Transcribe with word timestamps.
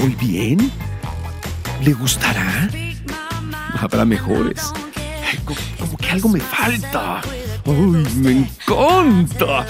voy 0.00 0.14
bien? 0.14 0.70
¿Le 1.82 1.92
gustará? 1.92 2.68
Habrá 3.78 4.04
mejores. 4.04 4.72
como 5.78 5.96
que 5.96 6.10
algo 6.10 6.28
me 6.28 6.40
falta. 6.40 7.20
¡Uy, 7.66 8.06
me 8.16 8.32
encanta! 8.32 9.66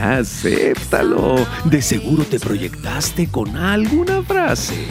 Acéptalo. 0.00 1.46
De 1.64 1.82
seguro 1.82 2.24
te 2.24 2.38
proyectaste 2.38 3.28
con 3.28 3.56
alguna 3.56 4.22
frase. 4.22 4.86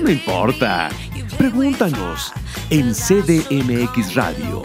No 0.00 0.10
importa. 0.10 0.90
Pregúntanos 1.36 2.32
en 2.70 2.94
CDMX 2.94 4.14
Radio. 4.14 4.62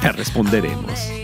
Te 0.00 0.12
responderemos. 0.12 1.23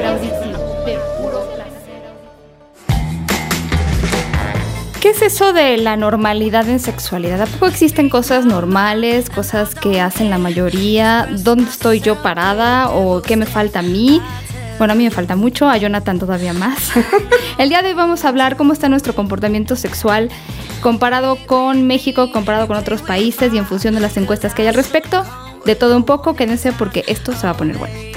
¿Qué 5.01 5.09
es 5.09 5.23
eso 5.23 5.51
de 5.51 5.77
la 5.77 5.97
normalidad 5.97 6.69
en 6.69 6.79
sexualidad? 6.79 7.41
¿A 7.41 7.47
poco 7.47 7.65
existen 7.65 8.07
cosas 8.07 8.45
normales, 8.45 9.31
cosas 9.31 9.73
que 9.73 9.99
hacen 9.99 10.29
la 10.29 10.37
mayoría? 10.37 11.27
¿Dónde 11.39 11.63
estoy 11.71 12.01
yo 12.01 12.21
parada 12.21 12.91
o 12.91 13.23
qué 13.23 13.35
me 13.35 13.47
falta 13.47 13.79
a 13.79 13.81
mí? 13.81 14.21
Bueno, 14.77 14.93
a 14.93 14.95
mí 14.95 15.03
me 15.03 15.09
falta 15.09 15.35
mucho, 15.35 15.67
a 15.67 15.75
Jonathan 15.77 16.19
todavía 16.19 16.53
más. 16.53 16.91
El 17.57 17.69
día 17.69 17.81
de 17.81 17.87
hoy 17.87 17.93
vamos 17.95 18.25
a 18.25 18.29
hablar 18.29 18.57
cómo 18.57 18.73
está 18.73 18.89
nuestro 18.89 19.15
comportamiento 19.15 19.75
sexual 19.75 20.29
comparado 20.81 21.35
con 21.47 21.87
México, 21.87 22.31
comparado 22.31 22.67
con 22.67 22.77
otros 22.77 23.01
países 23.01 23.51
y 23.55 23.57
en 23.57 23.65
función 23.65 23.95
de 23.95 24.01
las 24.01 24.17
encuestas 24.17 24.53
que 24.53 24.61
hay 24.61 24.67
al 24.67 24.75
respecto. 24.75 25.25
De 25.65 25.75
todo 25.75 25.97
un 25.97 26.03
poco, 26.03 26.35
quédense 26.35 26.73
porque 26.73 27.05
esto 27.07 27.33
se 27.33 27.47
va 27.47 27.53
a 27.53 27.57
poner 27.57 27.79
bueno. 27.79 28.10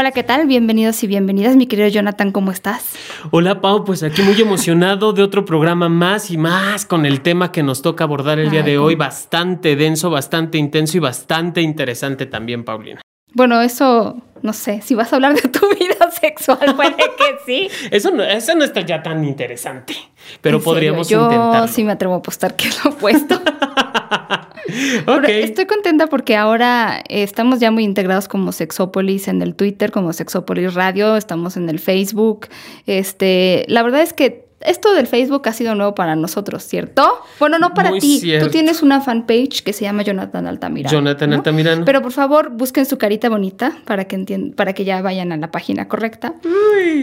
Hola, 0.00 0.12
¿qué 0.12 0.22
tal? 0.22 0.46
Bienvenidos 0.46 1.02
y 1.02 1.08
bienvenidas, 1.08 1.56
mi 1.56 1.66
querido 1.66 1.88
Jonathan, 1.88 2.30
¿cómo 2.30 2.52
estás? 2.52 2.94
Hola, 3.32 3.60
Pau, 3.60 3.84
pues 3.84 4.04
aquí 4.04 4.22
muy 4.22 4.40
emocionado 4.40 5.12
de 5.12 5.24
otro 5.24 5.44
programa 5.44 5.88
más 5.88 6.30
y 6.30 6.38
más 6.38 6.86
con 6.86 7.04
el 7.04 7.20
tema 7.20 7.50
que 7.50 7.64
nos 7.64 7.82
toca 7.82 8.04
abordar 8.04 8.38
el 8.38 8.48
día 8.48 8.62
de 8.62 8.78
hoy, 8.78 8.94
bastante 8.94 9.74
denso, 9.74 10.08
bastante 10.08 10.56
intenso 10.56 10.98
y 10.98 11.00
bastante 11.00 11.62
interesante 11.62 12.26
también, 12.26 12.62
Paulina. 12.62 13.00
Bueno, 13.34 13.60
eso 13.60 14.22
no 14.42 14.52
sé, 14.52 14.80
si 14.82 14.94
vas 14.94 15.12
a 15.12 15.16
hablar 15.16 15.34
de 15.34 15.48
tu 15.48 15.60
vida 15.78 16.10
sexual, 16.10 16.58
puede 16.76 16.96
que 16.96 17.38
sí. 17.46 17.68
eso, 17.90 18.10
no, 18.10 18.22
eso 18.22 18.54
no 18.54 18.64
está 18.64 18.80
ya 18.82 19.02
tan 19.02 19.24
interesante, 19.24 19.94
pero 20.40 20.60
podríamos 20.60 21.08
Yo 21.08 21.24
intentarlo. 21.24 21.68
sí 21.68 21.84
me 21.84 21.92
atrevo 21.92 22.14
a 22.14 22.18
apostar 22.18 22.56
que 22.56 22.68
es 22.68 22.84
lo 22.84 22.90
opuesto. 22.90 23.40
estoy 25.28 25.66
contenta 25.66 26.06
porque 26.08 26.36
ahora 26.36 27.02
estamos 27.08 27.60
ya 27.60 27.70
muy 27.70 27.84
integrados 27.84 28.28
como 28.28 28.52
Sexópolis 28.52 29.28
en 29.28 29.42
el 29.42 29.54
Twitter, 29.54 29.90
como 29.90 30.12
Sexópolis 30.12 30.74
Radio, 30.74 31.16
estamos 31.16 31.56
en 31.56 31.68
el 31.68 31.78
Facebook. 31.78 32.48
Este, 32.86 33.64
la 33.68 33.82
verdad 33.82 34.02
es 34.02 34.12
que 34.12 34.47
esto 34.68 34.92
del 34.92 35.06
Facebook 35.06 35.48
ha 35.48 35.52
sido 35.52 35.74
nuevo 35.74 35.94
para 35.94 36.16
nosotros, 36.16 36.62
¿cierto? 36.62 37.20
Bueno, 37.38 37.58
no 37.58 37.74
para 37.74 37.92
ti. 37.98 38.20
Tú 38.40 38.48
tienes 38.48 38.82
una 38.82 39.00
fanpage 39.00 39.62
que 39.62 39.72
se 39.72 39.84
llama 39.84 40.02
Jonathan 40.02 40.46
Altamirano. 40.46 40.92
Jonathan 40.92 41.32
Altamirano. 41.32 41.84
Pero 41.84 42.02
por 42.02 42.12
favor, 42.12 42.50
busquen 42.50 42.86
su 42.86 42.98
carita 42.98 43.28
bonita 43.28 43.78
para 43.84 44.04
que 44.04 44.18
para 44.54 44.72
que 44.72 44.84
ya 44.84 45.00
vayan 45.00 45.32
a 45.32 45.36
la 45.36 45.50
página 45.50 45.88
correcta. 45.88 46.34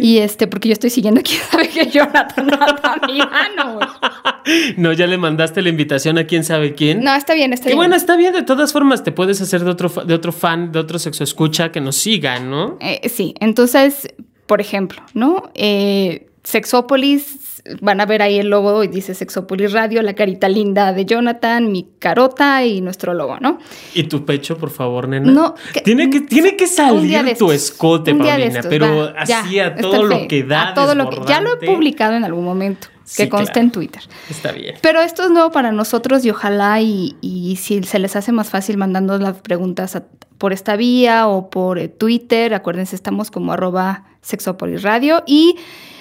Y 0.02 0.20
este, 0.20 0.48
porque 0.48 0.70
yo 0.70 0.74
estoy 0.74 0.90
siguiendo 0.90 1.22
quién 1.24 1.42
sabe 1.50 1.70
que 1.70 1.88
Jonathan 1.88 2.54
Altamirano. 2.54 3.80
no, 4.78 4.94
ya 4.94 5.08
le 5.08 5.18
mandaste 5.18 5.62
la 5.62 5.70
invitación 5.70 6.18
a 6.18 6.26
quién 6.26 6.44
sabe 6.44 6.76
quién. 6.76 7.04
No, 7.04 7.16
está 7.16 7.34
bien, 7.34 7.54
está 7.54 7.66
bien. 7.66 7.76
Y 7.76 7.78
bueno, 7.78 7.96
está 7.96 8.16
bien. 8.16 8.34
De 8.34 8.44
todas 8.44 8.74
formas, 8.74 9.04
te 9.04 9.12
puedes 9.12 9.42
hacer 9.42 9.64
de 9.64 9.72
otro, 9.72 9.90
de 9.90 10.14
otro 10.14 10.32
fan, 10.32 10.72
de 10.72 10.80
otro 10.80 11.00
sexo 11.00 11.24
escucha 11.24 11.72
que 11.72 11.82
nos 11.82 11.96
siga, 11.96 12.40
¿no? 12.40 12.78
Eh, 12.80 13.10
sí. 13.10 13.34
Entonces, 13.40 14.08
por 14.46 14.62
ejemplo, 14.62 15.02
¿no? 15.14 15.50
Eh, 15.56 16.28
Sexópolis 16.44 17.40
van 17.82 18.00
a 18.00 18.06
ver 18.06 18.22
ahí 18.22 18.38
el 18.38 18.50
logo 18.50 18.84
y 18.84 18.88
dice 18.88 19.14
Sexopolis 19.14 19.72
Radio, 19.72 20.02
la 20.02 20.14
carita 20.14 20.48
linda 20.48 20.94
de 20.94 21.06
Jonathan, 21.06 21.72
mi 21.72 21.88
carota 22.00 22.64
y 22.66 22.82
nuestro 22.82 23.14
logo, 23.14 23.38
¿no? 23.40 23.60
¿Y 23.94 24.04
tu 24.04 24.26
pecho, 24.26 24.58
por 24.58 24.70
favor, 24.70 25.08
nena? 25.08 25.32
No. 25.32 25.56
tiene, 25.84 26.10
que, 26.10 26.22
tiene 26.22 26.56
que 26.56 26.68
salir 26.68 27.36
tu 27.38 27.52
escote, 27.52 28.14
Paulina, 28.14 28.62
pero 28.70 29.12
así 29.18 29.60
a 29.60 29.76
todo 29.76 30.04
lo 30.04 30.28
que 30.28 30.44
da. 30.44 30.74
todo 30.74 30.96
lo 30.96 31.10
que, 31.10 31.18
ya 31.28 31.42
lo 31.42 31.54
he 31.54 31.66
publicado 31.66 32.16
en 32.16 32.24
algún 32.24 32.46
momento. 32.46 32.88
Que 33.16 33.30
conste 33.30 33.60
en 33.60 33.72
Twitter. 33.72 34.02
Está 34.32 34.52
bien. 34.52 34.78
Pero 34.82 35.00
esto 35.00 35.24
es 35.24 35.30
nuevo 35.30 35.52
para 35.52 35.72
nosotros 35.72 36.26
y 36.26 36.32
ojalá 36.32 36.82
y, 36.82 37.16
y 37.22 37.56
si 37.58 37.84
se 37.84 38.00
les 38.00 38.16
hace 38.16 38.32
más 38.32 38.50
fácil 38.50 38.78
mandando 38.78 39.20
las 39.20 39.38
preguntas 39.38 40.02
por 40.40 40.54
esta 40.54 40.76
vía 40.76 41.28
o 41.28 41.52
por 41.52 41.78
eh, 41.78 41.88
Twitter, 41.88 42.56
acuérdense, 42.56 42.96
estamos 42.96 43.30
como 43.30 43.54
arroba 43.54 44.06
sexopolis 44.22 44.82
radio 44.82 45.24
y 45.28 45.56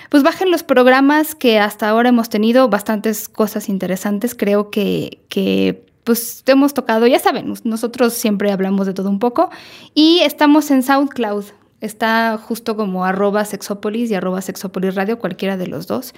pues 0.09 0.23
bajen 0.23 0.51
los 0.51 0.63
programas 0.63 1.35
que 1.35 1.59
hasta 1.59 1.89
ahora 1.89 2.11
hemos 2.11 2.29
tenido 2.29 2.69
bastantes 2.69 3.29
cosas 3.29 3.69
interesantes. 3.69 4.35
Creo 4.35 4.71
que, 4.71 5.21
que 5.29 5.85
pues 6.05 6.43
hemos 6.47 6.75
tocado, 6.75 7.07
ya 7.07 7.19
saben, 7.19 7.53
nosotros 7.65 8.13
siempre 8.13 8.53
hablamos 8.53 8.87
de 8.87 8.95
todo 8.95 9.09
un 9.09 9.19
poco 9.19 9.51
y 9.95 10.21
estamos 10.21 10.71
en 10.71 10.83
SoundCloud. 10.83 11.45
Está 11.81 12.39
justo 12.39 12.77
como 12.77 13.05
arroba 13.05 13.45
sexopolis 13.45 14.11
y 14.11 14.15
arroba 14.15 14.41
sexopolis 14.41 14.95
radio, 14.95 15.19
cualquiera 15.19 15.59
de 15.59 15.67
los 15.67 15.87
dos. 15.87 16.15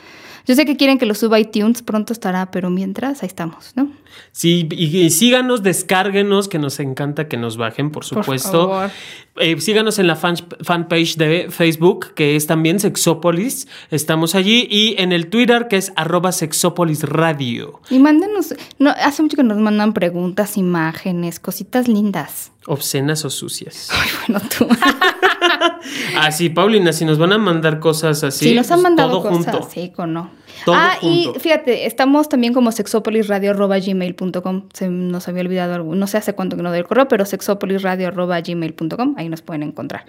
Yo 0.47 0.55
sé 0.55 0.65
que 0.65 0.77
quieren 0.77 0.97
que 0.97 1.07
lo 1.07 1.15
suba 1.15 1.39
a 1.39 1.41
iTunes, 1.41 1.83
pronto 1.83 2.13
estará, 2.13 2.53
pero 2.53 2.71
mientras, 2.71 3.25
ahí 3.25 3.27
estamos, 3.27 3.73
¿no? 3.75 3.91
Sí, 4.31 4.69
y, 4.71 5.11
síganos, 5.11 5.65
descárguenos, 5.65 6.47
que 6.47 6.61
nos 6.61 6.79
encanta 6.79 7.27
que 7.27 7.37
nos 7.37 7.57
bajen, 7.57 7.91
por 7.91 8.05
supuesto. 8.05 8.69
Por 8.69 8.91
eh, 9.39 9.61
síganos 9.61 9.99
en 9.99 10.07
la 10.07 10.17
fanpage 10.17 11.17
de 11.17 11.49
Facebook, 11.51 12.15
que 12.15 12.37
es 12.37 12.47
también 12.47 12.81
Sexópolis. 12.81 13.69
Estamos 13.91 14.35
allí. 14.35 14.67
Y 14.71 14.95
en 14.99 15.13
el 15.13 15.29
Twitter, 15.29 15.69
que 15.69 15.77
es 15.77 15.93
arroba 15.97 16.33
Sexópolis 16.33 17.03
Radio. 17.03 17.81
Y 17.91 17.99
mándenos, 17.99 18.55
no, 18.79 18.91
hace 18.91 19.23
mucho 19.23 19.37
que 19.37 19.43
nos 19.43 19.59
mandan 19.59 19.93
preguntas, 19.93 20.57
imágenes, 20.57 21.41
cositas 21.41 21.89
lindas. 21.89 22.53
Obscenas 22.67 23.25
o 23.25 23.31
sucias. 23.31 23.89
Ay, 23.93 24.09
bueno, 24.27 24.49
tú. 24.57 24.69
así, 26.19 26.49
ah, 26.51 26.55
Paulina, 26.55 26.93
si 26.93 27.05
nos 27.05 27.19
van 27.19 27.33
a 27.33 27.39
mandar 27.39 27.79
cosas 27.81 28.25
así. 28.25 28.51
Sí, 28.51 28.55
nos 28.55 28.71
han 28.71 28.79
pues, 28.79 28.83
mandado 28.83 29.23
cosas 29.23 29.69
Sí, 29.73 29.93
con 29.95 30.15
no. 30.67 30.75
ah, 30.75 30.97
y 31.01 31.31
fíjate, 31.39 31.87
estamos 31.87 32.29
también 32.29 32.53
como 32.53 32.73
sexopolisradio.gmail.com. 32.73 34.69
Se 34.73 34.89
nos 34.89 35.29
había 35.29 35.43
olvidado, 35.43 35.79
no 35.83 36.07
sé 36.07 36.19
hace 36.19 36.35
cuánto 36.35 36.57
que 36.57 36.63
no 36.63 36.71
doy 36.71 36.79
el 36.79 36.87
correo, 36.87 37.09
pero 37.09 37.25
sexopolisradio.gmail.com, 37.25 39.15
ahí 39.17 39.29
nos 39.29 39.43
pueden 39.43 39.63
encontrar. 39.63 40.07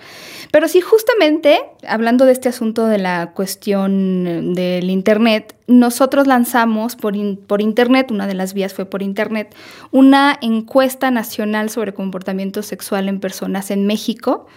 Pero 0.51 0.67
sí, 0.67 0.81
justamente, 0.81 1.59
hablando 1.87 2.25
de 2.25 2.31
este 2.31 2.49
asunto 2.49 2.87
de 2.87 2.97
la 2.97 3.31
cuestión 3.33 4.53
del 4.53 4.89
Internet, 4.89 5.55
nosotros 5.67 6.27
lanzamos 6.27 6.95
por, 6.95 7.13
por 7.45 7.61
Internet, 7.61 8.11
una 8.11 8.25
de 8.25 8.33
las 8.33 8.53
vías 8.53 8.73
fue 8.73 8.85
por 8.85 9.03
Internet, 9.03 9.53
una 9.91 10.37
encuesta 10.41 11.11
nacional 11.11 11.69
sobre 11.69 11.93
comportamiento 11.93 12.63
sexual 12.63 13.09
en 13.09 13.19
personas 13.19 13.69
en 13.71 13.85
México. 13.85 14.47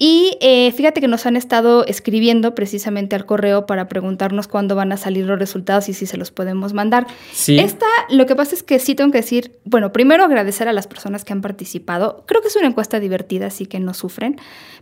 Y 0.00 0.38
eh, 0.40 0.70
fíjate 0.72 1.00
que 1.00 1.08
nos 1.08 1.26
han 1.26 1.36
estado 1.36 1.84
escribiendo 1.84 2.54
precisamente 2.54 3.16
al 3.16 3.26
correo 3.26 3.66
para 3.66 3.88
preguntarnos 3.88 4.46
cuándo 4.46 4.76
van 4.76 4.92
a 4.92 4.96
salir 4.96 5.26
los 5.26 5.40
resultados 5.40 5.88
y 5.88 5.92
si 5.92 6.06
se 6.06 6.16
los 6.16 6.30
podemos 6.30 6.72
mandar. 6.72 7.08
Sí. 7.32 7.58
Esta, 7.58 7.86
lo 8.08 8.24
que 8.26 8.36
pasa 8.36 8.54
es 8.54 8.62
que 8.62 8.78
sí 8.78 8.94
tengo 8.94 9.10
que 9.10 9.18
decir, 9.18 9.58
bueno, 9.64 9.92
primero 9.92 10.24
agradecer 10.24 10.68
a 10.68 10.72
las 10.72 10.86
personas 10.86 11.24
que 11.24 11.32
han 11.32 11.42
participado. 11.42 12.22
Creo 12.26 12.40
que 12.42 12.48
es 12.48 12.54
una 12.54 12.68
encuesta 12.68 13.00
divertida, 13.00 13.48
así 13.48 13.66
que 13.66 13.80
no 13.80 13.92
sufren. 13.92 14.36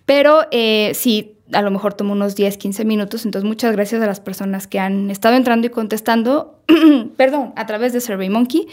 Pero 0.04 0.46
eh, 0.50 0.92
sí, 0.94 1.36
a 1.52 1.62
lo 1.62 1.70
mejor 1.70 1.94
tomó 1.94 2.12
unos 2.12 2.36
10, 2.36 2.58
15 2.58 2.84
minutos. 2.84 3.24
Entonces, 3.24 3.48
muchas 3.48 3.72
gracias 3.72 4.02
a 4.02 4.06
las 4.06 4.20
personas 4.20 4.66
que 4.66 4.78
han 4.78 5.10
estado 5.10 5.36
entrando 5.36 5.66
y 5.66 5.70
contestando, 5.70 6.55
perdón, 7.16 7.52
a 7.56 7.66
través 7.66 7.92
de 7.92 8.00
SurveyMonkey. 8.00 8.66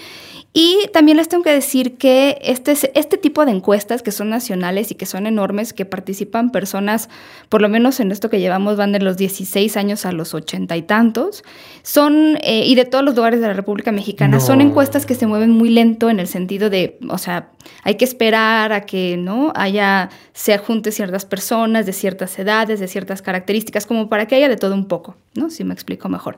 Y 0.56 0.88
también 0.94 1.18
les 1.18 1.30
tengo 1.30 1.44
que 1.44 1.51
decir 1.51 1.98
que 1.98 2.38
este, 2.44 2.74
este 2.94 3.18
tipo 3.18 3.44
de 3.44 3.51
encuestas 3.51 4.04
que 4.04 4.12
son 4.12 4.30
nacionales 4.30 4.92
y 4.92 4.95
que 4.95 5.07
son 5.07 5.25
enormes, 5.25 5.74
que 5.74 5.84
participan 5.84 6.51
personas, 6.51 7.10
por 7.50 7.60
lo 7.60 7.69
menos 7.69 8.00
en 8.00 8.12
esto 8.12 8.30
que 8.30 8.40
llevamos, 8.40 8.78
van 8.78 8.92
de 8.92 9.00
los 9.00 9.18
16 9.18 9.75
años 9.78 10.06
a 10.06 10.12
los 10.12 10.36
80 10.36 10.78
y 10.78 10.84
tantos, 10.84 11.44
son, 11.81 12.38
eh, 12.44 12.68
y 12.68 12.75
de 12.75 12.86
todos 12.86 13.04
los 13.04 13.16
lugares 13.16 13.42
de 13.42 13.48
la 13.48 13.54
República 13.54 13.92
Mexicana, 13.92 14.39
son 14.39 14.62
encuestas 14.62 15.07
que 15.07 15.16
se 15.16 15.25
mueven 15.25 15.50
muy 15.50 15.69
lento 15.69 16.12
en 16.12 16.19
el 16.19 16.28
sentido 16.28 16.69
de, 16.69 17.00
o 17.10 17.18
sea, 17.18 17.50
hay 17.84 17.96
que 17.96 18.06
esperar 18.06 18.74
a 18.74 18.81
que, 18.81 19.18
¿no? 19.18 19.54
Haya, 19.56 20.10
se 20.34 20.56
junte 20.60 20.92
ciertas 20.92 21.25
personas 21.25 21.88
de 21.88 21.94
ciertas 21.94 22.38
edades, 22.38 22.80
de 22.80 22.88
ciertas 22.88 23.24
características, 23.24 23.88
como 23.88 24.07
para 24.07 24.28
que 24.28 24.36
haya 24.36 24.50
de 24.50 24.57
todo 24.57 24.75
un 24.75 24.88
poco, 24.88 25.16
¿no? 25.34 25.50
Si 25.50 25.63
me 25.63 25.74
explico 25.74 26.10
mejor. 26.10 26.38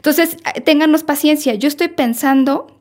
Entonces, 0.00 0.38
eh, 0.54 0.62
ténganos 0.62 1.02
paciencia. 1.04 1.54
Yo 1.54 1.68
estoy 1.68 1.88
pensando 1.88 2.80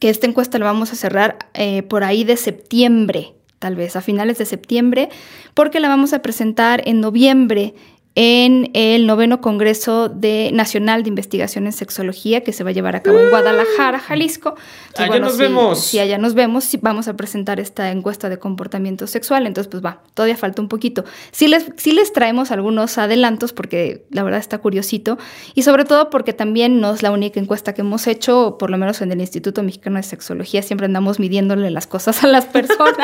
que 0.00 0.08
esta 0.08 0.26
encuesta 0.26 0.58
la 0.58 0.64
vamos 0.64 0.90
a 0.92 0.96
cerrar 0.96 1.36
eh, 1.52 1.82
por 1.82 2.04
ahí 2.04 2.24
de 2.24 2.38
septiembre, 2.38 3.34
tal 3.58 3.76
vez 3.76 3.96
a 3.96 4.00
finales 4.00 4.38
de 4.38 4.46
septiembre, 4.46 5.10
porque 5.52 5.78
la 5.78 5.88
vamos 5.88 6.14
a 6.14 6.22
presentar 6.22 6.82
en 6.86 7.00
noviembre 7.00 7.74
en 8.14 8.70
el 8.74 9.06
noveno 9.06 9.40
Congreso 9.40 10.08
de 10.08 10.50
Nacional 10.52 11.04
de 11.04 11.08
Investigación 11.08 11.66
en 11.66 11.72
Sexología 11.72 12.42
que 12.42 12.52
se 12.52 12.64
va 12.64 12.70
a 12.70 12.72
llevar 12.72 12.96
a 12.96 13.02
cabo 13.02 13.18
en 13.18 13.30
Guadalajara, 13.30 14.00
Jalisco. 14.00 14.56
allá 14.96 15.20
nos 15.20 15.38
vemos. 15.38 15.80
Si 15.80 16.00
allá 16.00 16.18
nos 16.18 16.34
vemos, 16.34 16.68
vamos 16.82 17.06
a 17.06 17.16
presentar 17.16 17.60
esta 17.60 17.92
encuesta 17.92 18.28
de 18.28 18.38
comportamiento 18.38 19.06
sexual. 19.06 19.46
Entonces, 19.46 19.70
pues 19.70 19.84
va, 19.84 20.02
todavía 20.14 20.36
falta 20.36 20.60
un 20.60 20.68
poquito. 20.68 21.04
Sí 21.30 21.46
les, 21.46 21.66
sí 21.76 21.92
les 21.92 22.12
traemos 22.12 22.50
algunos 22.50 22.98
adelantos 22.98 23.52
porque 23.52 24.06
la 24.10 24.24
verdad 24.24 24.40
está 24.40 24.58
curiosito 24.58 25.16
y 25.54 25.62
sobre 25.62 25.84
todo 25.84 26.10
porque 26.10 26.32
también 26.32 26.80
no 26.80 26.94
es 26.94 27.02
la 27.04 27.12
única 27.12 27.38
encuesta 27.38 27.72
que 27.72 27.82
hemos 27.82 28.06
hecho, 28.08 28.56
por 28.58 28.70
lo 28.70 28.78
menos 28.78 29.00
en 29.00 29.12
el 29.12 29.20
Instituto 29.20 29.62
Mexicano 29.62 29.96
de 29.96 30.02
Sexología, 30.02 30.62
siempre 30.62 30.86
andamos 30.86 31.20
midiéndole 31.20 31.70
las 31.70 31.86
cosas 31.86 32.24
a 32.24 32.26
las 32.26 32.46
personas. 32.46 32.96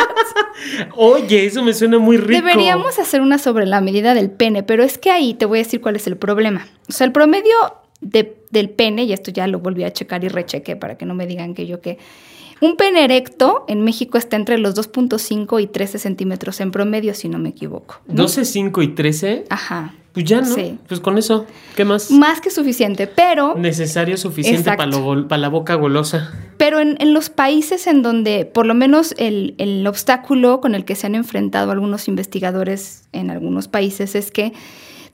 Oye, 0.97 1.47
eso 1.47 1.63
me 1.63 1.73
suena 1.73 1.99
muy 1.99 2.17
rico. 2.17 2.45
Deberíamos 2.45 2.99
hacer 2.99 3.21
una 3.21 3.39
sobre 3.39 3.67
la 3.67 3.81
medida 3.81 4.15
del 4.15 4.31
pene, 4.31 4.63
pero 4.63 4.83
es 4.83 4.99
que 4.99 5.04
ahí 5.11 5.35
te 5.35 5.47
voy 5.47 5.59
a 5.59 5.63
decir 5.63 5.81
cuál 5.81 5.97
es 5.97 6.07
el 6.07 6.17
problema. 6.17 6.67
O 6.89 6.93
sea, 6.93 7.07
el 7.07 7.13
promedio 7.13 7.55
del 8.01 8.71
pene, 8.71 9.05
y 9.05 9.13
esto 9.13 9.31
ya 9.31 9.47
lo 9.47 9.59
volví 9.59 9.85
a 9.85 9.93
checar 9.93 10.25
y 10.25 10.29
rechequé 10.29 10.77
para 10.77 10.97
que 10.97 11.07
no 11.07 11.15
me 11.15 11.27
digan 11.27 11.55
que 11.55 11.67
yo 11.67 11.81
que... 11.81 11.99
Un 12.61 12.77
pene 12.77 13.05
erecto 13.05 13.65
en 13.67 13.83
México 13.83 14.17
está 14.17 14.37
entre 14.37 14.59
los 14.59 14.75
2.5 14.77 15.61
y 15.61 15.67
13 15.67 15.99
centímetros 15.99 16.61
en 16.61 16.71
promedio, 16.71 17.13
si 17.13 17.29
no 17.29 17.39
me 17.39 17.51
equivoco. 17.51 18.01
¿12, 18.09 18.45
5 18.45 18.83
y 18.83 18.89
13? 18.89 19.45
Ajá. 19.51 19.95
Pues 20.15 20.25
ya, 20.27 20.41
¿no? 20.41 20.55
Sí. 20.55 20.79
Pues 20.87 21.01
con 21.01 21.19
eso, 21.19 21.45
¿qué 21.75 21.85
más? 21.85 22.13
Más 22.13 22.41
que 22.41 22.51
suficiente, 22.51 23.09
pero... 23.09 23.57
Necesario 23.57 24.17
suficiente 24.17 24.71
para, 24.77 24.87
la 24.87 25.49
boca 25.49 25.75
golosa. 25.75 26.33
Pero 26.57 26.79
en, 26.79 27.13
los 27.13 27.31
países 27.31 27.89
en 27.89 28.03
donde, 28.03 28.45
por 28.45 28.65
lo 28.65 28.75
menos 28.75 29.15
el, 29.19 29.57
el 29.59 29.85
obstáculo 29.89 30.61
con 30.61 30.77
el 30.77 30.85
que 30.85 30.95
se 30.95 31.09
han 31.09 31.17
enfrentado 31.17 31.73
algunos 31.73 32.07
investigadores 32.07 33.09
en 33.13 33.31
algunos 33.31 33.67
países 33.67 34.15
es 34.15 34.31
que 34.31 34.53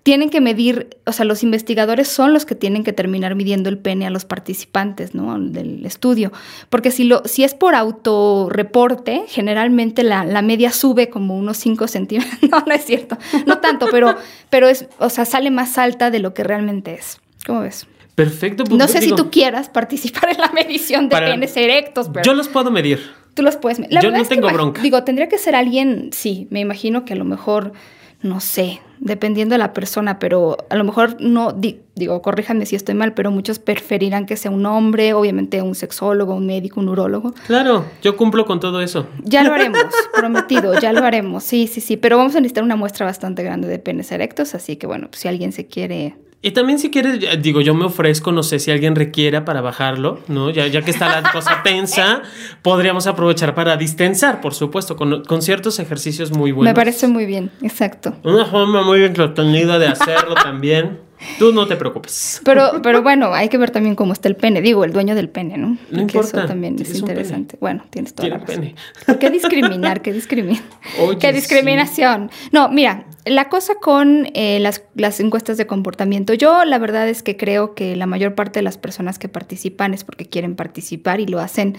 tienen 0.02 0.30
que 0.30 0.40
medir, 0.40 0.96
o 1.04 1.12
sea, 1.12 1.26
los 1.26 1.42
investigadores 1.42 2.08
son 2.08 2.32
los 2.32 2.46
que 2.46 2.54
tienen 2.54 2.84
que 2.84 2.92
terminar 2.92 3.34
midiendo 3.34 3.68
el 3.68 3.78
pene 3.78 4.06
a 4.06 4.10
los 4.10 4.24
participantes, 4.24 5.14
¿no? 5.14 5.38
Del 5.38 5.84
estudio. 5.84 6.32
Porque 6.70 6.90
si, 6.90 7.04
lo, 7.04 7.22
si 7.26 7.44
es 7.44 7.54
por 7.54 7.74
autorreporte, 7.74 9.24
generalmente 9.28 10.02
la, 10.02 10.24
media 10.42 10.72
sube 10.72 11.10
como 11.10 11.36
unos 11.36 11.58
5 11.58 11.86
centímetros. 11.86 12.30
No, 12.50 12.64
no 12.66 12.74
es 12.74 12.84
cierto. 12.84 13.16
No 13.46 13.58
tanto, 13.58 13.86
pero, 13.92 14.16
pero 14.48 14.66
es, 14.66 14.86
o 14.98 15.08
sea, 15.08 15.24
sale 15.24 15.50
más 15.50 15.78
alta 15.78 16.10
de 16.10 16.18
lo 16.18 16.34
que 16.34 16.42
realmente 16.42 16.94
es. 16.94 17.20
¿Cómo 17.46 17.60
ves? 17.60 17.86
Perfecto. 18.16 18.64
Pues, 18.64 18.76
no 18.76 18.88
sé 18.88 19.00
si 19.02 19.14
tú 19.14 19.30
quieras 19.30 19.68
participar 19.68 20.30
en 20.30 20.38
la 20.38 20.50
medición 20.50 21.08
de 21.08 21.16
penes 21.16 21.56
erectos, 21.56 22.08
pero... 22.12 22.24
Yo 22.24 22.34
los 22.34 22.48
puedo 22.48 22.70
medir. 22.72 23.00
Tú 23.34 23.42
los 23.42 23.56
puedes 23.56 23.78
medir. 23.78 24.00
Yo 24.00 24.10
no 24.10 24.24
tengo 24.24 24.48
bronca. 24.50 24.82
Digo, 24.82 25.04
tendría 25.04 25.28
que 25.28 25.38
ser 25.38 25.54
alguien, 25.54 26.10
sí, 26.12 26.48
me 26.50 26.58
imagino 26.58 27.04
que 27.04 27.12
a 27.12 27.16
lo 27.16 27.24
mejor 27.24 27.72
no 28.22 28.40
sé, 28.40 28.80
dependiendo 28.98 29.54
de 29.54 29.58
la 29.58 29.72
persona, 29.72 30.18
pero 30.18 30.58
a 30.68 30.76
lo 30.76 30.84
mejor 30.84 31.16
no, 31.20 31.52
digo, 31.52 32.20
corríjanme 32.20 32.66
si 32.66 32.76
estoy 32.76 32.94
mal, 32.94 33.14
pero 33.14 33.30
muchos 33.30 33.58
preferirán 33.58 34.26
que 34.26 34.36
sea 34.36 34.50
un 34.50 34.66
hombre, 34.66 35.14
obviamente 35.14 35.62
un 35.62 35.74
sexólogo, 35.74 36.34
un 36.34 36.46
médico, 36.46 36.80
un 36.80 36.90
urólogo. 36.90 37.34
Claro, 37.46 37.86
yo 38.02 38.16
cumplo 38.16 38.44
con 38.44 38.60
todo 38.60 38.82
eso. 38.82 39.06
Ya 39.22 39.42
lo 39.42 39.54
haremos, 39.54 39.84
prometido, 40.14 40.78
ya 40.78 40.92
lo 40.92 41.04
haremos, 41.04 41.44
sí, 41.44 41.66
sí, 41.66 41.80
sí, 41.80 41.96
pero 41.96 42.18
vamos 42.18 42.36
a 42.36 42.40
necesitar 42.40 42.62
una 42.62 42.76
muestra 42.76 43.06
bastante 43.06 43.42
grande 43.42 43.68
de 43.68 43.78
penes 43.78 44.12
erectos, 44.12 44.54
así 44.54 44.76
que 44.76 44.86
bueno, 44.86 45.08
pues 45.08 45.20
si 45.20 45.28
alguien 45.28 45.52
se 45.52 45.66
quiere 45.66 46.16
y 46.42 46.52
también 46.52 46.78
si 46.78 46.90
quieres, 46.90 47.20
digo, 47.42 47.60
yo 47.60 47.74
me 47.74 47.84
ofrezco, 47.84 48.32
no 48.32 48.42
sé 48.42 48.58
si 48.58 48.70
alguien 48.70 48.96
requiera 48.96 49.44
para 49.44 49.60
bajarlo, 49.60 50.20
¿no? 50.28 50.48
Ya, 50.50 50.66
ya 50.68 50.80
que 50.80 50.90
está 50.90 51.20
la 51.20 51.30
cosa 51.30 51.60
tensa, 51.64 52.22
podríamos 52.62 53.06
aprovechar 53.06 53.54
para 53.54 53.76
distensar, 53.76 54.40
por 54.40 54.54
supuesto, 54.54 54.96
con, 54.96 55.22
con, 55.24 55.42
ciertos 55.42 55.78
ejercicios 55.78 56.30
muy 56.32 56.52
buenos. 56.52 56.70
Me 56.70 56.74
parece 56.74 57.08
muy 57.08 57.26
bien, 57.26 57.50
exacto. 57.60 58.14
Una 58.24 58.46
forma 58.46 58.82
muy 58.82 59.02
entretenida 59.04 59.78
de 59.78 59.88
hacerlo 59.88 60.34
también. 60.34 61.10
Tú 61.38 61.52
no 61.52 61.66
te 61.66 61.76
preocupes. 61.76 62.40
Pero, 62.44 62.80
pero 62.82 63.02
bueno, 63.02 63.34
hay 63.34 63.48
que 63.48 63.58
ver 63.58 63.70
también 63.70 63.94
cómo 63.94 64.12
está 64.12 64.28
el 64.28 64.36
pene. 64.36 64.62
Digo, 64.62 64.84
el 64.84 64.92
dueño 64.92 65.14
del 65.14 65.28
pene, 65.28 65.58
¿no? 65.58 65.76
No 65.90 66.00
importa. 66.00 66.38
Eso 66.38 66.46
también 66.46 66.76
es 66.80 66.98
interesante. 66.98 67.58
Bueno, 67.60 67.84
tienes 67.90 68.14
toda 68.14 68.28
la 68.28 68.38
razón. 68.38 68.56
pene. 68.56 68.74
¿Por 69.06 69.18
qué 69.18 69.30
discriminar? 69.30 70.00
¿Qué 70.00 70.12
discriminar? 70.12 70.62
¿Qué 71.20 71.32
discriminación? 71.32 72.30
No, 72.52 72.70
mira, 72.70 73.04
la 73.24 73.48
cosa 73.48 73.74
con 73.76 74.28
eh, 74.34 74.58
las, 74.60 74.82
las 74.94 75.20
encuestas 75.20 75.56
de 75.56 75.66
comportamiento. 75.66 76.34
Yo 76.34 76.64
la 76.64 76.78
verdad 76.78 77.08
es 77.08 77.22
que 77.22 77.36
creo 77.36 77.74
que 77.74 77.96
la 77.96 78.06
mayor 78.06 78.34
parte 78.34 78.60
de 78.60 78.62
las 78.62 78.78
personas 78.78 79.18
que 79.18 79.28
participan 79.28 79.94
es 79.94 80.04
porque 80.04 80.26
quieren 80.26 80.56
participar 80.56 81.20
y 81.20 81.26
lo 81.26 81.40
hacen 81.40 81.78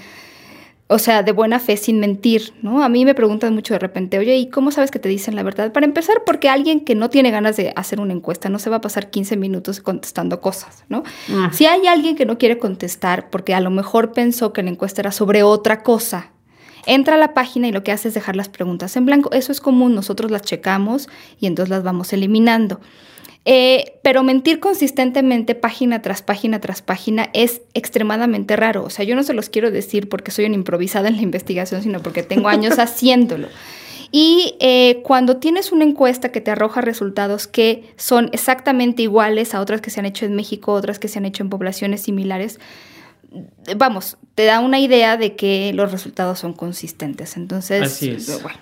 o 0.93 0.99
sea, 0.99 1.23
de 1.23 1.31
buena 1.31 1.57
fe, 1.59 1.77
sin 1.77 2.01
mentir, 2.01 2.53
¿no? 2.61 2.83
A 2.83 2.89
mí 2.89 3.05
me 3.05 3.15
preguntan 3.15 3.53
mucho 3.53 3.73
de 3.73 3.79
repente, 3.79 4.19
oye, 4.19 4.35
¿y 4.35 4.49
cómo 4.49 4.71
sabes 4.71 4.91
que 4.91 4.99
te 4.99 5.07
dicen 5.07 5.37
la 5.37 5.43
verdad? 5.43 5.71
Para 5.71 5.85
empezar, 5.85 6.23
porque 6.25 6.49
alguien 6.49 6.81
que 6.81 6.95
no 6.95 7.09
tiene 7.09 7.31
ganas 7.31 7.55
de 7.55 7.71
hacer 7.77 8.01
una 8.01 8.11
encuesta 8.11 8.49
no 8.49 8.59
se 8.59 8.69
va 8.69 8.75
a 8.75 8.81
pasar 8.81 9.09
15 9.09 9.37
minutos 9.37 9.79
contestando 9.79 10.41
cosas, 10.41 10.83
¿no? 10.89 11.03
Mm. 11.29 11.53
Si 11.53 11.65
hay 11.65 11.87
alguien 11.87 12.17
que 12.17 12.25
no 12.25 12.37
quiere 12.37 12.57
contestar 12.57 13.29
porque 13.29 13.53
a 13.53 13.61
lo 13.61 13.69
mejor 13.69 14.11
pensó 14.11 14.51
que 14.51 14.63
la 14.63 14.69
encuesta 14.69 14.99
era 14.99 15.13
sobre 15.13 15.43
otra 15.43 15.81
cosa, 15.81 16.31
entra 16.85 17.15
a 17.15 17.17
la 17.17 17.33
página 17.33 17.67
y 17.67 17.71
lo 17.71 17.83
que 17.83 17.91
hace 17.91 18.07
es 18.07 18.13
dejar 18.13 18.35
las 18.35 18.49
preguntas 18.49 18.95
en 18.95 19.05
blanco. 19.05 19.31
Eso 19.31 19.51
es 19.51 19.61
común, 19.61 19.95
nosotros 19.95 20.31
las 20.31 20.41
checamos 20.41 21.09
y 21.39 21.47
entonces 21.47 21.69
las 21.69 21.83
vamos 21.83 22.13
eliminando. 22.13 22.79
Eh, 23.43 23.99
pero 24.03 24.21
mentir 24.21 24.59
consistentemente 24.59 25.55
página 25.55 26.03
tras 26.03 26.21
página 26.21 26.61
tras 26.61 26.83
página 26.83 27.29
es 27.33 27.61
extremadamente 27.73 28.55
raro. 28.55 28.83
O 28.83 28.89
sea, 28.89 29.03
yo 29.03 29.15
no 29.15 29.23
se 29.23 29.33
los 29.33 29.49
quiero 29.49 29.71
decir 29.71 30.09
porque 30.09 30.31
soy 30.31 30.45
una 30.45 30.55
improvisada 30.55 31.07
en 31.07 31.15
la 31.15 31.23
investigación, 31.23 31.81
sino 31.81 32.01
porque 32.01 32.23
tengo 32.23 32.49
años 32.49 32.77
haciéndolo. 32.79 33.47
Y 34.11 34.55
eh, 34.59 35.01
cuando 35.03 35.37
tienes 35.37 35.71
una 35.71 35.85
encuesta 35.85 36.31
que 36.31 36.41
te 36.41 36.51
arroja 36.51 36.81
resultados 36.81 37.47
que 37.47 37.93
son 37.95 38.29
exactamente 38.33 39.01
iguales 39.03 39.55
a 39.55 39.61
otras 39.61 39.79
que 39.79 39.89
se 39.89 40.01
han 40.01 40.05
hecho 40.05 40.25
en 40.25 40.35
México, 40.35 40.73
otras 40.73 40.99
que 40.99 41.07
se 41.07 41.17
han 41.17 41.25
hecho 41.25 41.43
en 41.43 41.49
poblaciones 41.49 42.01
similares, 42.01 42.59
vamos, 43.75 44.17
te 44.35 44.45
da 44.45 44.59
una 44.59 44.79
idea 44.79 45.17
de 45.17 45.35
que 45.35 45.71
los 45.73 45.91
resultados 45.91 46.39
son 46.39 46.53
consistentes. 46.53 47.37
Entonces, 47.37 47.81
Así 47.83 48.11
es. 48.11 48.41
bueno. 48.41 48.59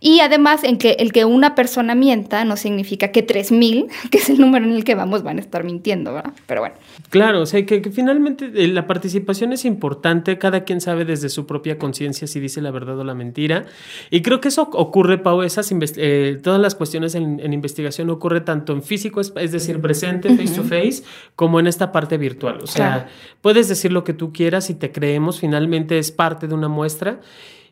Y 0.00 0.20
además, 0.20 0.64
en 0.64 0.78
que 0.78 0.92
el 0.98 1.12
que 1.12 1.24
una 1.24 1.54
persona 1.54 1.94
mienta 1.94 2.44
no 2.44 2.56
significa 2.56 3.12
que 3.12 3.26
3.000, 3.26 3.88
que 4.10 4.18
es 4.18 4.28
el 4.30 4.38
número 4.38 4.64
en 4.64 4.72
el 4.72 4.84
que 4.84 4.94
vamos, 4.94 5.22
van 5.22 5.38
a 5.38 5.40
estar 5.40 5.64
mintiendo, 5.64 6.12
¿verdad? 6.12 6.32
Pero 6.46 6.60
bueno. 6.60 6.76
Claro, 7.10 7.42
o 7.42 7.46
sea, 7.46 7.64
que, 7.64 7.80
finalmente 7.90 8.50
eh, 8.54 8.68
la 8.68 8.86
participación 8.86 9.52
es 9.52 9.64
importante, 9.64 10.38
cada 10.38 10.64
quien 10.64 10.80
sabe 10.80 11.04
desde 11.04 11.28
su 11.28 11.46
propia 11.46 11.78
conciencia 11.78 12.26
si 12.26 12.40
dice 12.40 12.60
la 12.60 12.70
verdad 12.70 12.98
o 12.98 13.04
la 13.04 13.14
mentira. 13.14 13.66
Y 14.10 14.22
creo 14.22 14.40
que 14.40 14.48
eso 14.48 14.68
ocurre, 14.72 15.18
Pau, 15.18 15.42
esas 15.42 15.72
eh, 15.96 16.38
todas 16.42 16.60
las 16.60 16.74
cuestiones 16.74 17.14
en, 17.14 17.52
investigación 17.52 18.10
ocurre 18.10 18.40
tanto 18.40 18.72
en 18.72 18.82
físico, 18.82 19.20
es, 19.20 19.52
decir, 19.52 19.80
presente, 19.80 20.28
face 20.30 20.54
to 20.54 20.62
face, 20.62 21.02
como 21.34 21.60
en 21.60 21.66
esta 21.66 21.92
parte 21.92 22.18
virtual. 22.18 22.58
O 22.62 22.66
sea, 22.66 23.08
puedes 23.40 23.68
decir 23.68 23.92
lo 23.92 24.04
que 24.04 24.12
tú 24.12 24.32
quieras 24.32 24.70
y 24.70 24.74
te 24.74 24.92
creemos, 24.92 25.40
finalmente 25.40 25.98
es 25.98 26.12
parte 26.12 26.48
de 26.48 26.54
una 26.54 26.68
muestra. 26.68 27.20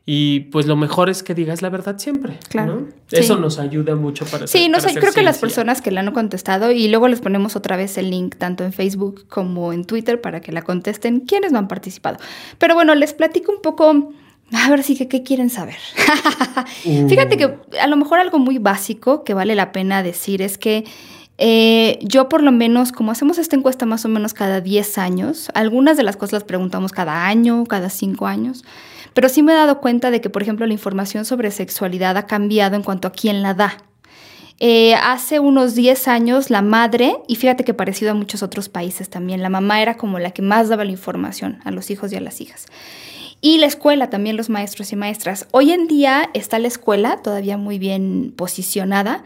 Y 0.07 0.41
pues 0.41 0.67
lo 0.67 0.77
mejor 0.77 1.09
es 1.09 1.23
que 1.23 1.35
digas 1.35 1.63
la 1.63 1.71
verdad 1.71 1.99
siempre. 1.99 2.39
Claro. 2.51 2.89
Eso 3.11 3.39
nos 3.39 3.59
ayuda 3.59 3.95
mucho 3.95 4.27
para 4.27 4.47
Sí, 4.47 4.69
no 4.69 4.81
sé, 4.81 4.93
creo 4.95 5.13
que 5.13 5.23
las 5.23 5.39
personas 5.39 5.81
que 5.81 5.91
le 5.91 6.01
han 6.01 6.13
contestado, 6.13 6.71
y 6.73 6.89
luego 6.89 7.09
les 7.09 7.21
ponemos 7.21 7.57
otra 7.57 7.77
vez 7.77 7.97
el 7.97 8.11
link 8.11 8.37
tanto 8.37 8.65
en 8.65 8.75
Facebook 8.75 9.27
como 9.29 9.73
en 9.73 9.87
Twitter 9.87 10.21
para 10.21 10.41
que 10.41 10.53
la 10.53 10.61
contesten, 10.61 11.21
quiénes 11.21 11.53
no 11.53 11.59
han 11.59 11.69
participado. 11.69 12.19
Pero 12.59 12.75
bueno, 12.75 12.95
les 12.95 13.15
platico 13.15 13.53
un 13.53 13.63
poco. 13.63 14.13
A 14.53 14.69
ver, 14.69 14.83
sí 14.83 14.95
que 14.95 15.09
qué 15.09 15.23
quieren 15.23 15.49
saber. 15.49 15.79
Fíjate 16.83 17.39
que 17.39 17.57
a 17.81 17.87
lo 17.87 17.97
mejor 17.97 18.19
algo 18.19 18.39
muy 18.39 18.59
básico 18.59 19.25
que 19.25 19.33
vale 19.33 19.55
la 19.55 19.73
pena 19.73 20.03
decir 20.03 20.43
es 20.43 20.59
que 20.59 20.85
eh, 21.39 21.99
yo 22.03 22.29
por 22.29 22.43
lo 22.43 22.53
menos, 22.53 22.93
como 22.93 23.11
hacemos 23.11 23.39
esta 23.39 23.57
encuesta 23.57 23.87
más 23.87 24.05
o 24.05 24.09
menos 24.09 24.35
cada 24.35 24.61
10 24.61 24.99
años, 24.99 25.51
algunas 25.55 25.97
de 25.97 26.03
las 26.03 26.17
cosas 26.17 26.35
las 26.35 26.45
preguntamos 26.45 26.93
cada 26.93 27.27
año, 27.27 27.65
cada 27.65 27.89
5 27.89 28.27
años. 28.27 28.65
Pero 29.15 29.29
sí 29.29 29.43
me 29.43 29.53
he 29.53 29.57
dado 29.57 29.81
cuenta 29.81 30.11
de 30.11 30.21
que, 30.21 30.29
por 30.29 30.43
ejemplo, 30.43 30.67
la 30.67 30.73
información 30.73 31.25
sobre 31.25 31.51
sexualidad 31.51 32.17
ha 32.17 32.27
cambiado 32.27 32.77
en 32.77 32.83
cuanto 32.83 33.09
a 33.09 33.13
quién 33.13 33.43
la 33.43 33.55
da. 33.55 33.79
Eh, 34.61 34.95
hace 34.95 35.41
unos 35.41 35.75
10 35.75 36.09
años 36.09 36.51
la 36.51 36.63
madre, 36.63 37.17
y 37.29 37.37
fíjate 37.37 37.65
que 37.65 37.75
parecido 37.75 38.11
a 38.11 38.15
muchos 38.15 38.43
otros 38.43 38.69
países 38.69 39.09
también, 39.09 39.43
la 39.43 39.49
mamá 39.49 39.81
era 39.83 39.97
como 39.97 40.19
la 40.19 40.33
que 40.33 40.43
más 40.43 40.69
daba 40.69 40.85
la 40.85 40.93
información 40.93 41.61
a 41.65 41.71
los 41.71 41.91
hijos 41.91 42.13
y 42.13 42.17
a 42.17 42.21
las 42.21 42.41
hijas. 42.41 42.67
Y 43.41 43.59
la 43.59 43.67
escuela, 43.67 44.11
también 44.11 44.37
los 44.37 44.51
maestros 44.51 44.93
y 44.93 44.97
maestras. 44.97 45.47
Hoy 45.51 45.73
en 45.73 45.87
día 45.87 46.31
está 46.35 46.59
la 46.59 46.69
escuela 46.69 47.21
todavía 47.23 47.57
muy 47.57 47.79
bien 47.79 48.33
posicionada, 48.37 49.23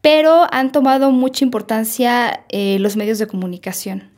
pero 0.00 0.46
han 0.52 0.70
tomado 0.70 1.10
mucha 1.10 1.44
importancia 1.44 2.44
eh, 2.50 2.78
los 2.78 2.96
medios 2.96 3.18
de 3.18 3.26
comunicación 3.26 4.13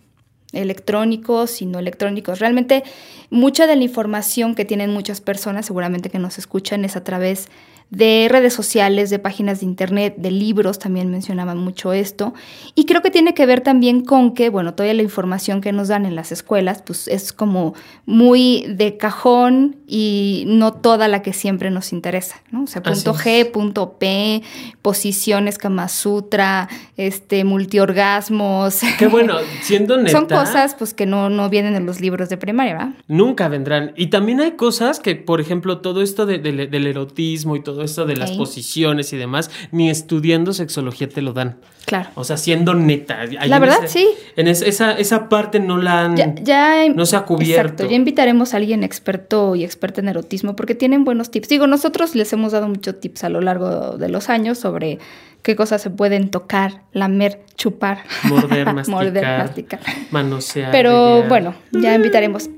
electrónicos 0.57 1.63
y 1.63 1.67
no 1.67 1.79
electrónicos. 1.79 2.39
Realmente 2.39 2.83
mucha 3.31 3.67
de 3.67 3.77
la 3.77 3.85
información 3.85 4.55
que 4.55 4.65
tienen 4.65 4.91
muchas 4.91 5.21
personas, 5.21 5.67
seguramente 5.67 6.11
que 6.11 6.19
nos 6.19 6.39
escuchan, 6.39 6.85
es 6.85 6.97
a 6.97 7.05
través 7.05 7.49
redes 7.91 8.53
sociales, 8.53 9.11
de 9.11 9.19
páginas 9.19 9.61
de 9.61 9.67
internet, 9.67 10.15
de 10.17 10.31
libros, 10.31 10.79
también 10.79 11.11
mencionaban 11.11 11.59
mucho 11.59 11.93
esto. 11.93 12.35
Y 12.75 12.85
creo 12.85 13.03
que 13.03 13.11
tiene 13.11 13.35
que 13.35 13.47
ver 13.47 13.61
también 13.61 14.05
con 14.05 14.35
que, 14.35 14.51
bueno, 14.51 14.75
toda 14.75 14.93
la 14.93 15.03
información 15.03 15.61
que 15.61 15.73
nos 15.73 15.89
dan 15.89 16.05
en 16.05 16.15
las 16.15 16.33
escuelas, 16.33 16.83
pues 16.83 17.09
es 17.09 17.33
como 17.33 17.75
muy 18.05 18.67
de 18.69 18.97
cajón 18.97 19.77
y 19.87 20.45
no 20.49 20.73
toda 20.75 21.09
la 21.09 21.23
que 21.23 21.33
siempre 21.33 21.71
nos 21.71 21.93
interesa, 21.93 22.43
¿no? 22.51 22.65
O 22.65 22.67
sea, 22.67 22.83
punto 22.83 23.15
G, 23.15 23.51
punto 23.51 23.99
P, 23.99 24.43
posiciones 24.83 25.59
Kama 25.59 25.89
Sutra, 25.89 26.69
este, 26.97 27.45
multiorgasmos. 27.45 28.81
Qué 28.99 29.07
bueno, 29.07 29.37
siendo 29.63 29.97
neta. 29.99 30.11
Son 30.11 30.27
cosas 30.27 30.75
pues 30.75 30.93
que 30.93 31.07
no, 31.07 31.31
no 31.31 31.49
vienen 31.49 31.77
en 31.77 31.87
los 31.87 32.01
libros 32.01 32.29
de 32.29 32.37
primaria, 32.37 32.75
¿verdad? 32.75 32.95
Nunca 33.07 33.49
vendrán. 33.49 33.93
Y 33.97 34.09
también 34.09 34.41
hay 34.41 34.53
cosas 34.53 35.01
que, 35.01 35.15
por 35.15 35.41
ejemplo, 35.41 35.79
todo 35.79 36.03
esto 36.03 36.27
del 36.27 36.87
erotismo 36.87 37.57
y 37.57 37.63
todo 37.63 37.76
todo 37.77 37.85
esto 37.85 38.07
de 38.07 38.17
las 38.17 38.33
posiciones 38.33 39.13
y 39.13 39.19
demás, 39.19 39.51
ni 39.71 39.91
estudiando 39.91 40.55
sexología 40.55 41.11
te 41.11 41.21
lo 41.21 41.35
dan. 41.35 41.59
Claro. 41.85 42.09
O 42.15 42.25
sea, 42.25 42.39
siendo 42.39 42.75
neta. 42.75 43.27
la 43.27 43.59
verdad, 43.59 43.81
sí. 43.87 44.09
En 44.35 44.49
esa, 44.49 44.93
esa 44.93 45.29
parte 45.29 45.61
no 45.61 45.77
la 45.77 46.07
han. 46.07 46.17
Ya, 46.43 46.89
no 46.89 47.05
se 47.05 47.17
ha 47.17 47.25
cubierto. 47.25 47.61
Exacto. 47.61 47.91
Ya 47.91 47.97
invitaremos 47.97 48.55
a 48.55 48.57
alguien 48.57 48.83
experto 48.83 49.55
y 49.57 49.63
experto 49.63 50.01
en 50.01 50.09
erotismo 50.09 50.57
porque 50.57 50.75
tienen 50.75 51.05
buenos 51.05 51.31
tips. 51.31 51.51
Digo, 51.51 51.67
nosotros 51.67 52.15
les 52.15 52.33
hemos 52.33 52.53
dado 52.53 52.67
muchos 52.67 52.99
tips 52.99 53.25
a 53.25 53.29
lo 53.29 53.43
largo 53.43 53.99
de 53.99 54.09
los 54.09 54.31
años 54.31 54.59
sobre 54.59 54.99
qué 55.43 55.55
cosas 55.55 55.83
se 55.83 55.91
pueden 55.91 56.31
tocar, 56.31 56.81
lamer, 56.93 57.43
chupar, 57.57 58.05
morder, 58.25 58.65
masticar, 58.75 59.05
morder, 59.05 59.39
masticar. 59.39 59.81
manosear. 60.11 60.73
Pero 60.73 61.25
bueno, 61.25 61.55
ya 61.73 61.95
invitaremos. 61.95 62.49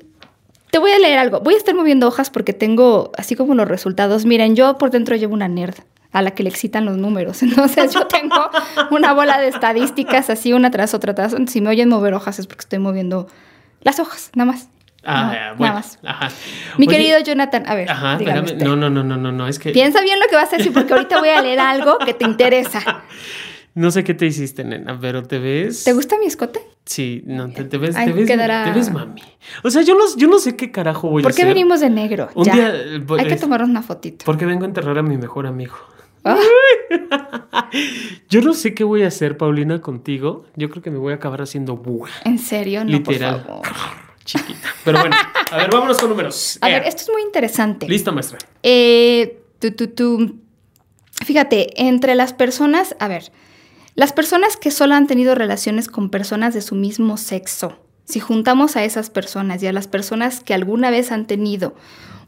Te 0.70 0.78
voy 0.78 0.90
a 0.90 0.98
leer 0.98 1.18
algo. 1.18 1.40
Voy 1.40 1.54
a 1.54 1.56
estar 1.56 1.74
moviendo 1.74 2.06
hojas 2.06 2.30
porque 2.30 2.52
tengo 2.52 3.12
así 3.16 3.36
como 3.36 3.54
los 3.54 3.68
resultados. 3.68 4.24
Miren, 4.24 4.54
yo 4.54 4.78
por 4.78 4.90
dentro 4.90 5.16
llevo 5.16 5.34
una 5.34 5.48
nerd 5.48 5.76
a 6.12 6.22
la 6.22 6.32
que 6.32 6.42
le 6.42 6.50
excitan 6.50 6.84
los 6.84 6.96
números. 6.96 7.42
Entonces 7.42 7.92
yo 7.92 8.06
tengo 8.06 8.50
una 8.90 9.12
bola 9.12 9.38
de 9.38 9.48
estadísticas 9.48 10.30
así 10.30 10.52
una 10.52 10.70
tras 10.70 10.94
otra. 10.94 11.14
Tras. 11.14 11.34
Si 11.46 11.60
me 11.60 11.70
oyen 11.70 11.88
mover 11.88 12.14
hojas 12.14 12.38
es 12.38 12.46
porque 12.46 12.62
estoy 12.62 12.78
moviendo 12.78 13.28
las 13.82 13.98
hojas, 13.98 14.30
nada 14.34 14.52
más. 14.52 14.68
Ah, 15.04 15.54
bueno. 15.56 15.74
Nada 15.74 15.74
más. 15.74 15.98
Ajá. 16.04 16.28
Mi 16.76 16.86
querido 16.86 17.18
Jonathan, 17.20 17.64
a 17.66 17.74
ver. 17.74 17.90
Ajá, 17.90 18.18
No, 18.56 18.76
no, 18.76 18.90
no, 18.90 19.04
no, 19.04 19.16
no, 19.16 19.32
no, 19.32 19.48
es 19.48 19.58
que. 19.58 19.70
Piensa 19.70 20.02
bien 20.02 20.18
lo 20.18 20.26
que 20.26 20.36
vas 20.36 20.52
a 20.52 20.56
decir 20.56 20.72
porque 20.72 20.92
ahorita 20.92 21.18
voy 21.20 21.30
a 21.30 21.40
leer 21.40 21.60
algo 21.60 21.98
que 21.98 22.14
te 22.14 22.24
interesa. 22.24 23.02
No 23.74 23.90
sé 23.90 24.04
qué 24.04 24.14
te 24.14 24.26
hiciste, 24.26 24.64
nena, 24.64 24.98
pero 25.00 25.22
te 25.22 25.38
ves. 25.38 25.84
¿Te 25.84 25.92
gusta 25.92 26.18
mi 26.18 26.26
escote? 26.26 26.60
Sí, 26.84 27.22
no, 27.26 27.50
te, 27.50 27.62
ves, 27.62 27.94
te, 27.94 28.12
ves 28.12 28.26
te 28.26 28.72
ves 28.72 28.90
mami. 28.90 29.20
O 29.62 29.70
sea, 29.70 29.82
yo 29.82 29.94
no, 29.94 30.04
yo 30.16 30.26
no 30.26 30.38
sé 30.38 30.56
qué 30.56 30.70
carajo 30.72 31.08
voy 31.10 31.22
a 31.22 31.28
hacer. 31.28 31.30
¿Por 31.30 31.36
qué 31.36 31.44
venimos 31.44 31.80
de 31.80 31.90
negro? 31.90 32.30
Un 32.34 32.44
día. 32.44 32.72
Eh, 32.74 33.04
Hay 33.18 33.26
que 33.26 33.36
tomarnos 33.36 33.68
una 33.68 33.82
fotito. 33.82 34.24
Porque 34.24 34.46
vengo 34.46 34.64
a 34.64 34.68
enterrar 34.68 34.96
a 34.96 35.02
mi 35.02 35.18
mejor 35.18 35.46
amigo. 35.46 35.76
Ah. 36.24 36.38
yo 38.30 38.40
no 38.40 38.54
sé 38.54 38.74
qué 38.74 38.84
voy 38.84 39.02
a 39.02 39.08
hacer, 39.08 39.36
Paulina, 39.36 39.80
contigo. 39.80 40.46
Yo 40.56 40.70
creo 40.70 40.82
que 40.82 40.90
me 40.90 40.98
voy 40.98 41.12
a 41.12 41.16
acabar 41.16 41.42
haciendo 41.42 41.76
buja. 41.76 42.12
¿En 42.24 42.38
serio? 42.38 42.84
No, 42.84 42.90
Literal. 42.90 43.46
Chiquita. 44.24 44.74
Pero 44.84 45.00
bueno, 45.00 45.16
a 45.50 45.56
ver, 45.56 45.70
vámonos 45.70 45.98
con 45.98 46.10
números. 46.10 46.58
A 46.60 46.68
ver, 46.68 46.84
esto 46.84 47.02
es 47.02 47.10
muy 47.10 47.22
interesante. 47.22 47.88
Listo, 47.88 48.12
maestra. 48.12 48.38
Eh, 48.62 49.40
tú, 49.58 49.70
tú, 49.72 49.88
tú. 49.88 50.36
Fíjate, 51.24 51.82
entre 51.82 52.14
las 52.14 52.32
personas, 52.34 52.94
a 52.98 53.08
ver, 53.08 53.30
las 53.98 54.12
personas 54.12 54.56
que 54.56 54.70
solo 54.70 54.94
han 54.94 55.08
tenido 55.08 55.34
relaciones 55.34 55.88
con 55.88 56.08
personas 56.08 56.54
de 56.54 56.62
su 56.62 56.76
mismo 56.76 57.16
sexo, 57.16 57.80
si 58.04 58.20
juntamos 58.20 58.76
a 58.76 58.84
esas 58.84 59.10
personas 59.10 59.60
y 59.60 59.66
a 59.66 59.72
las 59.72 59.88
personas 59.88 60.38
que 60.38 60.54
alguna 60.54 60.90
vez 60.90 61.10
han 61.10 61.26
tenido 61.26 61.74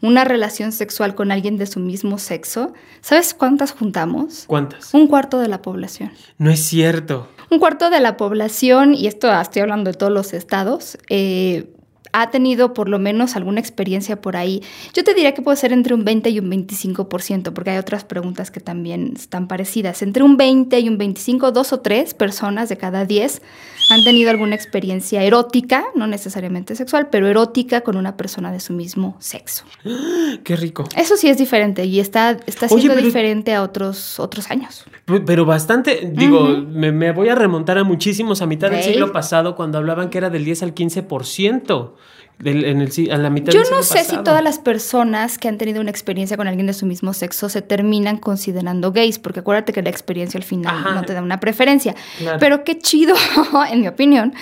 una 0.03 0.25
relación 0.25 0.73
sexual 0.73 1.15
con 1.15 1.31
alguien 1.31 1.59
de 1.59 1.67
su 1.67 1.79
mismo 1.79 2.19
sexo, 2.19 2.73
¿sabes 3.03 3.35
cuántas 3.35 3.71
juntamos? 3.71 4.47
¿Cuántas? 4.49 4.93
Un 4.95 5.07
cuarto 5.07 5.39
de 5.39 5.47
la 5.47 5.63
población. 5.63 6.11
No 6.39 6.51
es 6.51 6.59
cierto. 6.59 7.29
Un 7.51 7.61
cuarto 7.61 7.89
de 7.89 8.01
la 8.01 8.17
población, 8.17 8.93
y 8.93 9.07
esto 9.07 9.33
estoy 9.33 9.63
hablando 9.63 9.93
de 9.93 9.97
todos 9.97 10.13
los 10.13 10.33
estados, 10.33 10.99
eh, 11.09 11.73
ha 12.13 12.31
tenido 12.31 12.75
por 12.75 12.89
lo 12.89 12.99
menos 12.99 13.37
alguna 13.37 13.61
experiencia 13.61 14.21
por 14.21 14.37
ahí. 14.37 14.63
Yo 14.95 15.05
te 15.05 15.15
diría 15.15 15.35
que 15.35 15.43
puede 15.43 15.57
ser 15.57 15.73
entre 15.73 15.95
un 15.95 16.05
20 16.05 16.31
y 16.31 16.39
un 16.39 16.51
25%, 16.51 17.53
porque 17.53 17.71
hay 17.71 17.79
otras 17.79 18.05
preguntas 18.05 18.51
que 18.51 18.61
también 18.61 19.15
están 19.17 19.49
parecidas. 19.49 20.03
Entre 20.03 20.23
un 20.23 20.37
20 20.37 20.79
y 20.81 20.89
un 20.89 20.99
25, 20.99 21.53
dos 21.53 21.73
o 21.73 21.81
tres 21.81 22.15
personas 22.15 22.69
de 22.69 22.77
cada 22.77 23.05
10 23.05 23.43
han 23.91 24.05
tenido 24.05 24.31
alguna 24.31 24.55
experiencia 24.55 25.23
erótica, 25.23 25.85
no 25.95 26.07
necesariamente 26.07 26.77
sexual, 26.77 27.09
pero 27.11 27.29
erótica 27.29 27.83
con 27.83 27.97
una 27.97 28.17
persona 28.17 28.53
de 28.53 28.61
su 28.61 28.73
mismo 28.73 29.17
sexo. 29.19 29.65
Qué 30.45 30.57
rico. 30.57 30.89
Eso 30.97 31.17
sí 31.17 31.29
es 31.29 31.37
diferente 31.39 31.85
y 31.85 32.01
está, 32.01 32.39
está 32.47 32.69
siendo 32.69 32.97
diferente 32.97 33.53
a 33.55 33.63
otros, 33.63 34.19
otros 34.21 34.51
años. 34.51 34.85
Pero 35.27 35.45
bastante, 35.45 36.11
digo, 36.13 36.49
me, 36.49 37.13
voy 37.13 37.29
a 37.29 37.35
remontar 37.35 37.79
a 37.79 37.85
muchísimos, 37.85 38.43
a 38.43 38.47
mitad 38.47 38.71
del 38.71 38.83
siglo 38.83 39.13
pasado, 39.13 39.57
cuando 39.57 39.79
hablaban 39.79 40.09
que 40.09 40.19
era 40.19 40.31
del 40.31 40.45
10 40.45 40.63
al 40.63 40.75
15% 40.75 41.93
en, 42.45 42.81
el, 42.81 43.11
a 43.11 43.17
la 43.17 43.31
mitad 43.31 43.53
Yo 43.53 43.63
no 43.71 43.83
sé 43.83 44.05
si 44.05 44.17
todas 44.19 44.43
las 44.43 44.59
personas 44.59 45.39
que 45.39 45.49
han 45.49 45.59
tenido 45.59 45.81
una 45.81 45.91
experiencia 45.91 46.37
con 46.37 46.49
alguien 46.49 46.67
de 46.67 46.73
su 46.73 46.87
mismo 46.87 47.13
sexo 47.13 47.49
se 47.49 47.63
terminan 47.63 48.17
considerando 48.17 48.93
gays, 48.93 49.19
porque 49.19 49.41
acuérdate 49.41 49.73
que 49.73 49.83
la 49.83 49.91
experiencia 49.91 50.39
al 50.39 50.45
final 50.45 50.95
no 50.95 51.03
te 51.03 51.15
da 51.15 51.23
una 51.23 51.41
preferencia. 51.41 51.95
Pero 52.39 52.65
qué 52.65 52.79
chido, 52.79 53.15
en 53.71 53.81
mi 53.81 53.89
opinión, 53.89 54.35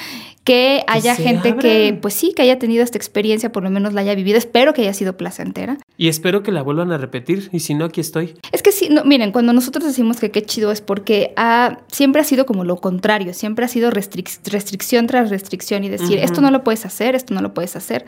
que 0.49 0.83
haya 0.87 1.15
gente 1.15 1.57
que, 1.57 1.99
pues 2.01 2.15
sí, 2.15 2.33
que 2.35 2.41
haya 2.41 2.59
tenido 2.59 2.83
esta 2.83 2.97
experiencia, 2.97 3.53
por 3.53 3.63
lo 3.63 3.69
menos 3.69 3.93
la 3.93 4.01
haya 4.01 4.15
vivido. 4.15 4.39
Espero 4.39 4.73
que 4.73 4.81
haya 4.81 4.95
sido 4.95 5.15
placentera. 5.15 5.77
Y 5.99 6.09
espero 6.09 6.43
que 6.43 6.53
la 6.53 6.63
vuelvan 6.63 6.91
a 6.91 6.97
repetir. 6.97 7.51
Y 7.53 7.61
si 7.61 7.75
no, 7.75 7.85
aquí 7.85 8.01
estoy. 8.01 8.33
Es 8.51 8.63
que 8.63 8.73
sí, 8.73 8.89
no, 8.91 9.05
miren, 9.05 9.31
cuando 9.31 9.53
nosotros 9.53 9.85
decimos 9.85 10.19
que 10.21 10.31
qué 10.31 10.41
chido 10.41 10.73
es 10.73 10.81
porque 10.81 11.35
ha, 11.37 11.81
siempre 11.93 12.23
ha 12.23 12.25
sido 12.25 12.47
como 12.47 12.65
lo 12.65 12.77
contrario. 12.77 13.35
Siempre 13.35 13.67
ha 13.67 13.69
sido 13.69 13.91
restricción 13.91 15.07
tras 15.07 15.29
restricción 15.29 15.85
y 15.85 15.91
decir, 15.91 16.19
esto 16.19 16.41
no 16.41 16.51
lo 16.51 16.65
puedes 16.65 16.87
hacer, 16.87 17.15
esto 17.15 17.35
no 17.35 17.43
lo 17.43 17.53
puedes 17.53 17.77
hacer. 17.77 18.07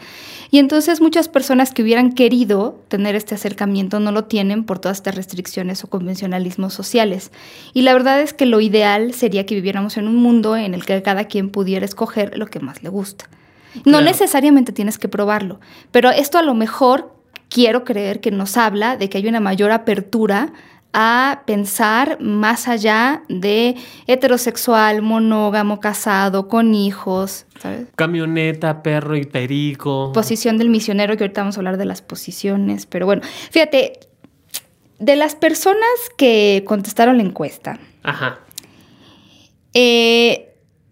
Y 0.51 0.61
entonces 0.61 1.03
muchas 1.03 1.29
personas 1.29 1.75
que 1.75 1.83
hubieran 1.83 2.13
querido 2.13 2.81
tener 2.89 3.17
este 3.17 3.35
acercamiento 3.35 4.01
no 4.01 4.13
lo 4.13 4.25
tienen 4.25 4.65
por 4.65 4.79
todas 4.79 4.97
estas 4.97 5.15
restricciones 5.15 5.85
o 5.85 5.89
convencionalismos 5.89 6.73
sociales. 6.73 7.33
Y 7.75 7.83
la 7.83 7.93
verdad 7.93 8.23
es 8.23 8.33
que 8.33 8.47
lo 8.47 8.63
ideal 8.63 9.13
sería 9.13 9.45
que 9.45 9.55
viviéramos 9.55 9.99
en 9.99 10.09
un 10.09 10.17
mundo 10.17 10.57
en 10.57 10.73
el 10.73 10.87
que 10.87 11.03
cada 11.03 11.25
quien 11.25 11.51
pudiera 11.51 11.85
escoger 11.85 12.30
lo 12.37 12.47
que 12.47 12.61
más 12.61 12.83
le 12.83 12.89
gusta. 12.89 13.29
No 13.85 14.01
necesariamente 14.01 14.73
tienes 14.73 14.99
que 14.99 15.09
probarlo, 15.09 15.61
pero 15.93 16.11
esto 16.11 16.39
a 16.39 16.43
lo 16.43 16.55
mejor 16.55 17.15
quiero 17.49 17.85
creer 17.85 18.21
que 18.21 18.31
nos 18.31 18.57
habla 18.57 18.97
de 18.97 19.09
que 19.09 19.19
hay 19.19 19.29
una 19.29 19.41
mayor 19.41 19.71
apertura 19.71 20.53
a 20.93 21.43
pensar 21.47 22.21
más 22.21 22.67
allá 22.67 23.23
de 23.29 23.77
heterosexual, 24.07 25.03
monógamo, 25.03 25.79
casado, 25.79 26.49
con 26.49 26.75
hijos, 26.75 27.47
Camioneta, 27.95 28.83
perro 28.83 29.17
y 29.17 29.25
perico. 29.25 30.13
Posición 30.13 30.57
del 30.57 30.71
misionero, 30.71 31.17
que 31.17 31.25
ahorita 31.25 31.43
vamos 31.43 31.57
a 31.57 31.61
hablar 31.61 31.77
de 31.77 31.85
las 31.85 32.03
posiciones, 32.03 32.87
pero 32.87 33.07
bueno, 33.07 33.23
fíjate, 33.51 34.01
de 34.99 35.17
las 35.17 35.35
personas 35.35 35.89
que 36.17 36.65
contestaron 36.67 37.19
la 37.19 37.23
encuesta, 37.23 37.79
Ajá. 38.03 38.41
Eh, 39.75 40.50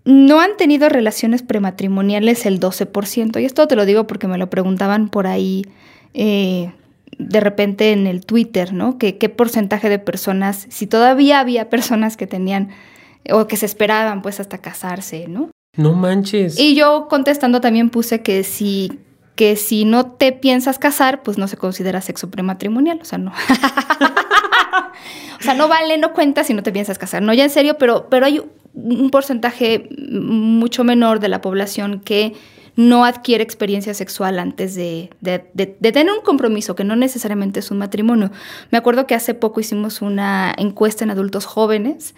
no 0.08 0.40
han 0.40 0.56
tenido 0.56 0.88
relaciones 0.88 1.42
prematrimoniales 1.42 2.46
el 2.46 2.60
12%. 2.60 3.42
Y 3.42 3.44
esto 3.44 3.68
te 3.68 3.76
lo 3.76 3.84
digo 3.84 4.06
porque 4.06 4.26
me 4.26 4.38
lo 4.38 4.48
preguntaban 4.48 5.10
por 5.10 5.26
ahí 5.26 5.66
eh, 6.14 6.72
de 7.18 7.40
repente 7.40 7.92
en 7.92 8.06
el 8.06 8.24
Twitter, 8.24 8.72
¿no? 8.72 8.96
Que 8.96 9.18
qué 9.18 9.28
porcentaje 9.28 9.90
de 9.90 9.98
personas, 9.98 10.66
si 10.70 10.86
todavía 10.86 11.40
había 11.40 11.68
personas 11.68 12.16
que 12.16 12.26
tenían 12.26 12.70
o 13.30 13.46
que 13.46 13.58
se 13.58 13.66
esperaban 13.66 14.22
pues 14.22 14.40
hasta 14.40 14.58
casarse, 14.58 15.28
¿no? 15.28 15.50
No 15.76 15.92
manches. 15.92 16.58
Y 16.58 16.74
yo 16.74 17.06
contestando 17.10 17.60
también 17.60 17.90
puse 17.90 18.22
que 18.22 18.44
si 18.44 18.98
que 19.36 19.56
si 19.56 19.84
no 19.84 20.06
te 20.06 20.32
piensas 20.32 20.78
casar, 20.78 21.22
pues 21.22 21.36
no 21.36 21.48
se 21.48 21.58
considera 21.58 22.00
sexo 22.00 22.30
prematrimonial, 22.30 22.98
o 23.00 23.04
sea, 23.04 23.18
no. 23.18 23.32
o 25.38 25.42
sea, 25.42 25.54
no 25.54 25.68
vale, 25.68 25.99
no 25.99 26.12
cuenta 26.12 26.44
si 26.44 26.54
no 26.54 26.62
te 26.62 26.73
piensas 26.73 26.99
casar. 26.99 27.23
No, 27.23 27.32
ya 27.35 27.44
en 27.44 27.50
serio, 27.50 27.76
pero, 27.78 28.08
pero 28.08 28.26
hay 28.26 28.42
un 28.75 29.11
porcentaje 29.11 29.88
mucho 30.11 30.85
menor 30.85 31.20
de 31.20 31.28
la 31.28 31.40
población 31.40 32.00
que 32.00 32.35
no 32.78 33.04
adquiere 33.04 33.42
experiencia 33.42 33.92
sexual 33.92 34.38
antes 34.38 34.76
de, 34.76 35.11
tener 35.82 36.12
un 36.12 36.23
compromiso, 36.25 36.76
que 36.76 36.85
no 36.85 36.94
necesariamente 36.94 37.58
es 37.58 37.73
un 37.73 37.78
matrimonio. 37.78 38.30
Me 38.70 38.78
acuerdo 38.78 39.04
que 39.08 39.16
hace 39.16 39.35
poco 39.35 39.58
hicimos 39.58 40.00
una 40.00 40.54
encuesta 40.56 41.02
en 41.02 41.11
adultos 41.11 41.44
jóvenes, 41.44 42.14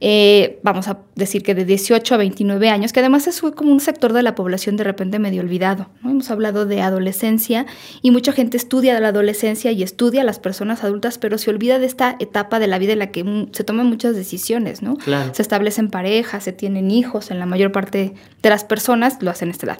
eh, 0.00 0.60
vamos 0.62 0.86
a 0.86 1.00
decir 1.16 1.42
que 1.42 1.56
de 1.56 1.64
18 1.64 2.14
a 2.14 2.16
29 2.16 2.70
años, 2.70 2.92
que 2.92 3.00
además 3.00 3.26
es 3.26 3.40
como 3.40 3.72
un 3.72 3.80
sector 3.80 4.12
de 4.12 4.22
la 4.22 4.36
población 4.36 4.76
de 4.76 4.84
repente 4.84 5.18
medio 5.18 5.42
olvidado. 5.42 5.88
¿no? 6.04 6.10
Hemos 6.10 6.30
hablado 6.30 6.64
de 6.64 6.80
adolescencia 6.80 7.66
y 8.00 8.12
mucha 8.12 8.30
gente 8.30 8.56
estudia 8.56 9.00
la 9.00 9.08
adolescencia 9.08 9.72
y 9.72 9.82
estudia 9.82 10.20
a 10.20 10.24
las 10.24 10.38
personas 10.38 10.84
adultas, 10.84 11.18
pero 11.18 11.38
se 11.38 11.50
olvida 11.50 11.80
de 11.80 11.86
esta 11.86 12.14
etapa 12.20 12.60
de 12.60 12.68
la 12.68 12.78
vida 12.78 12.92
en 12.92 13.00
la 13.00 13.10
que 13.10 13.48
se 13.50 13.64
toman 13.64 13.86
muchas 13.86 14.14
decisiones, 14.14 14.80
¿no? 14.80 14.96
Se 15.32 15.42
establecen 15.42 15.90
parejas, 15.90 16.44
se 16.44 16.52
tienen 16.52 16.92
hijos, 16.92 17.32
en 17.32 17.40
la 17.40 17.46
mayor 17.46 17.72
parte 17.72 18.14
de 18.44 18.48
las 18.48 18.62
personas 18.62 19.20
lo 19.22 19.32
hacen 19.32 19.48
a 19.48 19.50
esta 19.50 19.66
edad. 19.66 19.78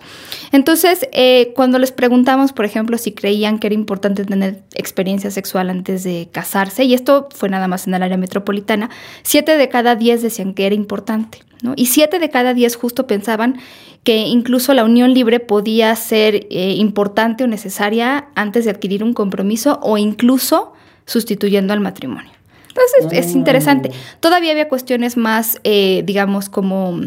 Entonces, 0.52 1.08
eh, 1.12 1.52
cuando 1.54 1.78
les 1.78 1.92
preguntamos, 1.92 2.52
por 2.52 2.64
ejemplo, 2.64 2.98
si 2.98 3.12
creían 3.12 3.58
que 3.58 3.68
era 3.68 3.74
importante 3.74 4.24
tener 4.24 4.62
experiencia 4.74 5.30
sexual 5.30 5.70
antes 5.70 6.04
de 6.04 6.28
casarse, 6.32 6.84
y 6.84 6.94
esto 6.94 7.28
fue 7.34 7.48
nada 7.48 7.68
más 7.68 7.86
en 7.86 7.94
el 7.94 8.02
área 8.02 8.16
metropolitana, 8.16 8.90
siete 9.22 9.56
de 9.56 9.68
cada 9.68 9.96
diez 9.96 10.22
decían 10.22 10.54
que 10.54 10.66
era 10.66 10.74
importante, 10.74 11.38
¿no? 11.62 11.74
Y 11.76 11.86
siete 11.86 12.18
de 12.18 12.30
cada 12.30 12.54
diez 12.54 12.76
justo 12.76 13.06
pensaban 13.06 13.58
que 14.04 14.16
incluso 14.16 14.72
la 14.74 14.84
unión 14.84 15.12
libre 15.12 15.40
podía 15.40 15.94
ser 15.96 16.46
eh, 16.50 16.74
importante 16.76 17.44
o 17.44 17.46
necesaria 17.46 18.28
antes 18.34 18.64
de 18.64 18.70
adquirir 18.70 19.04
un 19.04 19.12
compromiso 19.12 19.80
o 19.82 19.98
incluso 19.98 20.72
sustituyendo 21.04 21.72
al 21.72 21.80
matrimonio. 21.80 22.30
Entonces 22.68 23.26
es, 23.26 23.34
interesante. 23.34 23.90
Todavía 24.20 24.52
había 24.52 24.68
cuestiones 24.68 25.16
más, 25.16 25.58
eh, 25.64 26.02
digamos, 26.04 26.48
como 26.48 27.00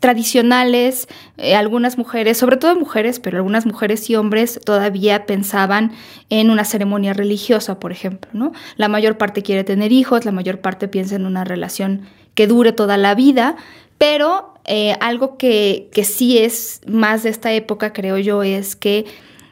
tradicionales, 0.00 1.08
eh, 1.36 1.54
algunas 1.54 1.96
mujeres, 1.96 2.38
sobre 2.38 2.56
todo 2.56 2.74
mujeres, 2.76 3.20
pero 3.20 3.38
algunas 3.38 3.66
mujeres 3.66 4.08
y 4.10 4.16
hombres 4.16 4.60
todavía 4.64 5.26
pensaban 5.26 5.92
en 6.28 6.50
una 6.50 6.64
ceremonia 6.64 7.12
religiosa, 7.12 7.78
por 7.78 7.92
ejemplo, 7.92 8.30
¿no? 8.32 8.52
La 8.76 8.88
mayor 8.88 9.16
parte 9.16 9.42
quiere 9.42 9.64
tener 9.64 9.92
hijos, 9.92 10.24
la 10.24 10.32
mayor 10.32 10.60
parte 10.60 10.88
piensa 10.88 11.14
en 11.14 11.26
una 11.26 11.44
relación 11.44 12.02
que 12.34 12.46
dure 12.46 12.72
toda 12.72 12.96
la 12.96 13.14
vida, 13.14 13.56
pero 13.96 14.54
eh, 14.64 14.96
algo 15.00 15.38
que, 15.38 15.88
que 15.92 16.04
sí 16.04 16.38
es 16.38 16.80
más 16.86 17.22
de 17.22 17.30
esta 17.30 17.52
época, 17.52 17.92
creo 17.92 18.18
yo, 18.18 18.42
es 18.42 18.76
que 18.76 19.06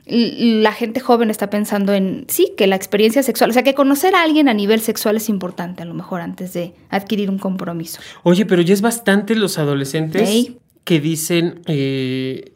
la 0.07 0.73
gente 0.73 1.01
joven 1.01 1.31
está 1.31 1.49
pensando 1.49 1.95
en, 1.95 2.27
sí, 2.29 2.53
que 2.57 2.67
la 2.67 2.77
experiencia 2.77 3.23
sexual, 3.23 3.51
o 3.51 3.53
sea, 3.53 3.63
que 3.63 3.75
conocer 3.75 4.15
a 4.15 4.23
alguien 4.23 4.49
a 4.49 4.55
nivel 4.55 4.81
sexual 4.81 5.17
es 5.17 5.29
importante 5.29 5.83
a 5.83 5.87
lo 5.87 5.95
mejor 5.95 6.21
antes 6.21 6.53
de 6.53 6.75
adquirir 6.91 7.31
un 7.31 7.39
compromiso. 7.39 8.01
Oye, 8.23 8.45
pero 8.45 8.61
ya 8.61 8.75
es 8.75 8.83
bastante 8.83 9.35
los 9.35 9.59
adolescentes 9.59 10.53
que 10.85 11.01
dicen, 11.01 11.63
eh, 11.67 12.53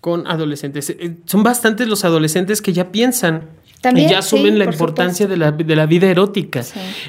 con 0.00 0.26
adolescentes, 0.26 0.90
eh, 0.90 1.16
son 1.26 1.44
bastantes 1.44 1.86
los 1.86 2.04
adolescentes 2.04 2.62
que 2.62 2.72
ya 2.72 2.90
piensan 2.90 3.42
y 3.94 4.08
ya 4.08 4.18
asumen 4.18 4.58
la 4.58 4.64
importancia 4.64 5.26
de 5.26 5.36
la, 5.36 5.52
de 5.52 5.76
la, 5.76 5.86
vida 5.86 6.08
erótica. 6.08 6.62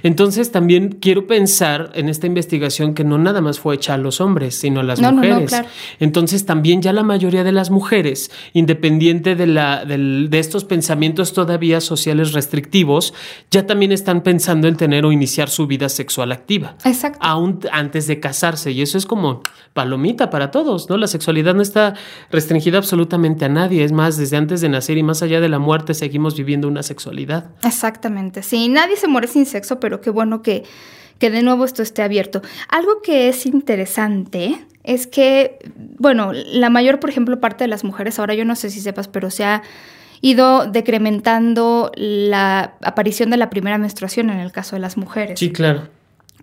Entonces 0.04 0.52
también 0.52 0.98
quiero 1.02 1.26
pensar 1.26 1.92
en 1.96 2.10
esta 2.10 2.28
investigación 2.28 2.94
que 2.94 3.04
no 3.04 3.18
nada 3.18 3.42
más 3.42 3.60
fue 3.60 3.76
hecha 3.76 3.96
a 3.96 3.98
los 3.98 4.22
hombres, 4.22 4.56
sino 4.56 4.82
a 4.82 4.84
las 4.84 5.02
mujeres. 5.02 5.64
Entonces 6.00 6.46
también 6.46 6.82
ya 6.82 6.94
la 6.94 7.04
mayoría 7.04 7.44
de 7.44 7.52
las 7.52 7.72
mujeres, 7.72 8.32
independiente 8.54 9.36
de, 9.36 9.48
la, 9.48 9.84
de 9.84 10.40
estos 10.40 10.64
pensamientos 10.64 11.34
todavía 11.34 11.82
sociales 11.82 12.34
restrictivos, 12.34 13.14
ya 13.50 13.66
también 13.66 13.92
están 13.92 14.22
pensando 14.22 14.68
en 14.68 14.76
tener 14.76 15.06
o 15.06 15.12
iniciar 15.12 15.50
su 15.50 15.66
vida 15.66 15.90
sexual 15.90 16.32
activa. 16.32 16.76
Exacto. 16.86 17.20
Aún 17.22 17.60
antes 17.72 18.06
de 18.06 18.20
casarse. 18.20 18.72
Y 18.72 18.82
eso 18.82 18.98
es 18.98 19.06
como 19.06 19.42
palomita 19.74 20.30
para 20.30 20.52
todos, 20.52 20.90
¿no? 20.90 20.98
La 20.98 21.08
sexualidad 21.08 21.56
no 21.56 21.62
está 21.62 21.96
restringida 22.32 22.78
absolutamente 22.78 23.46
a 23.46 23.50
nadie. 23.50 23.84
Es 23.84 23.92
más, 23.92 24.18
desde 24.18 24.38
antes 24.38 24.62
de 24.62 24.70
nacer 24.70 24.98
y 24.98 25.04
más 25.04 25.24
allá 25.24 25.40
de 25.40 25.50
la 25.50 25.60
muerte 25.60 25.94
seguimos 25.94 26.36
viviendo 26.36 26.59
una 26.68 26.84
sexualidad. 26.84 27.52
Exactamente, 27.64 28.44
sí, 28.44 28.70
nadie 28.70 28.96
se 28.98 29.08
muere 29.08 29.28
sin 29.28 29.46
sexo, 29.46 29.80
pero 29.80 30.02
qué 30.02 30.10
bueno 30.10 30.42
que, 30.42 30.64
que 31.18 31.30
de 31.30 31.42
nuevo 31.42 31.66
esto 31.66 31.84
esté 31.84 32.02
abierto. 32.02 32.42
Algo 32.70 33.02
que 33.02 33.30
es 33.30 33.46
interesante 33.46 34.66
es 34.84 35.08
que, 35.08 35.60
bueno, 35.98 36.32
la 36.34 36.70
mayor, 36.70 37.00
por 37.00 37.10
ejemplo, 37.10 37.40
parte 37.40 37.64
de 37.64 37.68
las 37.68 37.84
mujeres, 37.84 38.20
ahora 38.20 38.34
yo 38.34 38.46
no 38.46 38.56
sé 38.56 38.70
si 38.70 38.82
sepas, 38.82 39.08
pero 39.08 39.30
se 39.30 39.44
ha 39.44 39.62
ido 40.22 40.66
decrementando 40.66 41.92
la 41.96 42.74
aparición 42.82 43.30
de 43.30 43.38
la 43.38 43.50
primera 43.50 43.78
menstruación 43.78 44.30
en 44.30 44.40
el 44.40 44.52
caso 44.52 44.76
de 44.76 44.82
las 44.82 44.98
mujeres. 44.98 45.40
Sí, 45.40 45.52
claro 45.52 45.88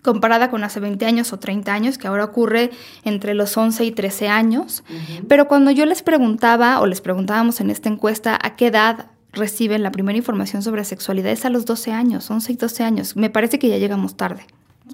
comparada 0.07 0.49
con 0.49 0.63
hace 0.63 0.79
20 0.79 1.05
años 1.05 1.33
o 1.33 1.39
30 1.39 1.73
años, 1.73 1.97
que 1.97 2.07
ahora 2.07 2.23
ocurre 2.23 2.71
entre 3.03 3.33
los 3.33 3.57
11 3.57 3.83
y 3.83 3.91
13 3.91 4.29
años. 4.29 4.85
Pero 5.27 5.49
cuando 5.49 5.69
yo 5.69 5.85
les 5.85 6.01
preguntaba 6.01 6.79
o 6.79 6.85
les 6.85 7.01
preguntábamos 7.01 7.59
en 7.59 7.69
esta 7.69 7.89
encuesta 7.89 8.39
a 8.41 8.55
qué 8.55 8.67
edad 8.67 9.07
reciben 9.33 9.83
la 9.83 9.91
primera 9.91 10.17
información 10.17 10.63
sobre 10.63 10.83
sexualidad 10.83 11.31
es 11.31 11.45
a 11.45 11.49
los 11.49 11.65
12 11.65 11.91
años, 11.91 12.29
11 12.29 12.51
y 12.51 12.55
12 12.55 12.83
años. 12.83 13.15
Me 13.15 13.29
parece 13.29 13.59
que 13.59 13.69
ya 13.69 13.77
llegamos 13.77 14.15
tarde. 14.15 14.45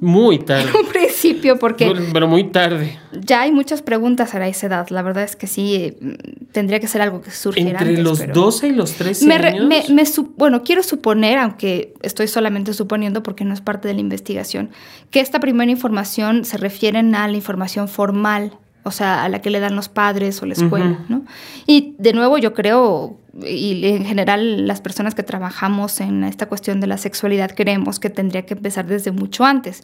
Muy 0.01 0.39
tarde. 0.45 0.69
En 0.69 0.85
un 0.85 0.91
principio, 0.91 1.59
porque... 1.59 1.93
Pero 2.11 2.27
muy 2.27 2.45
tarde. 2.45 2.99
Ya 3.13 3.41
hay 3.41 3.51
muchas 3.51 3.81
preguntas 3.81 4.33
a 4.33 4.47
esa 4.47 4.67
edad. 4.67 4.89
La 4.89 5.01
verdad 5.01 5.23
es 5.23 5.35
que 5.35 5.47
sí, 5.47 5.95
tendría 6.51 6.79
que 6.79 6.87
ser 6.87 7.01
algo 7.01 7.21
que 7.21 7.31
surgiera 7.31 7.79
Entre 7.79 8.01
los 8.01 8.25
12 8.27 8.67
y 8.67 8.71
los 8.71 8.93
13 8.93 9.31
años. 9.31 10.21
bueno, 10.35 10.63
quiero 10.63 10.83
suponer, 10.83 11.37
aunque 11.37 11.93
estoy 12.01 12.27
solamente 12.27 12.73
suponiendo 12.73 13.23
porque 13.23 13.45
no 13.45 13.53
es 13.53 13.61
parte 13.61 13.87
de 13.87 13.93
la 13.93 14.01
investigación, 14.01 14.71
que 15.11 15.19
esta 15.19 15.39
primera 15.39 15.71
información 15.71 16.45
se 16.45 16.57
refiere 16.57 16.99
a 16.99 17.27
la 17.27 17.35
información 17.35 17.87
formal 17.87 18.57
o 18.85 18.91
sea, 18.91 19.23
a 19.23 19.29
la 19.29 19.41
que 19.41 19.49
le 19.49 19.61
dan 19.61 19.77
los 19.77 19.87
padres 19.87 20.41
o 20.41 20.45
la 20.45 20.53
escuela, 20.53 21.05
¿no? 21.07 21.23
Y 21.65 21.95
de 21.99 22.11
nuevo 22.11 22.37
yo 22.37 22.53
creo 22.53 23.17
y 23.41 23.87
en 23.87 24.05
general 24.05 24.67
las 24.67 24.79
personas 24.79 25.15
que 25.15 25.23
trabajamos 25.23 25.99
en 26.01 26.23
esta 26.23 26.45
cuestión 26.45 26.79
de 26.79 26.85
la 26.85 26.97
sexualidad 26.97 27.51
creemos 27.55 27.99
que 27.99 28.11
tendría 28.11 28.45
que 28.45 28.53
empezar 28.53 28.85
desde 28.85 29.11
mucho 29.11 29.43
antes. 29.43 29.83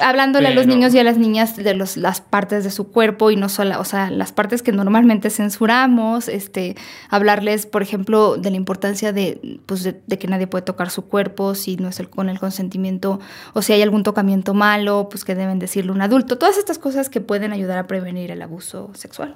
Hablándole 0.00 0.48
a 0.48 0.50
los 0.52 0.68
niños 0.68 0.94
y 0.94 1.00
a 1.00 1.04
las 1.04 1.18
niñas 1.18 1.56
de 1.56 1.74
los, 1.74 1.96
las 1.96 2.20
partes 2.20 2.62
de 2.62 2.70
su 2.70 2.92
cuerpo 2.92 3.32
y 3.32 3.36
no 3.36 3.48
solo, 3.48 3.80
o 3.80 3.84
sea, 3.84 4.10
las 4.10 4.30
partes 4.30 4.62
que 4.62 4.70
normalmente 4.70 5.30
censuramos, 5.30 6.28
este, 6.28 6.76
hablarles, 7.10 7.66
por 7.66 7.82
ejemplo, 7.82 8.36
de 8.36 8.50
la 8.50 8.56
importancia 8.56 9.12
de, 9.12 9.60
pues 9.66 9.82
de, 9.82 10.18
que 10.18 10.28
nadie 10.28 10.46
puede 10.46 10.62
tocar 10.62 10.90
su 10.90 11.06
cuerpo 11.06 11.56
si 11.56 11.76
no 11.76 11.88
es 11.88 11.98
el, 11.98 12.08
con 12.08 12.28
el 12.28 12.38
consentimiento 12.38 13.18
o 13.52 13.62
si 13.62 13.72
hay 13.72 13.82
algún 13.82 14.04
tocamiento 14.04 14.54
malo, 14.54 15.08
pues 15.10 15.24
que 15.24 15.34
deben 15.34 15.58
decirle 15.58 15.90
un 15.90 16.02
adulto. 16.02 16.38
Todas 16.38 16.56
estas 16.56 16.78
cosas 16.78 17.10
que 17.10 17.20
pueden 17.20 17.52
ayudar 17.52 17.78
a 17.78 17.86
prevenir 17.88 18.30
el 18.30 18.42
abuso 18.42 18.92
sexual. 18.94 19.34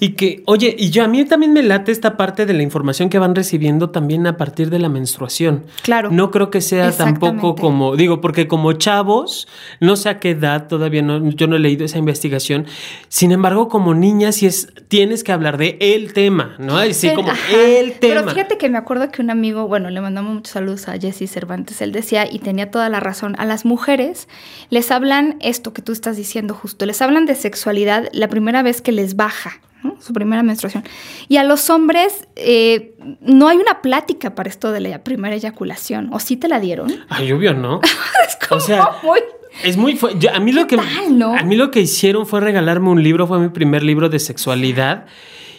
Y 0.00 0.10
que, 0.10 0.42
oye, 0.46 0.74
y 0.78 0.90
yo 0.90 1.04
a 1.04 1.08
mí 1.08 1.24
también 1.26 1.52
me 1.52 1.62
late 1.62 1.92
esta 1.92 2.16
parte 2.16 2.46
de 2.46 2.54
la 2.54 2.62
información 2.62 3.10
que 3.10 3.18
van 3.18 3.34
recibiendo 3.34 3.90
también 3.90 4.26
a 4.26 4.36
partir 4.36 4.70
de 4.70 4.78
la 4.78 4.88
menstruación. 4.88 5.64
Claro. 5.82 6.10
No 6.10 6.30
creo 6.30 6.50
que 6.50 6.60
sea 6.60 6.90
tampoco 6.92 7.54
como, 7.54 7.96
digo, 7.96 8.20
porque 8.20 8.48
como 8.48 8.72
chavos, 8.72 9.46
no 9.80 9.96
sé 9.96 10.08
a 10.08 10.18
qué 10.20 10.30
edad, 10.30 10.68
todavía 10.68 11.02
no, 11.02 11.30
yo 11.30 11.46
no 11.46 11.56
he 11.56 11.58
leído 11.58 11.84
esa 11.84 11.98
investigación. 11.98 12.66
Sin 13.08 13.30
embargo, 13.30 13.68
como 13.68 13.94
niñas, 13.94 14.36
sí 14.36 14.46
es, 14.46 14.72
tienes 14.88 15.22
que 15.22 15.32
hablar 15.32 15.58
de 15.58 15.76
el 15.80 16.14
tema, 16.14 16.56
¿no? 16.58 16.80
Sí, 16.92 17.10
como 17.14 17.30
el 17.52 17.92
tema. 17.92 18.22
Pero 18.22 18.30
fíjate 18.30 18.56
que 18.56 18.70
me 18.70 18.78
acuerdo 18.78 19.10
que 19.10 19.20
un 19.20 19.30
amigo, 19.30 19.68
bueno, 19.68 19.90
le 19.90 20.00
mandamos 20.00 20.34
muchos 20.34 20.52
saludos 20.52 20.88
a 20.88 20.98
Jesse 20.98 21.30
Cervantes, 21.30 21.82
él 21.82 21.92
decía, 21.92 22.26
y 22.30 22.38
tenía 22.38 22.70
toda 22.70 22.88
la 22.88 23.00
razón, 23.00 23.34
a 23.38 23.44
las 23.44 23.64
mujeres 23.64 24.28
les 24.70 24.90
hablan 24.90 25.36
esto 25.40 25.72
que 25.72 25.82
tú 25.82 25.92
estás 25.92 26.16
diciendo 26.16 26.54
justo, 26.54 26.86
les 26.86 27.02
hablan 27.02 27.26
de 27.26 27.34
sexualidad 27.34 28.08
la 28.12 28.28
primera 28.28 28.62
vez 28.62 28.80
que 28.80 28.92
les 28.92 29.16
baja, 29.26 29.60
su 29.98 30.12
primera 30.12 30.44
menstruación. 30.44 30.84
Y 31.26 31.36
a 31.38 31.42
los 31.42 31.68
hombres 31.68 32.28
eh, 32.36 32.94
no 33.20 33.48
hay 33.48 33.56
una 33.56 33.82
plática 33.82 34.36
para 34.36 34.48
esto 34.48 34.70
de 34.70 34.78
la 34.78 35.02
primera 35.02 35.34
eyaculación. 35.34 36.10
¿O 36.12 36.20
sí 36.20 36.36
te 36.36 36.46
la 36.46 36.60
dieron? 36.60 36.92
Ay, 37.08 37.32
obvio, 37.32 37.52
¿no? 37.52 37.80
es 38.28 38.36
como 38.48 38.58
o 38.58 38.64
sea, 38.64 38.90
muy... 39.02 39.20
Es 39.64 39.76
muy 39.78 39.98
a 40.32 40.38
mí 40.38 40.52
lo 40.52 40.66
que 40.66 40.76
a 40.76 41.42
mí 41.42 41.56
lo 41.56 41.70
que 41.70 41.80
hicieron 41.80 42.26
fue 42.26 42.40
regalarme 42.40 42.90
un 42.90 43.02
libro, 43.02 43.26
fue 43.26 43.38
mi 43.38 43.48
primer 43.48 43.82
libro 43.82 44.10
de 44.10 44.18
sexualidad. 44.18 45.06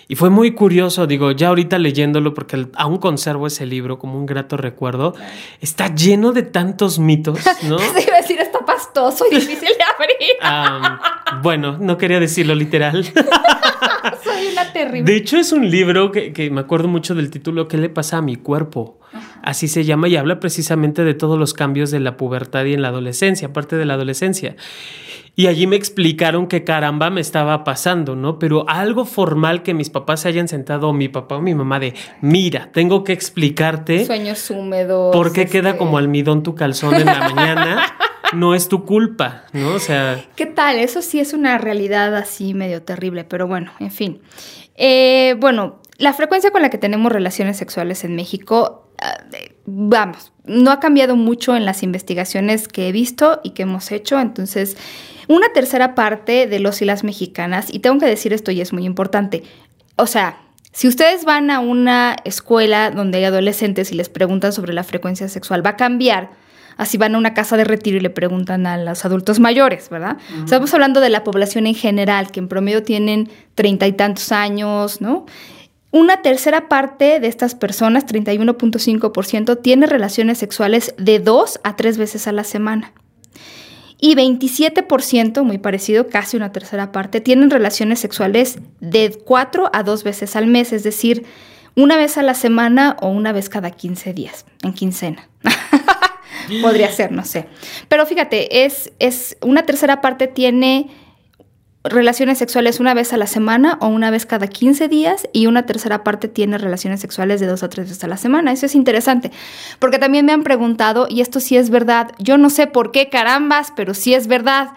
Y 0.09 0.15
fue 0.15 0.29
muy 0.29 0.51
curioso, 0.51 1.05
digo, 1.05 1.31
ya 1.31 1.49
ahorita 1.49 1.77
leyéndolo, 1.79 2.33
porque 2.33 2.67
aún 2.75 2.97
conservo 2.97 3.47
ese 3.47 3.65
libro 3.65 3.99
como 3.99 4.17
un 4.17 4.25
grato 4.25 4.55
recuerdo, 4.55 5.15
está 5.59 5.93
lleno 5.93 6.31
de 6.31 6.43
tantos 6.43 6.97
mitos, 6.99 7.39
¿no? 7.63 7.75
Iba 7.75 8.15
a 8.15 8.21
decir, 8.21 8.39
pastoso 8.67 9.25
y 9.31 9.35
difícil 9.35 9.69
de 9.69 10.43
abrir. 10.43 10.99
bueno, 11.41 11.77
no 11.79 11.97
quería 11.97 12.19
decirlo 12.19 12.53
literal. 12.53 13.03
Soy 14.23 14.47
una 14.51 14.71
terrible. 14.71 15.11
De 15.11 15.17
hecho, 15.17 15.37
es 15.37 15.51
un 15.51 15.71
libro 15.71 16.11
que, 16.11 16.49
me 16.51 16.61
acuerdo 16.61 16.87
mucho 16.87 17.15
del 17.15 17.31
título, 17.31 17.67
¿Qué 17.67 17.77
le 17.77 17.89
pasa 17.89 18.17
a 18.17 18.21
mi 18.21 18.35
cuerpo? 18.35 18.99
Así 19.41 19.67
se 19.67 19.85
llama 19.85 20.09
y 20.09 20.17
habla 20.17 20.39
precisamente 20.39 21.03
de 21.03 21.13
todos 21.13 21.39
los 21.39 21.53
cambios 21.53 21.89
de 21.89 22.01
la 22.01 22.17
pubertad 22.17 22.65
y 22.65 22.73
en 22.73 22.81
la 22.81 22.89
adolescencia, 22.89 23.47
aparte 23.47 23.77
de 23.77 23.85
la 23.85 23.93
adolescencia. 23.93 24.55
Y 25.35 25.47
allí 25.47 25.67
me 25.67 25.75
explicaron 25.75 26.47
que 26.47 26.63
caramba 26.63 27.09
me 27.09 27.21
estaba 27.21 27.63
pasando, 27.63 28.15
¿no? 28.15 28.39
Pero 28.39 28.67
algo 28.67 29.05
formal 29.05 29.61
que 29.61 29.73
mis 29.73 29.89
papás 29.89 30.21
se 30.21 30.29
hayan 30.29 30.47
sentado, 30.47 30.89
o 30.89 30.93
mi 30.93 31.09
papá 31.09 31.37
o 31.37 31.41
mi 31.41 31.53
mamá, 31.53 31.79
de 31.79 31.93
mira, 32.21 32.69
tengo 32.73 33.03
que 33.03 33.13
explicarte. 33.13 34.05
Sueños 34.05 34.49
húmedos. 34.49 35.15
¿Por 35.15 35.31
qué 35.31 35.45
queda 35.45 35.69
este 35.69 35.79
como 35.79 35.99
almidón 35.99 36.43
tu 36.43 36.55
calzón 36.55 36.95
en 36.95 37.05
la 37.05 37.29
mañana? 37.29 37.85
no 38.33 38.55
es 38.55 38.67
tu 38.67 38.85
culpa, 38.85 39.43
¿no? 39.53 39.75
O 39.75 39.79
sea. 39.79 40.23
¿Qué 40.35 40.45
tal? 40.45 40.79
Eso 40.79 41.01
sí 41.01 41.19
es 41.19 41.33
una 41.33 41.57
realidad 41.57 42.15
así 42.15 42.53
medio 42.53 42.81
terrible, 42.81 43.23
pero 43.23 43.47
bueno, 43.47 43.71
en 43.79 43.91
fin. 43.91 44.21
Eh, 44.75 45.35
bueno, 45.39 45.81
la 45.97 46.13
frecuencia 46.13 46.51
con 46.51 46.61
la 46.61 46.69
que 46.69 46.77
tenemos 46.77 47.11
relaciones 47.11 47.57
sexuales 47.57 48.03
en 48.03 48.15
México, 48.15 48.89
ah, 48.99 49.17
vamos, 49.65 50.31
no 50.45 50.71
ha 50.71 50.79
cambiado 50.79 51.15
mucho 51.15 51.55
en 51.55 51.65
las 51.65 51.83
investigaciones 51.83 52.67
que 52.67 52.87
he 52.87 52.91
visto 52.91 53.41
y 53.43 53.51
que 53.51 53.63
hemos 53.63 53.91
hecho, 53.91 54.19
entonces 54.19 54.77
una 55.27 55.51
tercera 55.53 55.95
parte 55.95 56.47
de 56.47 56.59
los 56.59 56.81
y 56.81 56.85
las 56.85 57.03
mexicanas, 57.03 57.73
y 57.73 57.79
tengo 57.79 57.99
que 57.99 58.05
decir 58.05 58.31
esto 58.31 58.51
y 58.51 58.61
es 58.61 58.71
muy 58.73 58.85
importante, 58.85 59.43
o 59.95 60.05
sea, 60.05 60.37
si 60.71 60.87
ustedes 60.87 61.25
van 61.25 61.49
a 61.49 61.59
una 61.59 62.15
escuela 62.23 62.91
donde 62.91 63.17
hay 63.17 63.23
adolescentes 63.23 63.91
y 63.91 63.95
les 63.95 64.09
preguntan 64.09 64.53
sobre 64.53 64.73
la 64.73 64.83
frecuencia 64.83 65.27
sexual, 65.27 65.65
va 65.65 65.71
a 65.71 65.75
cambiar 65.75 66.29
así 66.77 66.97
van 66.97 67.15
a 67.15 67.17
una 67.17 67.33
casa 67.33 67.57
de 67.57 67.63
retiro 67.63 67.97
y 67.97 67.99
le 67.99 68.09
preguntan 68.09 68.65
a 68.67 68.77
los 68.77 69.03
adultos 69.03 69.39
mayores, 69.39 69.89
¿verdad? 69.89 70.17
Estamos 70.43 70.73
hablando 70.73 71.01
de 71.01 71.09
la 71.09 71.23
población 71.23 71.67
en 71.67 71.75
general, 71.75 72.31
que 72.31 72.39
en 72.39 72.47
promedio 72.47 72.83
tienen 72.83 73.29
treinta 73.55 73.87
y 73.87 73.93
tantos 73.93 74.31
años, 74.31 75.01
¿no? 75.01 75.25
Una 75.91 76.21
tercera 76.21 76.67
parte 76.67 77.19
de 77.19 77.27
estas 77.27 77.55
personas, 77.55 78.05
31.5%, 78.05 79.61
tiene 79.61 79.87
relaciones 79.87 80.37
sexuales 80.37 80.93
de 80.97 81.19
dos 81.19 81.59
a 81.63 81.75
tres 81.75 81.97
veces 81.97 82.27
a 82.27 82.31
la 82.31 82.43
semana. 82.43 82.93
Y 83.99 84.15
27%, 84.15 85.43
muy 85.43 85.57
parecido, 85.57 86.07
casi 86.07 86.37
una 86.37 86.51
tercera 86.51 86.91
parte, 86.91 87.19
tienen 87.19 87.49
relaciones 87.49 87.99
sexuales 87.99 88.59
de 88.79 89.17
cuatro 89.25 89.71
a 89.73 89.81
dos 89.81 90.03
veces 90.03 90.35
al 90.35 90.45
mes, 90.45 90.71
es 90.71 90.83
decir, 90.83 91.25
una 91.75 91.97
vez 91.97 92.17
a 92.17 92.21
la 92.21 92.35
semana 92.35 92.97
o 93.01 93.07
una 93.07 93.31
vez 93.31 93.49
cada 93.49 93.71
15 93.71 94.13
días, 94.13 94.45
en 94.63 94.73
quincena. 94.73 95.27
Podría 96.61 96.91
ser, 96.91 97.11
no 97.11 97.25
sé. 97.25 97.47
Pero 97.87 98.05
fíjate, 98.05 98.65
es, 98.65 98.91
es 98.99 99.37
una 99.41 99.63
tercera 99.63 100.01
parte 100.01 100.27
tiene 100.27 100.89
relaciones 101.89 102.37
sexuales 102.37 102.79
una 102.79 102.93
vez 102.93 103.13
a 103.13 103.17
la 103.17 103.27
semana 103.27 103.77
o 103.81 103.87
una 103.87 104.11
vez 104.11 104.25
cada 104.25 104.47
15 104.47 104.87
días 104.87 105.27
y 105.33 105.47
una 105.47 105.65
tercera 105.65 106.03
parte 106.03 106.27
tiene 106.27 106.57
relaciones 106.57 106.99
sexuales 106.99 107.39
de 107.39 107.47
dos 107.47 107.63
a 107.63 107.69
tres 107.69 107.87
veces 107.87 108.03
a 108.03 108.07
la 108.07 108.17
semana. 108.17 108.51
Eso 108.51 108.65
es 108.65 108.75
interesante, 108.75 109.31
porque 109.79 109.99
también 109.99 110.25
me 110.25 110.33
han 110.33 110.43
preguntado, 110.43 111.07
y 111.09 111.21
esto 111.21 111.39
sí 111.39 111.57
es 111.57 111.69
verdad, 111.69 112.11
yo 112.19 112.37
no 112.37 112.49
sé 112.49 112.67
por 112.67 112.91
qué 112.91 113.09
carambas, 113.09 113.71
pero 113.75 113.93
sí 113.93 114.13
es 114.13 114.27
verdad. 114.27 114.69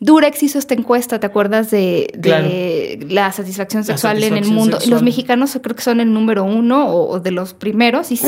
Durex 0.00 0.42
hizo 0.42 0.58
esta 0.58 0.74
encuesta, 0.74 1.20
¿te 1.20 1.26
acuerdas 1.26 1.70
de, 1.70 2.98
la 3.08 3.30
satisfacción 3.30 3.84
sexual 3.84 4.22
en 4.24 4.36
el 4.36 4.46
mundo? 4.46 4.78
Los 4.88 5.02
mexicanos 5.02 5.56
creo 5.62 5.76
que 5.76 5.82
son 5.82 6.00
el 6.00 6.12
número 6.12 6.42
uno 6.42 6.88
o, 6.88 7.20
de 7.20 7.30
los 7.30 7.54
primeros. 7.54 8.10
Y 8.10 8.16
sí, 8.16 8.26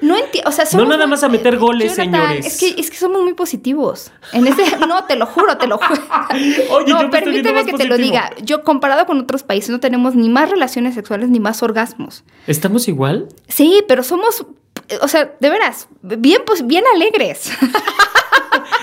no 0.00 0.16
entiendo. 0.16 0.48
O 0.48 0.52
sea, 0.52 0.64
no 0.74 0.86
nada 0.86 1.06
más 1.06 1.22
a 1.22 1.28
meter 1.28 1.58
goles, 1.58 1.94
señores. 1.94 2.46
Es 2.46 2.58
que, 2.58 2.80
es 2.80 2.90
que 2.90 2.96
somos 2.96 3.22
muy 3.22 3.34
positivos. 3.34 4.10
En 4.32 4.46
ese, 4.46 4.76
no, 4.78 5.04
te 5.04 5.16
lo 5.16 5.26
juro, 5.26 5.56
te 5.58 5.66
lo 5.66 5.78
juro. 5.78 6.02
Oye, 6.70 6.92
no, 6.92 7.10
permíteme 7.10 7.64
que 7.64 7.72
te 7.72 7.84
lo 7.86 7.96
diga. 7.96 8.30
Yo, 8.42 8.62
comparado 8.62 9.06
con 9.06 9.20
otros 9.20 9.42
países, 9.42 9.70
no 9.70 9.80
tenemos 9.80 10.14
ni 10.14 10.28
más 10.28 10.50
relaciones 10.50 10.94
sexuales 10.94 11.28
ni 11.28 11.40
más 11.40 11.62
orgasmos. 11.62 12.24
¿Estamos 12.46 12.88
igual? 12.88 13.28
Sí, 13.48 13.82
pero 13.88 14.02
somos, 14.02 14.46
o 15.00 15.08
sea, 15.08 15.34
de 15.38 15.50
veras, 15.50 15.88
bien, 16.02 16.42
pues, 16.46 16.66
bien 16.66 16.84
alegres. 16.94 17.50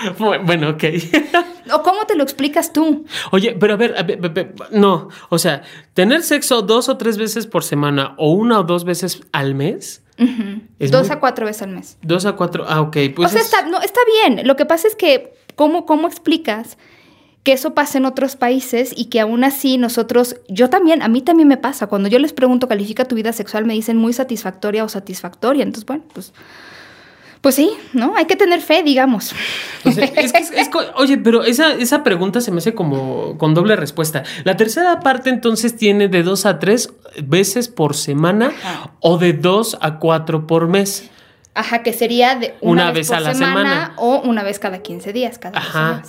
bueno, 0.44 0.70
ok. 0.70 0.84
¿O 1.72 1.82
cómo 1.82 2.04
te 2.06 2.14
lo 2.14 2.22
explicas 2.22 2.72
tú? 2.72 3.06
Oye, 3.30 3.56
pero 3.58 3.74
a 3.74 3.76
ver, 3.76 4.54
no, 4.70 5.08
o 5.30 5.38
sea, 5.38 5.62
tener 5.94 6.22
sexo 6.22 6.62
dos 6.62 6.88
o 6.88 6.96
tres 6.98 7.16
veces 7.16 7.46
por 7.46 7.64
semana 7.64 8.14
o 8.18 8.32
una 8.32 8.60
o 8.60 8.64
dos 8.64 8.84
veces 8.84 9.22
al 9.32 9.54
mes 9.54 10.04
Dos 10.78 11.10
a 11.10 11.18
cuatro 11.18 11.46
veces 11.46 11.62
al 11.62 11.70
mes. 11.70 11.98
Dos 12.02 12.26
a 12.26 12.32
cuatro, 12.32 12.64
ah, 12.68 12.80
ok. 12.80 12.96
Pues 13.14 13.30
o 13.30 13.32
sea, 13.32 13.40
está, 13.40 13.66
no, 13.66 13.80
está 13.80 14.00
bien. 14.22 14.46
Lo 14.46 14.56
que 14.56 14.64
pasa 14.64 14.86
es 14.86 14.96
que, 14.96 15.34
¿cómo, 15.56 15.86
¿cómo 15.86 16.06
explicas 16.06 16.78
que 17.42 17.52
eso 17.52 17.74
pasa 17.74 17.98
en 17.98 18.06
otros 18.06 18.36
países 18.36 18.94
y 18.96 19.06
que 19.06 19.20
aún 19.20 19.44
así 19.44 19.76
nosotros, 19.76 20.36
yo 20.48 20.70
también, 20.70 21.02
a 21.02 21.08
mí 21.08 21.20
también 21.20 21.48
me 21.48 21.58
pasa. 21.58 21.88
Cuando 21.88 22.08
yo 22.08 22.18
les 22.18 22.32
pregunto, 22.32 22.68
califica 22.68 23.04
tu 23.04 23.14
vida 23.14 23.32
sexual, 23.32 23.66
me 23.66 23.74
dicen 23.74 23.98
muy 23.98 24.12
satisfactoria 24.12 24.84
o 24.84 24.88
satisfactoria. 24.88 25.62
Entonces, 25.62 25.84
bueno, 25.84 26.04
pues 26.14 26.32
pues 27.44 27.56
sí, 27.56 27.72
¿no? 27.92 28.16
Hay 28.16 28.24
que 28.24 28.36
tener 28.36 28.62
fe, 28.62 28.82
digamos. 28.82 29.34
oye, 30.94 31.18
pero 31.18 31.44
esa, 31.44 31.74
esa 31.74 32.02
pregunta 32.02 32.40
se 32.40 32.50
me 32.50 32.56
hace 32.56 32.74
como 32.74 33.36
con 33.36 33.52
doble 33.52 33.76
respuesta. 33.76 34.22
La 34.44 34.56
tercera 34.56 35.00
parte 35.00 35.28
entonces 35.28 35.76
tiene 35.76 36.08
de 36.08 36.22
dos 36.22 36.46
a 36.46 36.58
tres 36.58 36.94
veces 37.22 37.68
por 37.68 37.94
semana 37.96 38.50
o 39.00 39.18
de 39.18 39.34
dos 39.34 39.76
a 39.82 39.98
cuatro 39.98 40.46
por 40.46 40.68
mes. 40.68 41.10
Ajá, 41.52 41.82
que 41.82 41.92
sería 41.92 42.34
de 42.34 42.54
una, 42.62 42.92
vez, 42.92 43.10
a 43.10 43.20
la 43.20 43.34
semana, 43.34 43.92
o 43.96 44.22
una 44.24 44.42
vez 44.42 44.58
cada 44.58 44.78
15 44.78 45.12
días, 45.12 45.38
cada 45.38 45.58
Ajá. 45.58 46.02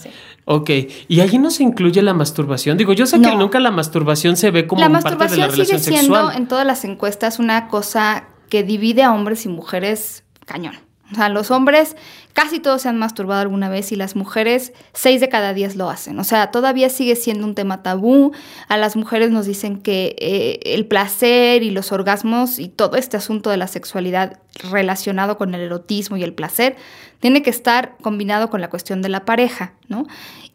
Ok, 0.46 0.70
y 1.10 1.20
allí 1.20 1.38
no 1.38 1.52
se 1.52 1.64
incluye 1.64 2.02
la 2.02 2.14
masturbación. 2.14 2.78
Digo, 2.78 2.94
yo 2.94 3.06
sé 3.08 3.20
que 3.20 3.36
nunca 3.36 3.60
la 3.60 3.72
masturbación 3.72 4.38
se 4.38 4.52
ve 4.52 4.68
como 4.68 4.80
la 4.80 4.90
parte 5.02 5.28
de 5.28 5.36
la 5.36 5.48
relación 5.48 5.82
sigue 5.82 5.98
siendo 5.98 6.32
en 6.32 6.48
todas 6.48 6.66
las 6.66 6.86
encuestas 6.86 7.40
una 7.40 7.68
cosa 7.68 8.24
que 8.48 8.64
divide 8.64 9.04
a 9.04 9.12
hombres 9.12 9.46
y 9.46 9.50
mujeres 9.50 10.24
cañón. 10.46 10.86
O 11.16 11.18
sea, 11.18 11.30
los 11.30 11.50
hombres 11.50 11.96
casi 12.34 12.60
todos 12.60 12.82
se 12.82 12.90
han 12.90 12.98
masturbado 12.98 13.40
alguna 13.40 13.70
vez 13.70 13.94
y 13.94 13.96
las 13.96 14.18
mujeres 14.18 14.74
seis 14.92 15.22
de 15.22 15.30
cada 15.30 15.54
diez 15.54 15.78
lo 15.78 15.90
hacen. 15.90 16.20
O 16.20 16.26
sea, 16.26 16.52
todavía 16.52 16.90
sigue 16.90 17.16
siendo 17.16 17.46
un 17.46 17.56
tema 17.56 17.84
tabú. 17.84 18.34
A 18.68 18.76
las 18.76 18.98
mujeres 18.98 19.32
nos 19.32 19.46
dicen 19.46 19.82
que 19.82 20.18
eh, 20.20 20.60
el 20.74 20.86
placer 20.86 21.64
y 21.64 21.72
los 21.72 21.94
orgasmos 21.94 22.60
y 22.60 22.68
todo 22.68 22.98
este 22.98 23.16
asunto 23.16 23.50
de 23.50 23.56
la 23.56 23.68
sexualidad 23.68 24.42
relacionado 24.70 25.38
con 25.38 25.56
el 25.56 25.62
erotismo 25.62 26.18
y 26.18 26.24
el 26.24 26.34
placer 26.34 26.76
tiene 27.22 27.42
que 27.42 27.50
estar 27.50 27.96
combinado 28.02 28.50
con 28.50 28.60
la 28.60 28.70
cuestión 28.70 29.02
de 29.02 29.08
la 29.08 29.24
pareja, 29.24 29.72
¿no? 29.88 30.06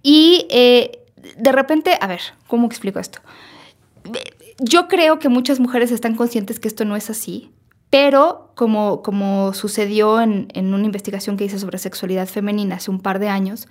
Y 0.03 0.47
eh, 0.51 0.99
de 1.39 1.53
repente, 1.53 1.97
a 1.99 2.07
ver, 2.07 2.21
¿cómo 2.49 2.67
explico 2.67 2.99
esto? 2.99 3.21
Yo 4.59 4.89
creo 4.89 5.19
que 5.21 5.31
muchas 5.31 5.59
mujeres 5.59 5.91
están 5.91 6.17
conscientes 6.17 6.61
que 6.61 6.69
esto 6.69 6.85
no 6.85 6.97
es 6.97 7.09
así 7.09 7.51
pero 7.91 8.53
como, 8.55 9.03
como 9.03 9.53
sucedió 9.53 10.21
en, 10.21 10.49
una 10.55 10.85
investigación 10.85 11.37
que 11.37 11.45
hice 11.45 11.59
sobre 11.59 11.79
sexualidad 11.79 12.29
femenina 12.29 12.77
hace 12.77 12.91
un 12.91 13.01
par 13.01 13.19
de 13.19 13.29
años, 13.29 13.67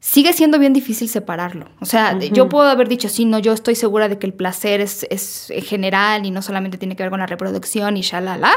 sigue 0.00 0.32
siendo 0.32 0.58
bien 0.58 0.74
difícil 0.74 1.08
separarlo. 1.08 1.66
O 1.80 1.86
sea, 1.86 2.18
yo 2.18 2.48
puedo 2.48 2.68
haber 2.68 2.88
dicho, 2.88 3.08
sí, 3.08 3.24
no, 3.24 3.38
yo 3.38 3.52
estoy 3.52 3.74
segura 3.74 4.08
de 4.08 4.18
que 4.18 4.26
el 4.26 4.34
placer 4.34 4.80
es, 4.80 5.06
es 5.10 5.50
general 5.64 6.26
y 6.26 6.30
no 6.30 6.42
solamente 6.42 6.78
tiene 6.78 6.94
que 6.94 7.02
ver 7.02 7.10
con 7.10 7.20
la 7.20 7.26
reproducción 7.26 7.96
y 7.96 8.02
shalala. 8.02 8.52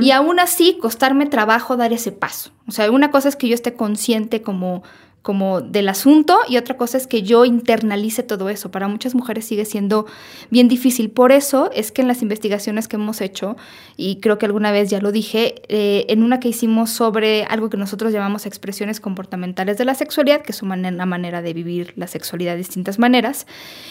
Y 0.00 0.12
aún 0.12 0.40
así, 0.40 0.78
costarme 0.80 1.26
trabajo 1.26 1.76
dar 1.76 1.92
ese 1.92 2.12
paso. 2.12 2.52
O 2.66 2.72
sea, 2.72 2.90
una 2.90 3.10
cosa 3.10 3.28
es 3.28 3.36
que 3.36 3.48
yo 3.48 3.54
esté 3.54 3.74
consciente 3.74 4.40
como 4.40 4.82
como 5.22 5.60
del 5.60 5.88
asunto 5.88 6.38
y 6.48 6.56
otra 6.56 6.76
cosa 6.76 6.96
es 6.96 7.06
que 7.06 7.22
yo 7.22 7.44
internalice 7.44 8.22
todo 8.22 8.48
eso. 8.48 8.70
Para 8.70 8.88
muchas 8.88 9.14
mujeres 9.14 9.44
sigue 9.44 9.64
siendo 9.64 10.06
bien 10.50 10.68
difícil. 10.68 11.10
Por 11.10 11.32
eso 11.32 11.70
es 11.72 11.92
que 11.92 12.02
en 12.02 12.08
las 12.08 12.22
investigaciones 12.22 12.88
que 12.88 12.96
hemos 12.96 13.20
hecho, 13.20 13.56
y 13.96 14.20
creo 14.20 14.38
que 14.38 14.46
alguna 14.46 14.72
vez 14.72 14.90
ya 14.90 15.00
lo 15.00 15.12
dije, 15.12 15.62
eh, 15.68 16.06
en 16.08 16.22
una 16.22 16.40
que 16.40 16.48
hicimos 16.48 16.90
sobre 16.90 17.44
algo 17.44 17.68
que 17.68 17.76
nosotros 17.76 18.12
llamamos 18.12 18.46
expresiones 18.46 19.00
comportamentales 19.00 19.76
de 19.76 19.84
la 19.84 19.94
sexualidad, 19.94 20.42
que 20.42 20.52
es 20.52 20.62
una 20.62 21.06
manera 21.06 21.42
de 21.42 21.52
vivir 21.52 21.92
la 21.96 22.06
sexualidad 22.06 22.52
de 22.52 22.58
distintas 22.58 22.98
maneras, 22.98 23.46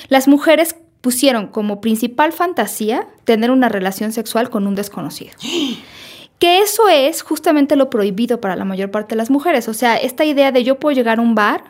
las 0.10 0.28
mujeres 0.28 0.76
pusieron 1.02 1.48
como 1.48 1.82
principal 1.82 2.32
fantasía 2.34 3.08
tener 3.26 3.52
una 3.52 3.70
relación 3.70 4.12
sexual 4.12 4.50
con 4.50 4.66
un 4.66 4.76
desconocido. 4.76 5.32
Que 6.40 6.60
eso 6.60 6.88
es 6.88 7.22
justamente 7.22 7.76
lo 7.76 7.90
prohibido 7.90 8.40
para 8.40 8.56
la 8.56 8.66
mayor 8.66 8.92
parte 8.92 9.16
de 9.16 9.18
las 9.18 9.30
mujeres. 9.30 9.68
O 9.68 9.74
sea, 9.74 9.98
esta 9.98 10.24
idea 10.24 10.52
de 10.52 10.64
yo 10.64 10.80
puedo 10.80 10.96
llegar 10.96 11.20
a 11.20 11.22
un 11.22 11.36
bar 11.36 11.64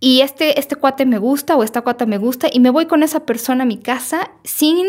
y 0.00 0.20
este, 0.20 0.58
este 0.58 0.76
cuate 0.76 1.06
me 1.06 1.18
gusta 1.18 1.56
o 1.56 1.62
esta 1.62 1.82
cuata 1.82 2.06
me 2.06 2.18
gusta 2.18 2.48
y 2.52 2.60
me 2.60 2.70
voy 2.70 2.86
con 2.86 3.02
esa 3.02 3.26
persona 3.26 3.64
a 3.64 3.66
mi 3.66 3.78
casa 3.78 4.30
sin 4.44 4.86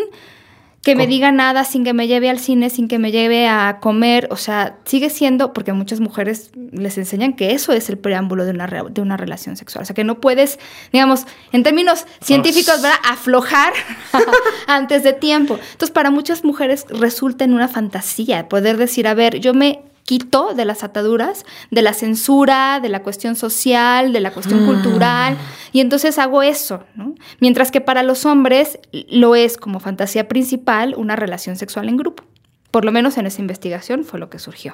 que 0.83 0.95
me 0.95 1.07
diga 1.07 1.31
nada, 1.31 1.65
sin 1.65 1.83
que 1.83 1.93
me 1.93 2.07
lleve 2.07 2.29
al 2.29 2.39
cine, 2.39 2.69
sin 2.69 2.87
que 2.87 2.99
me 2.99 3.11
lleve 3.11 3.47
a 3.47 3.79
comer, 3.81 4.27
o 4.31 4.37
sea, 4.37 4.77
sigue 4.85 5.09
siendo, 5.09 5.51
porque 5.51 5.73
muchas 5.73 5.99
mujeres 5.99 6.51
les 6.71 6.97
enseñan 6.97 7.33
que 7.33 7.51
eso 7.51 7.73
es 7.73 7.89
el 7.89 7.97
preámbulo 7.97 8.45
de 8.45 8.51
una, 8.51 8.67
de 8.67 9.01
una 9.01 9.17
relación 9.17 9.57
sexual, 9.57 9.83
o 9.83 9.85
sea, 9.85 9.93
que 9.93 10.05
no 10.05 10.21
puedes, 10.21 10.57
digamos, 10.93 11.25
en 11.51 11.63
términos 11.63 12.05
científicos, 12.21 12.81
¿verdad? 12.81 12.97
Aflojar 13.09 13.73
antes 14.67 15.03
de 15.03 15.13
tiempo. 15.13 15.59
Entonces, 15.71 15.91
para 15.91 16.11
muchas 16.11 16.45
mujeres 16.45 16.85
resulta 16.89 17.43
en 17.43 17.53
una 17.53 17.67
fantasía 17.67 18.47
poder 18.47 18.77
decir, 18.77 19.07
a 19.07 19.13
ver, 19.13 19.39
yo 19.39 19.53
me 19.53 19.81
quito 20.09 20.55
de 20.55 20.65
las 20.65 20.83
ataduras, 20.83 21.45
de 21.69 21.83
la 21.83 21.93
censura, 21.93 22.79
de 22.81 22.89
la 22.89 23.03
cuestión 23.03 23.35
social, 23.35 24.11
de 24.11 24.19
la 24.19 24.31
cuestión 24.31 24.65
cultural, 24.65 25.37
ah. 25.39 25.69
y 25.71 25.81
entonces 25.81 26.17
hago 26.17 26.41
eso, 26.41 26.83
¿no? 26.95 27.13
Mientras 27.39 27.69
que 27.69 27.79
para 27.79 28.01
los 28.01 28.25
hombres 28.25 28.79
lo 28.91 29.35
es 29.35 29.55
como 29.55 29.79
fantasía 29.79 30.27
principal 30.27 30.95
una 30.97 31.15
relación 31.15 31.57
sexual 31.57 31.89
en 31.89 31.97
grupo. 31.97 32.23
Por 32.71 32.85
lo 32.85 32.91
menos 32.91 33.19
en 33.19 33.27
esa 33.27 33.39
investigación 33.39 34.03
fue 34.03 34.19
lo 34.19 34.31
que 34.31 34.39
surgió. 34.39 34.73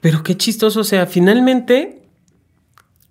Pero 0.00 0.24
qué 0.24 0.36
chistoso, 0.36 0.80
o 0.80 0.84
sea, 0.84 1.06
finalmente, 1.06 2.02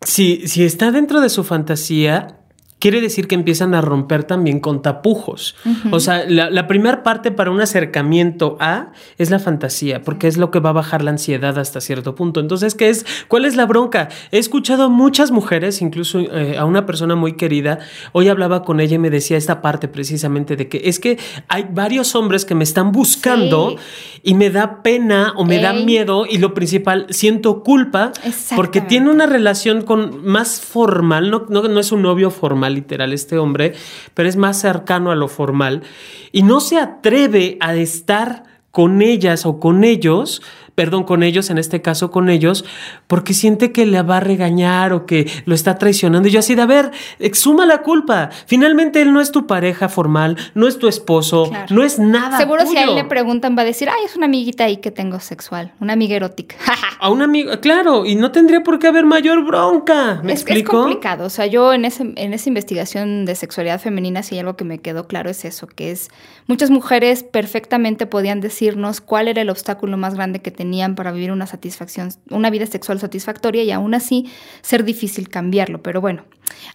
si, 0.01 0.45
si 0.49 0.65
está 0.65 0.91
dentro 0.91 1.21
de 1.21 1.29
su 1.29 1.45
fantasía, 1.45 2.39
quiere 2.83 2.99
decir 2.99 3.29
que 3.29 3.35
empiezan 3.35 3.75
a 3.75 3.79
romper 3.79 4.25
también 4.25 4.59
con 4.59 4.81
tapujos. 4.81 5.55
O 5.91 6.01
sea, 6.01 6.25
la, 6.27 6.67
primera 6.67 7.01
parte 7.01 7.31
para 7.31 7.49
un 7.49 7.61
acercamiento 7.61 8.57
a 8.59 8.91
es 9.17 9.29
la 9.29 9.39
fantasía, 9.39 10.01
porque 10.01 10.27
es 10.27 10.35
lo 10.35 10.51
que 10.51 10.59
va 10.59 10.71
a 10.71 10.73
bajar 10.73 11.01
la 11.01 11.11
ansiedad 11.11 11.57
hasta 11.57 11.79
cierto 11.79 12.13
punto. 12.13 12.41
Entonces, 12.41 12.75
¿qué 12.75 12.89
es? 12.89 13.05
¿Cuál 13.29 13.45
es 13.45 13.55
la 13.55 13.65
bronca? 13.65 14.09
He 14.33 14.37
escuchado 14.37 14.83
a 14.83 14.89
muchas 14.89 15.31
mujeres, 15.31 15.81
incluso 15.81 16.19
eh, 16.19 16.57
a 16.57 16.65
una 16.65 16.85
persona 16.85 17.15
muy 17.15 17.37
querida, 17.37 17.79
hoy 18.11 18.27
hablaba 18.27 18.63
con 18.63 18.81
ella 18.81 18.95
y 18.95 18.99
me 18.99 19.09
decía 19.09 19.37
esta 19.37 19.61
parte 19.61 19.87
precisamente 19.87 20.57
de 20.57 20.67
que 20.67 20.81
es 20.83 20.99
que 20.99 21.17
hay 21.47 21.65
varios 21.71 22.15
hombres 22.15 22.43
que 22.43 22.53
me 22.53 22.65
están 22.65 22.91
buscando 22.91 23.77
y 24.23 24.33
me 24.33 24.49
da 24.49 24.83
pena 24.83 25.31
o 25.37 25.45
me 25.45 25.61
da 25.61 25.71
miedo 25.71 26.25
y 26.29 26.37
lo 26.37 26.53
principal, 26.53 27.05
siento 27.11 27.63
culpa 27.63 28.11
porque 28.57 28.81
tiene 28.81 29.09
una 29.09 29.25
relación 29.25 29.83
con 29.83 30.25
más 30.25 30.59
formal, 30.59 31.31
no, 31.31 31.45
no, 31.47 31.61
no 31.63 31.79
es 31.79 31.93
un 31.93 32.01
novio 32.01 32.29
formal 32.29 32.72
literal 32.73 33.13
este 33.13 33.37
hombre, 33.37 33.73
pero 34.13 34.27
es 34.27 34.35
más 34.35 34.59
cercano 34.59 35.11
a 35.11 35.15
lo 35.15 35.27
formal. 35.27 35.83
Y 36.31 36.43
no 36.43 36.59
se 36.59 36.77
atreve 36.77 37.57
a 37.59 37.75
estar 37.75 38.43
con 38.71 39.01
ellas 39.03 39.45
o 39.45 39.59
con 39.59 39.83
ellos 39.83 40.41
perdón, 40.75 41.03
con 41.03 41.23
ellos, 41.23 41.49
en 41.49 41.57
este 41.57 41.81
caso 41.81 42.11
con 42.11 42.29
ellos, 42.29 42.65
porque 43.07 43.33
siente 43.33 43.71
que 43.71 43.85
le 43.85 44.01
va 44.01 44.17
a 44.17 44.19
regañar 44.19 44.93
o 44.93 45.05
que 45.05 45.29
lo 45.45 45.53
está 45.53 45.77
traicionando. 45.77 46.27
Y 46.27 46.31
yo 46.31 46.39
así 46.39 46.55
de, 46.55 46.63
a 46.63 46.65
ver, 46.65 46.91
exuma 47.19 47.65
la 47.65 47.81
culpa. 47.81 48.29
Finalmente 48.47 49.01
él 49.01 49.13
no 49.13 49.21
es 49.21 49.31
tu 49.31 49.45
pareja 49.45 49.89
formal, 49.89 50.37
no 50.55 50.67
es 50.67 50.79
tu 50.79 50.87
esposo, 50.87 51.51
no 51.69 51.83
es 51.83 51.99
nada. 51.99 52.37
Seguro 52.37 52.65
si 52.65 52.75
a 52.77 52.83
él 52.85 52.95
le 52.95 53.03
preguntan 53.03 53.55
va 53.57 53.61
a 53.61 53.65
decir, 53.65 53.89
ay, 53.89 54.05
es 54.05 54.15
una 54.15 54.25
amiguita 54.25 54.63
ahí 54.63 54.77
que 54.77 54.91
tengo 54.91 55.19
sexual, 55.19 55.73
una 55.79 55.93
amiga 55.93 56.15
erótica. 56.15 56.55
a 56.99 57.09
una 57.09 57.25
amiga, 57.25 57.59
claro, 57.59 58.05
y 58.05 58.15
no 58.15 58.31
tendría 58.31 58.63
por 58.63 58.79
qué 58.79 58.87
haber 58.87 59.05
mayor 59.05 59.45
bronca. 59.45 60.21
¿Me 60.23 60.33
es, 60.33 60.41
explico? 60.41 60.77
Es 60.77 60.83
complicado. 60.83 61.25
O 61.25 61.29
sea, 61.29 61.45
yo 61.45 61.73
en, 61.73 61.85
ese, 61.85 62.13
en 62.15 62.33
esa 62.33 62.49
investigación 62.49 63.25
de 63.25 63.35
sexualidad 63.35 63.79
femenina, 63.79 64.23
si 64.23 64.35
hay 64.35 64.39
algo 64.39 64.55
que 64.55 64.63
me 64.63 64.79
quedó 64.79 65.07
claro 65.07 65.29
es 65.29 65.45
eso, 65.45 65.67
que 65.67 65.91
es 65.91 66.09
muchas 66.47 66.71
mujeres 66.71 67.23
perfectamente 67.23 68.05
podían 68.07 68.41
decirnos 68.41 69.01
cuál 69.01 69.27
era 69.27 69.41
el 69.41 69.49
obstáculo 69.49 69.97
más 69.97 70.15
grande 70.15 70.39
que 70.39 70.49
tenían 70.49 70.62
para 70.95 71.11
vivir 71.11 71.31
una 71.31 71.45
satisfacción, 71.45 72.09
una 72.29 72.49
vida 72.49 72.65
sexual 72.65 72.99
satisfactoria 72.99 73.63
y 73.63 73.71
aún 73.71 73.93
así 73.93 74.29
ser 74.61 74.83
difícil 74.83 75.29
cambiarlo. 75.29 75.83
Pero 75.83 76.01
bueno, 76.01 76.23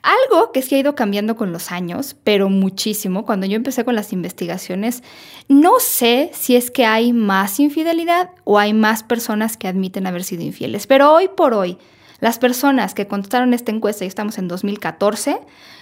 algo 0.03 0.53
que 0.53 0.63
sí 0.63 0.75
ha 0.75 0.79
ido 0.79 0.95
cambiando 0.95 1.37
con 1.37 1.53
los 1.53 1.73
años, 1.73 2.17
pero 2.25 2.49
muchísimo, 2.49 3.25
cuando 3.25 3.47
yo 3.47 3.57
empecé 3.57 3.85
con 3.85 3.95
las 3.95 4.13
investigaciones, 4.13 5.03
no 5.49 5.81
sé 5.81 6.31
si 6.35 6.57
es 6.57 6.71
que 6.71 6.85
hay 6.85 7.13
más 7.13 7.61
infidelidad 7.61 8.31
o 8.45 8.59
hay 8.59 8.73
más 8.73 9.03
personas 9.03 9.57
que 9.57 9.69
admiten 9.69 10.07
haber 10.07 10.25
sido 10.25 10.43
infieles, 10.43 10.87
pero 10.87 11.13
hoy 11.13 11.29
por 11.29 11.55
hoy, 11.55 11.79
las 12.21 12.39
personas 12.39 12.95
que 12.95 13.07
contestaron 13.07 13.55
esta 13.55 13.71
encuesta, 13.71 14.05
y 14.05 14.09
estamos 14.09 14.39
en 14.39 14.49
2014, 14.49 15.39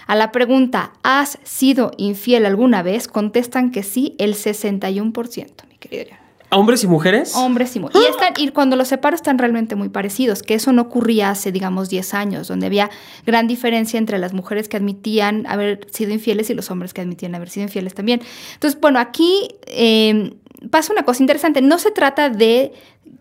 a 0.06 0.14
la 0.14 0.32
pregunta, 0.32 0.92
¿has 1.02 1.38
sido 1.42 1.90
infiel 1.96 2.46
alguna 2.46 2.82
vez? 2.82 3.08
Contestan 3.08 3.72
que 3.72 3.82
sí, 3.82 4.14
el 4.18 4.34
61%, 4.34 5.66
mi 5.68 5.78
querido 5.78 6.25
¿Hombres 6.50 6.84
y 6.84 6.86
mujeres? 6.86 7.34
Hombres 7.34 7.74
y 7.74 7.80
mujeres. 7.80 8.08
Y, 8.38 8.48
cuando 8.48 8.76
los 8.76 8.88
separo 8.88 9.16
están 9.16 9.38
realmente 9.38 9.74
muy 9.74 9.88
parecidos, 9.88 10.42
que 10.42 10.54
eso 10.54 10.72
no 10.72 10.82
ocurría 10.82 11.30
hace, 11.30 11.50
digamos, 11.50 11.88
10 11.88 12.14
años, 12.14 12.48
donde 12.48 12.66
había 12.66 12.90
gran 13.24 13.48
diferencia 13.48 13.98
entre 13.98 14.18
las 14.18 14.32
mujeres 14.32 14.68
que 14.68 14.76
admitían 14.76 15.46
haber 15.46 15.86
sido 15.90 16.12
infieles 16.12 16.48
y 16.50 16.54
los 16.54 16.70
hombres 16.70 16.94
que 16.94 17.00
admitían 17.00 17.34
haber 17.34 17.50
sido 17.50 17.64
infieles 17.64 17.94
también. 17.94 18.20
Entonces, 18.54 18.80
bueno, 18.80 19.00
aquí 19.00 19.48
eh, 19.66 20.34
pasa 20.70 20.92
una 20.92 21.02
cosa 21.02 21.22
interesante. 21.22 21.62
No 21.62 21.78
se 21.78 21.90
trata 21.90 22.30
de 22.30 22.72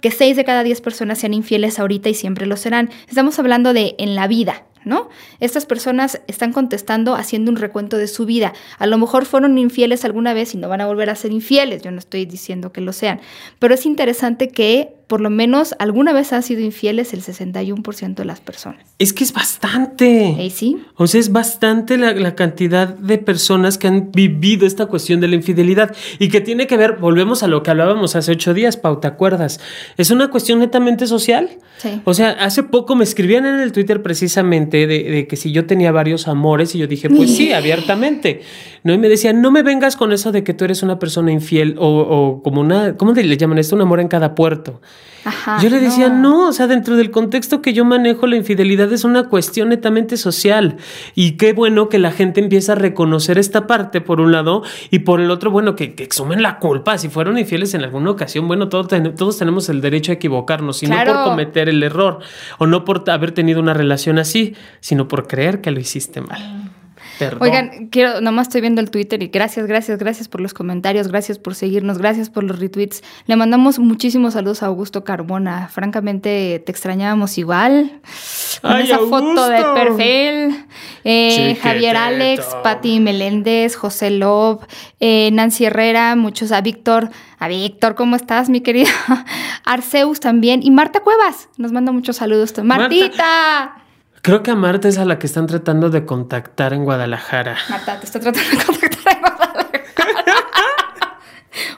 que 0.02 0.12
6 0.12 0.36
de 0.36 0.46
cada 0.46 0.64
10 0.64 0.82
personas 0.82 1.18
sean 1.18 1.34
infieles 1.34 1.80
ahorita 1.80 2.10
y 2.10 2.14
siempre 2.14 2.46
lo 2.46 2.58
serán. 2.58 2.92
Estamos 3.08 3.40
hablando 3.40 3.74
de 3.74 3.96
en 3.98 4.16
la 4.16 4.28
vida. 4.28 4.66
¿No? 4.86 5.10
Estas 5.40 5.66
personas 5.66 6.22
están 6.28 6.54
contestando 6.54 7.16
haciendo 7.16 7.52
un 7.52 7.58
recuento 7.58 7.98
de 7.98 8.08
su 8.08 8.26
vida. 8.26 8.54
A 8.78 8.88
lo 8.88 8.98
mejor 8.98 9.26
fueron 9.26 9.58
infieles 9.58 10.06
alguna 10.06 10.34
vez 10.34 10.54
y 10.54 10.58
no 10.58 10.70
van 10.70 10.82
a 10.82 10.88
volver 10.88 11.10
a 11.10 11.16
ser 11.16 11.32
infieles, 11.32 11.82
yo 11.82 11.92
no 11.92 12.00
estoy 12.00 12.26
diciendo 12.26 12.72
que 12.72 12.82
lo 12.82 12.94
sean, 12.94 13.20
pero 13.60 13.74
es 13.74 13.86
interesante 13.86 14.50
que 14.50 14.95
por 15.08 15.22
lo 15.22 15.30
menos 15.30 15.76
alguna 15.80 16.14
vez 16.14 16.34
han 16.34 16.42
sido 16.42 16.62
infieles 16.62 17.14
el 17.14 17.22
61% 17.22 18.16
de 18.16 18.26
las 18.26 18.40
personas. 18.40 18.82
Es 18.98 19.14
que 19.14 19.24
es 19.24 19.34
bastante. 19.34 20.46
¿Eh, 20.46 20.50
sí? 20.50 20.78
O 20.96 21.08
sea, 21.08 21.20
es 21.20 21.32
bastante 21.32 21.98
la, 21.98 22.14
la, 22.14 22.36
cantidad 22.36 22.88
de 22.88 23.18
personas 23.18 23.78
que 23.78 23.88
han 23.88 24.12
vivido 24.12 24.66
esta 24.66 24.88
cuestión 24.88 25.20
de 25.20 25.28
la 25.28 25.36
infidelidad 25.36 25.96
y 26.18 26.30
que 26.30 26.42
tiene 26.42 26.66
que 26.66 26.78
ver, 26.78 26.98
volvemos 26.98 27.44
a 27.44 27.48
lo 27.48 27.62
que 27.62 27.72
hablábamos 27.72 28.16
hace 28.16 28.32
ocho 28.32 28.54
días, 28.54 28.78
Pau, 28.78 29.00
¿te 29.00 29.08
acuerdas? 29.08 29.60
Es 29.98 30.10
una 30.10 30.30
cuestión 30.30 30.60
netamente 30.60 31.08
social. 31.08 31.50
Sí. 31.78 32.02
O 32.04 32.14
sea, 32.14 32.32
hace 32.32 32.64
poco 32.64 32.96
me 32.96 33.04
escribían 33.04 33.46
en 33.46 33.60
el 33.60 33.72
Twitter 33.72 34.02
precisamente 34.02 34.88
de, 34.88 35.04
de 35.04 35.28
que 35.28 35.36
si 35.36 35.52
yo 35.52 35.66
tenía 35.66 35.92
varios 35.92 36.28
amores 36.28 36.74
y 36.74 36.80
yo 36.80 36.88
dije, 36.88 37.10
pues 37.10 37.36
sí, 37.36 37.54
abiertamente. 37.54 38.42
¿no? 38.84 38.94
Y 38.94 38.98
me 38.98 39.10
decían, 39.10 39.42
no 39.42 39.52
me 39.52 39.64
vengas 39.64 39.96
con 39.98 40.14
eso 40.14 40.32
de 40.32 40.44
que 40.44 40.54
tú 40.54 40.66
eres 40.66 40.84
una 40.84 41.00
persona 41.00 41.32
infiel 41.32 41.76
o, 41.80 41.88
o 41.88 42.44
como 42.44 42.62
una, 42.62 42.96
¿cómo 42.98 43.14
le 43.14 43.38
llaman 43.38 43.58
esto? 43.58 43.76
Un 43.76 43.82
amor 43.82 44.00
en 44.00 44.08
cada 44.08 44.36
puerto. 44.36 44.82
Ajá, 45.26 45.60
yo 45.60 45.70
le 45.70 45.80
decía, 45.80 46.08
no. 46.10 46.30
no. 46.30 46.48
o 46.50 46.54
sea, 46.54 46.68
dentro 46.68 46.96
del 46.96 47.10
contexto 47.10 47.62
que 47.64 47.74
yo 47.74 47.84
manejo, 47.84 48.28
la 48.28 48.36
infidelidad 48.36 48.94
es 48.94 49.04
una 49.04 49.24
cuestión 49.28 49.70
netamente 49.70 50.18
social. 50.18 50.78
Y 51.16 51.32
qué 51.32 51.54
bueno 51.54 51.90
que 51.90 51.98
la 51.98 52.12
gente 52.12 52.40
empieza 52.42 52.74
a 52.74 52.76
reconocer 52.76 53.40
esta 53.40 53.66
parte, 53.66 54.02
por 54.02 54.22
un 54.22 54.32
lado, 54.32 54.62
y 54.92 55.00
por 55.00 55.20
el 55.20 55.32
otro, 55.32 55.50
bueno, 55.50 55.76
que, 55.76 55.96
que 55.96 56.08
la 56.38 56.60
culpa. 56.60 57.00
Si 57.00 57.10
fueron 57.10 57.40
infieles 57.40 57.74
en 57.74 57.84
alguna 57.84 58.12
ocasión, 58.12 58.48
bueno, 58.48 58.70
todos, 58.70 58.88
ten, 58.88 59.16
todos 59.16 59.40
tenemos 59.40 59.68
el 59.70 59.82
derecho 59.82 60.12
a 60.12 60.16
equivocarnos, 60.16 60.84
y 60.84 60.86
claro. 60.86 61.14
no 61.14 61.24
por 61.24 61.32
cometer 61.32 61.70
el 61.70 61.82
error, 61.82 62.20
o 62.60 62.68
no 62.68 62.86
por 62.86 63.10
haber 63.10 63.32
tenido 63.32 63.60
una 63.60 63.74
relación 63.74 64.20
así, 64.20 64.56
sino 64.80 65.08
por 65.08 65.28
creer 65.28 65.60
que 65.60 65.72
lo 65.72 65.80
hiciste 65.80 66.22
mal. 66.22 66.65
Perdón. 67.20 67.40
Oigan, 67.42 67.88
quiero, 67.88 68.22
nomás 68.22 68.48
estoy 68.48 68.62
viendo 68.62 68.82
el 68.82 68.92
Twitter 68.92 69.22
y 69.24 69.28
gracias, 69.28 69.68
gracias, 69.68 70.00
gracias 70.00 70.28
por 70.28 70.42
los 70.42 70.54
comentarios, 70.54 71.08
gracias 71.08 71.40
por 71.40 71.56
seguirnos, 71.56 71.98
gracias 71.98 72.30
por 72.30 72.44
los 72.44 72.60
retweets. 72.60 73.04
Le 73.26 73.36
mandamos 73.36 73.80
muchísimos 73.80 74.34
saludos 74.34 74.64
a 74.64 74.68
Augusto 74.68 75.04
Carbona. 75.04 75.68
Francamente, 75.68 76.62
te 76.66 76.72
extrañábamos 76.72 77.38
igual. 77.38 78.02
Con 78.62 78.72
Ay, 78.72 78.86
esa 78.86 78.96
Augusto. 78.96 79.18
foto 79.18 79.50
de 79.50 79.64
perfil. 79.74 80.66
Eh, 81.04 81.56
Javier 81.62 81.98
Alex, 81.98 82.46
Patti 82.64 83.00
Meléndez, 83.00 83.76
José 83.76 84.10
Lob, 84.10 84.66
eh, 85.00 85.30
Nancy 85.32 85.66
Herrera, 85.66 86.16
muchos, 86.16 86.52
a 86.52 86.62
Víctor. 86.62 87.10
A 87.40 87.48
Víctor, 87.48 87.96
¿cómo 87.96 88.16
estás, 88.16 88.50
mi 88.50 88.62
querido? 88.62 88.90
Arceus 89.66 90.20
también. 90.20 90.62
Y 90.64 90.72
Marta 90.72 91.02
Cuevas, 91.02 91.50
nos 91.58 91.72
manda 91.72 91.92
muchos 91.92 92.18
saludos. 92.18 92.54
Martita. 92.64 93.08
Marta. 93.08 93.85
Creo 94.26 94.42
que 94.42 94.50
a 94.50 94.56
Marta 94.56 94.88
es 94.88 94.98
a 94.98 95.06
la 95.06 95.20
que 95.20 95.28
están 95.28 95.46
tratando 95.46 95.92
de 95.92 96.04
contactar 96.04 96.74
en 96.74 96.84
Guadalajara. 96.84 97.58
Marta, 97.70 98.00
te 98.00 98.08
está 98.08 98.20
tratando 98.20 98.50
de 98.50 98.66
contactar 98.66 99.14
en 99.14 99.22
Guadalajara. 99.22 99.76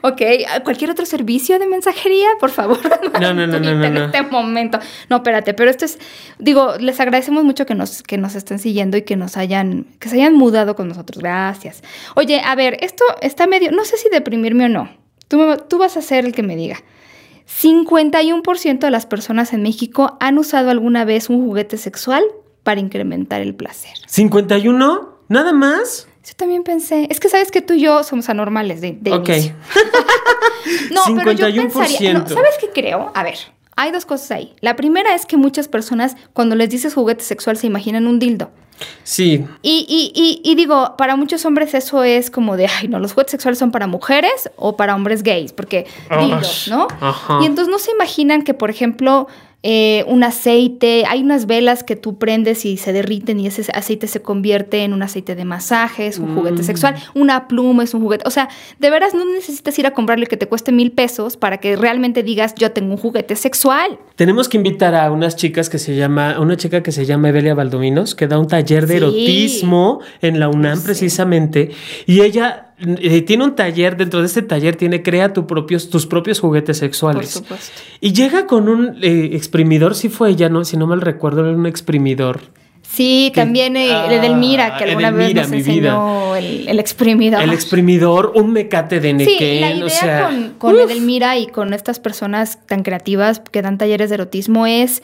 ok, 0.00 0.22
¿cualquier 0.64 0.90
otro 0.90 1.04
servicio 1.04 1.58
de 1.58 1.66
mensajería? 1.66 2.26
Por 2.40 2.48
favor. 2.48 2.80
No, 3.20 3.34
no, 3.34 3.46
no, 3.46 3.60
no, 3.60 3.74
no, 3.74 3.84
En 3.84 3.96
este 3.98 4.22
momento. 4.22 4.78
No, 5.10 5.16
espérate, 5.16 5.52
pero 5.52 5.68
esto 5.68 5.84
es, 5.84 5.98
digo, 6.38 6.76
les 6.80 6.98
agradecemos 7.00 7.44
mucho 7.44 7.66
que 7.66 7.74
nos, 7.74 8.02
que 8.02 8.16
nos 8.16 8.34
estén 8.34 8.58
siguiendo 8.58 8.96
y 8.96 9.02
que 9.02 9.16
nos 9.16 9.36
hayan, 9.36 9.84
que 9.98 10.08
se 10.08 10.16
hayan 10.16 10.34
mudado 10.34 10.74
con 10.74 10.88
nosotros. 10.88 11.22
Gracias. 11.22 11.82
Oye, 12.14 12.40
a 12.42 12.54
ver, 12.54 12.78
esto 12.80 13.04
está 13.20 13.46
medio, 13.46 13.72
no 13.72 13.84
sé 13.84 13.98
si 13.98 14.08
deprimirme 14.08 14.64
o 14.64 14.68
no. 14.70 14.88
Tú, 15.28 15.54
tú 15.68 15.76
vas 15.76 15.98
a 15.98 16.00
ser 16.00 16.24
el 16.24 16.32
que 16.32 16.42
me 16.42 16.56
diga. 16.56 16.78
51% 17.48 18.78
de 18.78 18.90
las 18.90 19.06
personas 19.06 19.52
en 19.52 19.62
México 19.62 20.16
han 20.20 20.38
usado 20.38 20.70
alguna 20.70 21.04
vez 21.04 21.28
un 21.30 21.44
juguete 21.46 21.78
sexual 21.78 22.22
para 22.62 22.80
incrementar 22.80 23.40
el 23.40 23.54
placer. 23.54 23.94
¿51? 24.06 25.08
¿Nada 25.28 25.52
más? 25.52 26.06
Yo 26.26 26.34
también 26.36 26.62
pensé, 26.62 27.06
es 27.10 27.20
que 27.20 27.28
sabes 27.28 27.50
que 27.50 27.62
tú 27.62 27.74
y 27.74 27.80
yo 27.80 28.02
somos 28.02 28.28
anormales 28.28 28.80
de, 28.80 28.92
de 29.00 29.12
Ok. 29.12 29.28
inicio. 29.30 29.54
no, 30.90 31.02
pero 31.16 31.32
yo 31.32 31.62
pensaría, 31.62 32.12
no, 32.12 32.24
51%. 32.26 32.28
¿sabes 32.34 32.54
qué 32.60 32.68
creo? 32.74 33.10
A 33.14 33.22
ver, 33.22 33.38
hay 33.78 33.92
dos 33.92 34.04
cosas 34.04 34.32
ahí. 34.32 34.52
La 34.60 34.74
primera 34.74 35.14
es 35.14 35.24
que 35.24 35.36
muchas 35.36 35.68
personas 35.68 36.16
cuando 36.32 36.56
les 36.56 36.68
dices 36.68 36.94
juguete 36.94 37.22
sexual 37.22 37.56
se 37.56 37.68
imaginan 37.68 38.08
un 38.08 38.18
dildo. 38.18 38.50
Sí. 39.04 39.44
Y, 39.62 39.86
y, 39.88 40.12
y, 40.14 40.40
y 40.44 40.54
digo, 40.56 40.96
para 40.98 41.14
muchos 41.14 41.44
hombres 41.46 41.74
eso 41.74 42.02
es 42.02 42.30
como 42.30 42.56
de, 42.56 42.66
ay, 42.66 42.88
no, 42.88 42.98
los 42.98 43.12
juguetes 43.12 43.32
sexuales 43.32 43.58
son 43.58 43.70
para 43.70 43.86
mujeres 43.86 44.50
o 44.56 44.76
para 44.76 44.96
hombres 44.96 45.22
gays, 45.22 45.52
porque 45.52 45.86
dildos, 46.18 46.66
¿no? 46.68 46.88
Ajá. 47.00 47.38
Y 47.40 47.46
entonces 47.46 47.70
no 47.70 47.78
se 47.78 47.92
imaginan 47.92 48.42
que, 48.42 48.52
por 48.52 48.68
ejemplo, 48.68 49.28
eh, 49.64 50.04
un 50.06 50.22
aceite, 50.22 51.04
hay 51.08 51.20
unas 51.22 51.46
velas 51.46 51.82
que 51.82 51.96
tú 51.96 52.16
prendes 52.16 52.64
y 52.64 52.76
se 52.76 52.92
derriten 52.92 53.40
y 53.40 53.48
ese 53.48 53.64
aceite 53.74 54.06
se 54.06 54.22
convierte 54.22 54.84
en 54.84 54.92
un 54.92 55.02
aceite 55.02 55.34
de 55.34 55.44
masaje, 55.44 56.06
es 56.06 56.18
un 56.18 56.34
juguete 56.36 56.62
Mm. 56.62 56.64
sexual, 56.64 56.94
una 57.14 57.48
pluma 57.48 57.82
es 57.82 57.92
un 57.92 58.02
juguete, 58.02 58.22
o 58.26 58.30
sea, 58.30 58.48
de 58.78 58.88
veras 58.90 59.14
no 59.14 59.24
necesitas 59.24 59.76
ir 59.78 59.86
a 59.86 59.90
comprarle 59.92 60.26
que 60.26 60.36
te 60.36 60.46
cueste 60.46 60.70
mil 60.70 60.92
pesos 60.92 61.36
para 61.36 61.58
que 61.58 61.74
realmente 61.74 62.22
digas 62.22 62.54
yo 62.54 62.70
tengo 62.70 62.92
un 62.92 62.98
juguete 62.98 63.34
sexual. 63.34 63.98
Tenemos 64.14 64.48
que 64.48 64.58
invitar 64.58 64.94
a 64.94 65.10
unas 65.10 65.34
chicas 65.34 65.68
que 65.68 65.78
se 65.78 65.96
llama, 65.96 66.32
a 66.32 66.40
una 66.40 66.56
chica 66.56 66.82
que 66.84 66.92
se 66.92 67.04
llama 67.04 67.30
Evelia 67.30 67.54
Valdominos, 67.54 68.14
que 68.14 68.28
da 68.28 68.38
un 68.38 68.46
taller 68.46 68.86
de 68.86 68.94
Sí. 68.94 68.96
erotismo 68.98 70.00
en 70.22 70.38
la 70.38 70.48
UNAM 70.48 70.78
Sí. 70.78 70.84
precisamente, 70.84 71.70
y 72.06 72.20
ella 72.20 72.67
eh, 72.80 73.22
tiene 73.22 73.44
un 73.44 73.54
taller, 73.54 73.96
dentro 73.96 74.20
de 74.20 74.26
este 74.26 74.42
taller 74.42 74.76
tiene 74.76 75.02
crea 75.02 75.32
tu 75.32 75.46
propios, 75.46 75.90
tus 75.90 76.06
propios 76.06 76.40
juguetes 76.40 76.78
sexuales. 76.78 77.32
Por 77.32 77.42
supuesto. 77.42 77.72
Y 78.00 78.12
llega 78.12 78.46
con 78.46 78.68
un 78.68 78.96
eh, 79.02 79.30
exprimidor, 79.32 79.94
si 79.94 80.08
fue 80.08 80.30
ella, 80.30 80.48
no, 80.48 80.64
si 80.64 80.76
no 80.76 80.86
mal 80.86 81.00
recuerdo, 81.00 81.40
era 81.46 81.56
un 81.56 81.66
exprimidor. 81.66 82.40
Sí, 82.82 83.30
Que- 83.34 83.40
también 83.42 83.76
eh, 83.76 83.92
Ah, 83.92 84.06
el 84.06 84.12
Edelmira, 84.18 84.78
que 84.78 84.84
alguna 84.84 85.08
Edelmira, 85.08 85.42
vez 85.42 85.50
nos 85.50 85.58
enseñó 85.58 86.36
el, 86.36 86.68
el 86.68 86.78
exprimidor. 86.80 87.42
El 87.42 87.52
exprimidor, 87.52 88.32
un 88.34 88.52
mecate 88.52 88.98
de 89.00 89.10
Sí, 89.10 89.14
nequén, 89.16 89.60
la 89.60 89.70
idea 89.72 89.84
o 89.84 89.88
sea, 89.90 90.24
con, 90.28 90.54
con 90.58 90.74
uf. 90.76 90.90
Edelmira 90.90 91.36
y 91.36 91.48
con 91.48 91.74
estas 91.74 92.00
personas 92.00 92.64
tan 92.66 92.82
creativas 92.82 93.40
que 93.52 93.60
dan 93.60 93.76
talleres 93.76 94.08
de 94.08 94.14
erotismo 94.14 94.66
es 94.66 95.02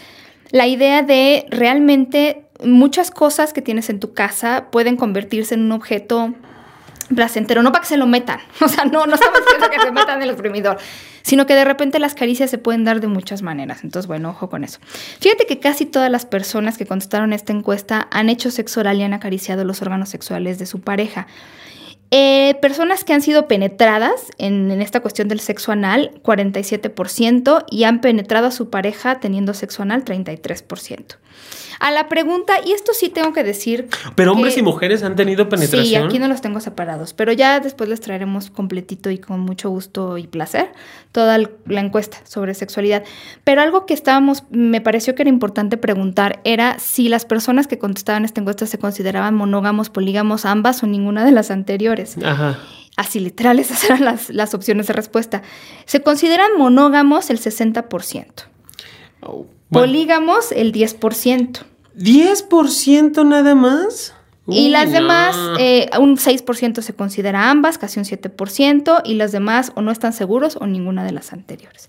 la 0.50 0.66
idea 0.66 1.02
de 1.02 1.44
realmente 1.50 2.46
muchas 2.64 3.10
cosas 3.10 3.52
que 3.52 3.60
tienes 3.60 3.90
en 3.90 4.00
tu 4.00 4.14
casa 4.14 4.68
pueden 4.70 4.96
convertirse 4.96 5.54
en 5.54 5.62
un 5.64 5.72
objeto 5.72 6.32
placentero, 7.14 7.62
no 7.62 7.72
para 7.72 7.82
que 7.82 7.88
se 7.88 7.96
lo 7.96 8.06
metan, 8.06 8.40
o 8.60 8.68
sea, 8.68 8.84
no, 8.84 9.06
no 9.06 9.14
estamos 9.14 9.40
diciendo 9.40 9.68
que 9.70 9.80
se 9.80 9.92
metan 9.92 10.22
el 10.22 10.30
exprimidor, 10.30 10.78
sino 11.22 11.46
que 11.46 11.54
de 11.54 11.64
repente 11.64 11.98
las 11.98 12.14
caricias 12.14 12.50
se 12.50 12.58
pueden 12.58 12.84
dar 12.84 13.00
de 13.00 13.08
muchas 13.08 13.42
maneras, 13.42 13.84
entonces 13.84 14.06
bueno, 14.06 14.30
ojo 14.30 14.48
con 14.48 14.64
eso. 14.64 14.78
Fíjate 15.20 15.46
que 15.46 15.58
casi 15.58 15.86
todas 15.86 16.10
las 16.10 16.26
personas 16.26 16.78
que 16.78 16.86
contestaron 16.86 17.32
esta 17.32 17.52
encuesta 17.52 18.08
han 18.10 18.28
hecho 18.28 18.50
sexo 18.50 18.80
oral 18.80 18.98
y 18.98 19.02
han 19.02 19.14
acariciado 19.14 19.64
los 19.64 19.82
órganos 19.82 20.08
sexuales 20.08 20.58
de 20.58 20.66
su 20.66 20.80
pareja. 20.80 21.26
Eh, 22.16 22.54
personas 22.62 23.02
que 23.02 23.12
han 23.12 23.22
sido 23.22 23.48
penetradas 23.48 24.30
en, 24.38 24.70
en, 24.70 24.80
esta 24.80 25.00
cuestión 25.00 25.26
del 25.26 25.40
sexo 25.40 25.72
anal, 25.72 26.12
47%, 26.22 27.64
y 27.68 27.82
han 27.82 28.00
penetrado 28.00 28.46
a 28.46 28.50
su 28.52 28.70
pareja 28.70 29.18
teniendo 29.18 29.52
sexo 29.52 29.82
anal, 29.82 30.04
33%. 30.04 31.16
A 31.80 31.90
la 31.90 32.08
pregunta, 32.08 32.54
y 32.64 32.72
esto 32.72 32.92
sí 32.94 33.08
tengo 33.08 33.32
que 33.32 33.42
decir. 33.42 33.88
Pero 34.14 34.32
hombres 34.32 34.56
y 34.56 34.62
mujeres 34.62 35.02
han 35.02 35.16
tenido 35.16 35.48
penetración. 35.48 35.84
Sí, 35.84 35.96
aquí 35.96 36.18
no 36.18 36.28
los 36.28 36.40
tengo 36.40 36.60
separados, 36.60 37.12
pero 37.14 37.32
ya 37.32 37.60
después 37.60 37.90
les 37.90 38.00
traeremos 38.00 38.50
completito 38.50 39.10
y 39.10 39.18
con 39.18 39.40
mucho 39.40 39.70
gusto 39.70 40.16
y 40.16 40.26
placer 40.26 40.72
toda 41.12 41.38
la 41.38 41.80
encuesta 41.80 42.18
sobre 42.24 42.54
sexualidad. 42.54 43.04
Pero 43.44 43.60
algo 43.60 43.86
que 43.86 43.94
estábamos, 43.94 44.44
me 44.50 44.80
pareció 44.80 45.14
que 45.14 45.22
era 45.22 45.28
importante 45.28 45.76
preguntar 45.76 46.40
era 46.44 46.78
si 46.78 47.08
las 47.08 47.24
personas 47.24 47.66
que 47.66 47.78
contestaban 47.78 48.24
esta 48.24 48.40
encuesta 48.40 48.66
se 48.66 48.78
consideraban 48.78 49.34
monógamos, 49.34 49.90
polígamos, 49.90 50.44
ambas 50.44 50.82
o 50.82 50.86
ninguna 50.86 51.24
de 51.24 51.32
las 51.32 51.50
anteriores. 51.50 52.03
Ajá. 52.24 52.58
Así 52.96 53.20
literales, 53.20 53.70
esas 53.70 53.84
eran 53.84 54.04
las, 54.04 54.30
las 54.30 54.54
opciones 54.54 54.86
de 54.86 54.92
respuesta. 54.92 55.42
Se 55.84 56.02
consideran 56.02 56.56
monógamos 56.58 57.30
el 57.30 57.40
60%. 57.40 58.26
Oh, 59.20 59.46
bueno. 59.70 59.86
Polígamos 59.86 60.52
el 60.52 60.72
10%. 60.72 61.60
¿10% 61.96 63.26
nada 63.26 63.54
más? 63.54 64.14
Y 64.46 64.66
Uy, 64.66 64.68
las 64.68 64.88
no. 64.88 64.92
demás, 64.92 65.36
eh, 65.58 65.88
un 65.98 66.18
6% 66.18 66.82
se 66.82 66.94
considera 66.94 67.50
ambas, 67.50 67.78
casi 67.78 67.98
un 67.98 68.04
7%, 68.04 69.00
y 69.04 69.14
las 69.14 69.32
demás 69.32 69.72
o 69.74 69.80
no 69.80 69.90
están 69.90 70.12
seguros 70.12 70.56
o 70.60 70.66
ninguna 70.66 71.02
de 71.02 71.12
las 71.12 71.32
anteriores. 71.32 71.88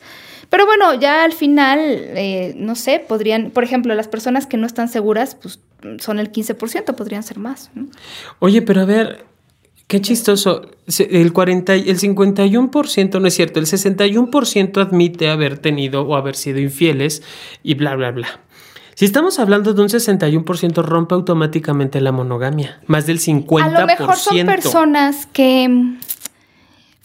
Pero 0.49 0.65
bueno, 0.65 0.93
ya 0.93 1.25
al 1.25 1.33
final, 1.33 1.79
eh, 1.81 2.53
no 2.57 2.75
sé, 2.75 3.03
podrían, 3.05 3.51
por 3.51 3.65
ejemplo, 3.65 3.93
las 3.93 4.07
personas 4.07 4.47
que 4.47 4.55
no 4.55 4.67
están 4.67 4.87
seguras, 4.87 5.35
pues 5.35 5.59
son 5.99 6.19
el 6.19 6.31
15%, 6.31 6.95
podrían 6.95 7.23
ser 7.23 7.39
más. 7.39 7.71
¿no? 7.73 7.87
Oye, 8.39 8.61
pero 8.61 8.81
a 8.81 8.85
ver, 8.85 9.25
qué 9.87 10.01
chistoso. 10.01 10.61
El 10.99 11.33
40, 11.33 11.75
y- 11.77 11.89
el 11.89 11.97
51% 11.99 13.19
no 13.19 13.27
es 13.27 13.33
cierto, 13.35 13.59
el 13.59 13.65
61% 13.65 14.81
admite 14.81 15.29
haber 15.29 15.57
tenido 15.57 16.01
o 16.03 16.15
haber 16.15 16.35
sido 16.35 16.59
infieles 16.59 17.23
y 17.63 17.73
bla, 17.75 17.95
bla, 17.95 18.11
bla. 18.11 18.39
Si 18.95 19.03
estamos 19.03 19.39
hablando 19.39 19.73
de 19.73 19.81
un 19.81 19.89
61%, 19.89 20.81
rompe 20.81 21.15
automáticamente 21.15 21.99
la 21.99 22.13
monogamia. 22.13 22.79
Más 22.87 23.05
del 23.05 23.19
50%. 23.19 23.61
A 23.61 23.81
lo 23.81 23.85
mejor 23.87 24.15
son 24.15 24.45
personas 24.45 25.27
que 25.33 25.97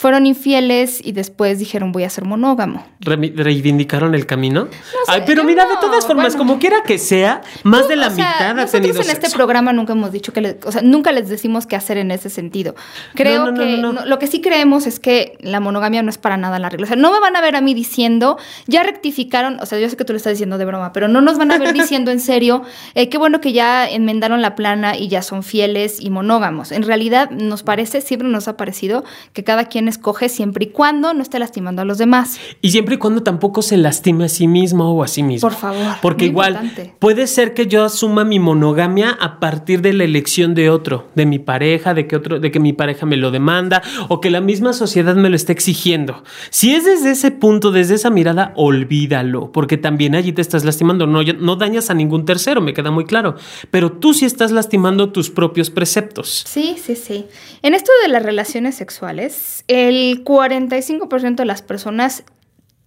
fueron 0.00 0.24
infieles 0.24 0.98
y 1.04 1.12
después 1.12 1.58
dijeron 1.58 1.92
voy 1.92 2.04
a 2.04 2.08
ser 2.08 2.24
monógamo. 2.24 2.86
Re- 3.00 3.34
reivindicaron 3.36 4.14
el 4.14 4.24
camino. 4.24 4.66
Ay, 5.06 5.24
pero 5.26 5.44
mira, 5.44 5.66
de 5.66 5.74
no, 5.74 5.80
todas 5.80 6.06
formas, 6.06 6.28
bueno. 6.36 6.38
como 6.38 6.58
quiera 6.58 6.82
que 6.84 6.96
sea, 6.96 7.42
más 7.64 7.86
de 7.86 7.96
la 7.96 8.06
O 8.06 8.10
sea, 8.10 8.24
mitad 8.24 8.46
ha 8.48 8.54
nosotros 8.54 8.80
tenido 8.80 9.02
en 9.02 9.10
este 9.10 9.28
programa 9.28 9.74
nunca 9.74 9.92
hemos 9.92 10.10
dicho 10.10 10.32
que, 10.32 10.40
le- 10.40 10.58
o 10.64 10.72
sea, 10.72 10.80
nunca 10.80 11.12
les 11.12 11.28
decimos 11.28 11.66
qué 11.66 11.76
hacer 11.76 11.98
en 11.98 12.12
ese 12.12 12.30
sentido. 12.30 12.74
Creo 13.14 13.44
No, 13.44 13.50
no, 13.50 13.52
no, 13.52 13.58
que 13.62 13.76
no, 13.76 13.92
no. 13.92 14.00
no, 14.00 14.06
lo 14.06 14.18
que 14.18 14.26
sí 14.26 14.40
creemos 14.40 14.86
es 14.86 15.00
que 15.00 15.36
la 15.42 15.60
monogamia 15.60 16.02
no 16.02 16.08
es 16.08 16.16
para 16.16 16.38
nada 16.38 16.58
la 16.58 16.70
regla. 16.70 16.84
O 16.84 16.88
sea, 16.88 16.96
no 16.96 17.12
me 17.12 17.20
van 17.20 17.36
a 17.36 17.42
ver 17.42 17.54
a 17.54 17.60
mí 17.60 17.74
diciendo, 17.74 18.38
ya 18.66 18.82
rectificaron, 18.82 19.60
o 19.60 19.66
sea, 19.66 19.78
yo 19.78 19.86
sé 19.90 19.98
que 19.98 20.06
tú 20.06 20.14
lo 20.14 20.16
estás 20.16 20.32
diciendo 20.32 20.56
de 20.56 20.64
broma, 20.64 20.94
pero 20.94 21.08
no 21.08 21.20
nos 21.20 21.36
van 21.36 21.52
a 21.52 21.58
ver 21.58 21.74
diciendo 21.74 22.10
en 22.10 22.20
serio, 22.20 22.62
eh, 22.94 23.10
qué 23.10 23.18
bueno 23.18 23.42
que 23.42 23.52
ya 23.52 23.86
enmendaron 23.86 24.40
la 24.40 24.54
plana 24.54 24.96
y 24.96 25.08
ya 25.08 25.20
son 25.20 25.42
fieles 25.42 26.00
y 26.00 26.08
monógamos. 26.08 26.72
En 26.72 26.84
realidad 26.84 27.28
nos 27.30 27.62
parece, 27.62 28.00
siempre 28.00 28.26
nos 28.28 28.48
ha 28.48 28.56
parecido 28.56 29.04
que 29.34 29.44
cada 29.44 29.66
quien 29.66 29.89
escoge 29.90 30.29
siempre 30.29 30.64
y 30.64 30.68
cuando 30.68 31.12
no 31.12 31.22
esté 31.22 31.38
lastimando 31.38 31.83
a 31.83 31.85
los 31.85 31.98
demás. 31.98 32.38
Y 32.61 32.70
siempre 32.70 32.94
y 32.94 32.98
cuando 32.98 33.22
tampoco 33.22 33.62
se 33.62 33.76
lastime 33.76 34.24
a 34.24 34.29
sí 34.29 34.46
mismo 34.48 34.92
o 34.94 35.03
a 35.03 35.09
sí 35.09 35.22
mismo. 35.22 35.48
Por 35.48 35.57
favor, 35.59 35.96
Porque 36.00 36.26
igual 36.26 36.53
importante. 36.55 36.94
puede 36.98 37.26
ser 37.26 37.55
que 37.55 37.66
yo 37.66 37.85
asuma 37.85 38.24
mi 38.24 38.38
monogamia 38.38 39.11
a 39.20 39.38
partir 39.40 39.83
de 39.83 39.92
la 39.92 40.05
elección 40.05 40.55
de 40.55 40.70
otro, 40.70 41.09
de 41.14 41.26
mi 41.26 41.38
pareja, 41.38 41.92
de 41.94 42.07
que 42.07 42.16
otro, 42.16 42.40
de 42.40 42.50
que 42.50 42.61
mi 42.61 42.72
pareja 42.72 43.05
me 43.07 43.16
lo 43.16 43.31
demanda 43.31 43.83
o 44.09 44.20
que 44.20 44.31
la 44.31 44.40
misma 44.40 44.72
sociedad 44.72 45.14
me 45.16 45.29
lo 45.29 45.37
esté 45.37 45.53
exigiendo. 45.53 46.22
Si 46.50 46.74
es 46.74 46.85
desde 46.85 47.11
ese 47.11 47.31
punto, 47.31 47.70
desde 47.72 47.94
esa 47.96 48.11
mirada, 48.11 48.53
olvídalo, 48.57 49.53
porque 49.53 49.76
también 49.76 50.14
allí 50.14 50.33
te 50.33 50.42
estás 50.42 50.64
lastimando. 50.64 51.07
No, 51.07 51.22
no 51.22 51.57
dañas 51.57 51.90
a 51.90 51.94
ningún 51.94 52.24
tercero, 52.24 52.61
me 52.61 52.74
queda 52.74 52.90
muy 52.90 53.05
claro. 53.05 53.37
Pero 53.70 53.92
tú 53.92 54.14
sí 54.14 54.24
estás 54.24 54.50
lastimando 54.50 55.11
tus 55.12 55.31
propios 55.31 55.70
preceptos. 55.70 56.44
Sí, 56.46 56.76
sí, 56.83 56.96
sí. 56.96 57.26
En 57.62 57.74
esto 57.74 57.90
de 58.03 58.09
las 58.09 58.22
relaciones 58.22 58.74
sexuales, 58.74 59.64
el 59.88 60.24
45% 60.24 61.36
de 61.36 61.44
las 61.44 61.62
personas 61.62 62.24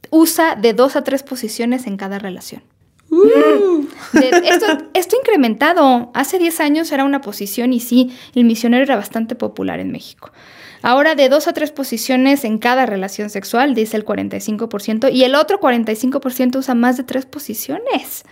usa 0.10 0.56
de 0.56 0.74
dos 0.74 0.96
a 0.96 1.04
tres 1.04 1.24
posiciones 1.24 1.88
en 1.88 1.98
cada 1.98 2.20
relación. 2.20 2.64
De- 4.14 4.30
esto, 4.50 4.66
esto 4.94 5.16
incrementado. 5.18 6.12
Hace 6.14 6.40
10 6.40 6.60
años 6.62 6.92
era 6.92 7.04
una 7.04 7.22
posición 7.22 7.74
y 7.74 7.80
sí, 7.80 8.16
el 8.36 8.44
misionero 8.46 8.84
era 8.84 8.96
bastante 8.96 9.36
popular 9.36 9.80
en 9.80 9.92
México. 9.92 10.32
Ahora 10.82 11.16
de 11.16 11.30
dos 11.30 11.48
a 11.48 11.54
tres 11.54 11.72
posiciones 11.72 12.44
en 12.44 12.58
cada 12.58 12.86
relación 12.86 13.30
sexual, 13.30 13.74
dice 13.74 13.96
el 13.96 14.04
45%, 14.06 15.12
y 15.14 15.24
el 15.24 15.36
otro 15.36 15.60
45% 15.62 16.58
usa 16.58 16.76
más 16.76 16.98
de 16.98 17.04
tres 17.04 17.26
posiciones. 17.26 18.24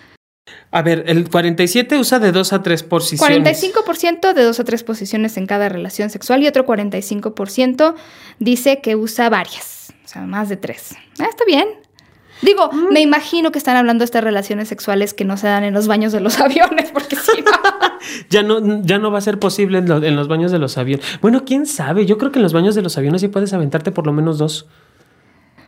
A 0.71 0.81
ver, 0.81 1.03
el 1.07 1.29
47 1.29 1.97
usa 1.97 2.19
de 2.19 2.31
dos 2.31 2.53
a 2.53 2.63
tres 2.63 2.83
posiciones. 2.83 3.61
45% 3.61 4.33
de 4.33 4.43
dos 4.43 4.59
a 4.59 4.63
tres 4.63 4.83
posiciones 4.83 5.35
en 5.37 5.45
cada 5.47 5.67
relación 5.69 6.09
sexual 6.09 6.41
y 6.43 6.47
otro 6.47 6.65
45% 6.65 7.95
dice 8.39 8.79
que 8.81 8.95
usa 8.95 9.29
varias, 9.29 9.93
o 10.05 10.07
sea, 10.07 10.21
más 10.23 10.49
de 10.49 10.57
tres. 10.57 10.95
Ah, 11.19 11.27
está 11.29 11.43
bien. 11.45 11.67
Digo, 12.41 12.71
Mm. 12.71 12.91
me 12.93 13.01
imagino 13.01 13.51
que 13.51 13.59
están 13.59 13.77
hablando 13.77 14.01
de 14.01 14.05
estas 14.05 14.23
relaciones 14.23 14.67
sexuales 14.67 15.13
que 15.13 15.25
no 15.25 15.37
se 15.37 15.45
dan 15.47 15.63
en 15.63 15.73
los 15.75 15.87
baños 15.87 16.11
de 16.11 16.21
los 16.21 16.39
aviones, 16.39 16.89
porque 16.91 17.15
si 17.15 17.41
no. 17.41 17.51
Ya 18.31 18.41
no, 18.41 18.81
ya 18.81 18.97
no 18.97 19.11
va 19.11 19.19
a 19.19 19.21
ser 19.21 19.37
posible 19.37 19.77
en, 19.77 19.87
lo- 19.87 20.03
en 20.03 20.15
los 20.15 20.27
baños 20.27 20.51
de 20.51 20.57
los 20.57 20.77
aviones. 20.79 21.05
Bueno, 21.21 21.45
quién 21.45 21.67
sabe. 21.67 22.07
Yo 22.07 22.17
creo 22.17 22.31
que 22.31 22.39
en 22.39 22.43
los 22.43 22.51
baños 22.53 22.73
de 22.73 22.81
los 22.81 22.97
aviones 22.97 23.21
sí 23.21 23.27
puedes 23.27 23.53
aventarte 23.53 23.91
por 23.91 24.07
lo 24.07 24.13
menos 24.13 24.39
dos. 24.39 24.65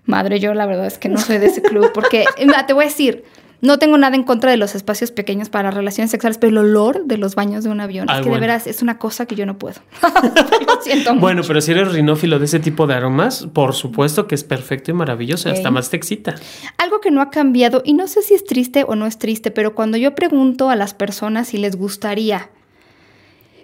Madre, 0.06 0.40
yo 0.40 0.54
la 0.56 0.66
verdad 0.66 0.88
es 0.88 0.98
que 0.98 1.10
no 1.10 1.20
soy 1.20 1.38
de 1.38 1.46
ese 1.46 1.62
club, 1.62 1.92
porque 1.94 2.26
te 2.68 2.74
voy 2.74 2.86
a 2.86 2.88
decir, 2.88 3.24
no 3.64 3.80
tengo 3.80 3.98
nada 3.98 4.18
en 4.18 4.24
contra 4.24 4.52
de 4.52 4.58
los 4.58 4.76
espacios 4.76 5.12
pequeños 5.12 5.48
para 5.48 5.72
relaciones 5.72 6.12
sexuales, 6.12 6.38
pero 6.38 6.52
el 6.52 6.58
olor 6.58 7.06
de 7.06 7.18
los 7.18 7.34
baños 7.34 7.64
de 7.64 7.70
un 7.70 7.80
avión 7.80 8.10
Ay, 8.10 8.18
es 8.18 8.24
que 8.24 8.30
bueno. 8.30 8.42
de 8.42 8.48
veras 8.48 8.68
es 8.68 8.82
una 8.82 8.98
cosa 8.98 9.26
que 9.26 9.36
yo 9.36 9.46
no 9.46 9.58
puedo. 9.58 9.80
Lo 10.68 10.82
siento 10.82 11.14
mucho. 11.14 11.22
Bueno, 11.22 11.44
pero 11.48 11.62
si 11.62 11.72
eres 11.72 11.94
rinófilo 11.94 12.40
de 12.40 12.46
ese 12.46 12.60
tipo 12.60 12.88
de 12.88 12.96
aromas, 12.96 13.48
por 13.54 13.74
supuesto 13.74 14.28
que 14.28 14.36
es 14.36 14.44
perfecto 14.44 14.92
y 14.92 14.94
maravilloso. 14.94 15.50
Hasta 15.50 15.72
más 15.72 15.90
te 15.90 15.96
excita. 15.96 16.36
Algo 16.78 17.00
que 17.00 17.10
no 17.10 17.22
ha 17.22 17.30
cambiado, 17.30 17.82
y 17.86 17.94
no 17.94 18.08
sé 18.08 18.22
si 18.22 18.34
es 18.34 18.44
triste 18.44 18.84
o 18.86 18.96
no 18.98 19.06
es 19.06 19.18
triste, 19.18 19.50
pero 19.50 19.74
cuando 19.76 19.96
yo 19.96 20.14
pregunto 20.14 20.70
a 20.70 20.76
las 20.76 20.94
personas 20.94 21.48
si 21.48 21.58
les 21.58 21.78
gustaría 21.78 22.50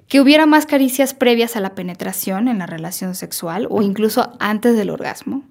que 0.07 0.21
hubiera 0.21 0.45
más 0.45 0.65
caricias 0.65 1.13
previas 1.13 1.57
a 1.57 1.59
la 1.59 1.75
penetración 1.75 2.47
en 2.47 2.59
la 2.59 2.65
relación 2.65 3.15
sexual 3.15 3.67
o 3.69 3.81
incluso 3.81 4.31
antes 4.39 4.77
del 4.77 4.91
orgasmo, 4.91 5.43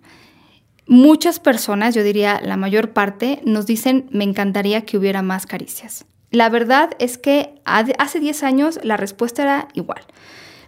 muchas 0.89 1.39
personas, 1.39 1.95
yo 1.95 2.03
diría 2.03 2.41
la 2.43 2.57
mayor 2.57 2.91
parte, 2.91 3.41
nos 3.45 3.67
dicen 3.67 4.09
me 4.11 4.25
encantaría 4.25 4.85
que 4.85 4.99
hubiera 4.99 5.23
más 5.23 5.47
caricias. 5.47 6.05
La 6.31 6.49
verdad 6.51 6.91
es 6.99 7.17
que 7.19 7.55
hace 7.65 8.21
10 8.21 8.43
años 8.43 8.81
la 8.83 8.97
respuesta 8.97 9.43
era 9.43 9.69
igual. 9.75 10.03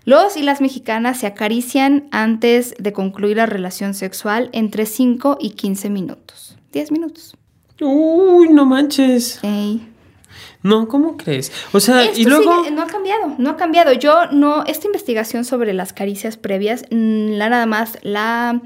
Los 0.04 0.36
y 0.38 0.42
las 0.42 0.60
mexicanas 0.62 1.18
se 1.20 1.26
acarician 1.26 2.08
antes 2.10 2.74
de 2.78 2.92
concluir 2.94 3.36
la 3.36 3.46
relación 3.46 3.92
sexual 3.94 4.48
entre 4.52 4.86
5 4.86 5.36
y 5.40 5.50
15 5.50 5.90
minutos. 5.90 6.56
10 6.72 6.92
minutos. 6.92 7.36
Uy, 7.80 8.48
no 8.48 8.64
manches. 8.64 9.38
Ey. 9.42 9.86
No, 10.62 10.88
¿cómo 10.88 11.16
crees? 11.16 11.52
O 11.72 11.80
sea, 11.80 12.04
Esto 12.04 12.20
y 12.20 12.24
luego. 12.24 12.58
sigue- 12.64 12.70
no 12.74 12.82
ha 12.82 12.86
cambiado, 12.86 13.34
no 13.38 13.50
ha 13.50 13.56
cambiado. 13.56 13.92
Yo 13.92 14.26
no, 14.32 14.64
esta 14.66 14.86
investigación 14.86 15.44
sobre 15.44 15.72
las 15.74 15.92
caricias 15.92 16.36
previas, 16.36 16.84
la 16.90 17.48
nada 17.50 17.66
más 17.66 17.98
la 18.02 18.60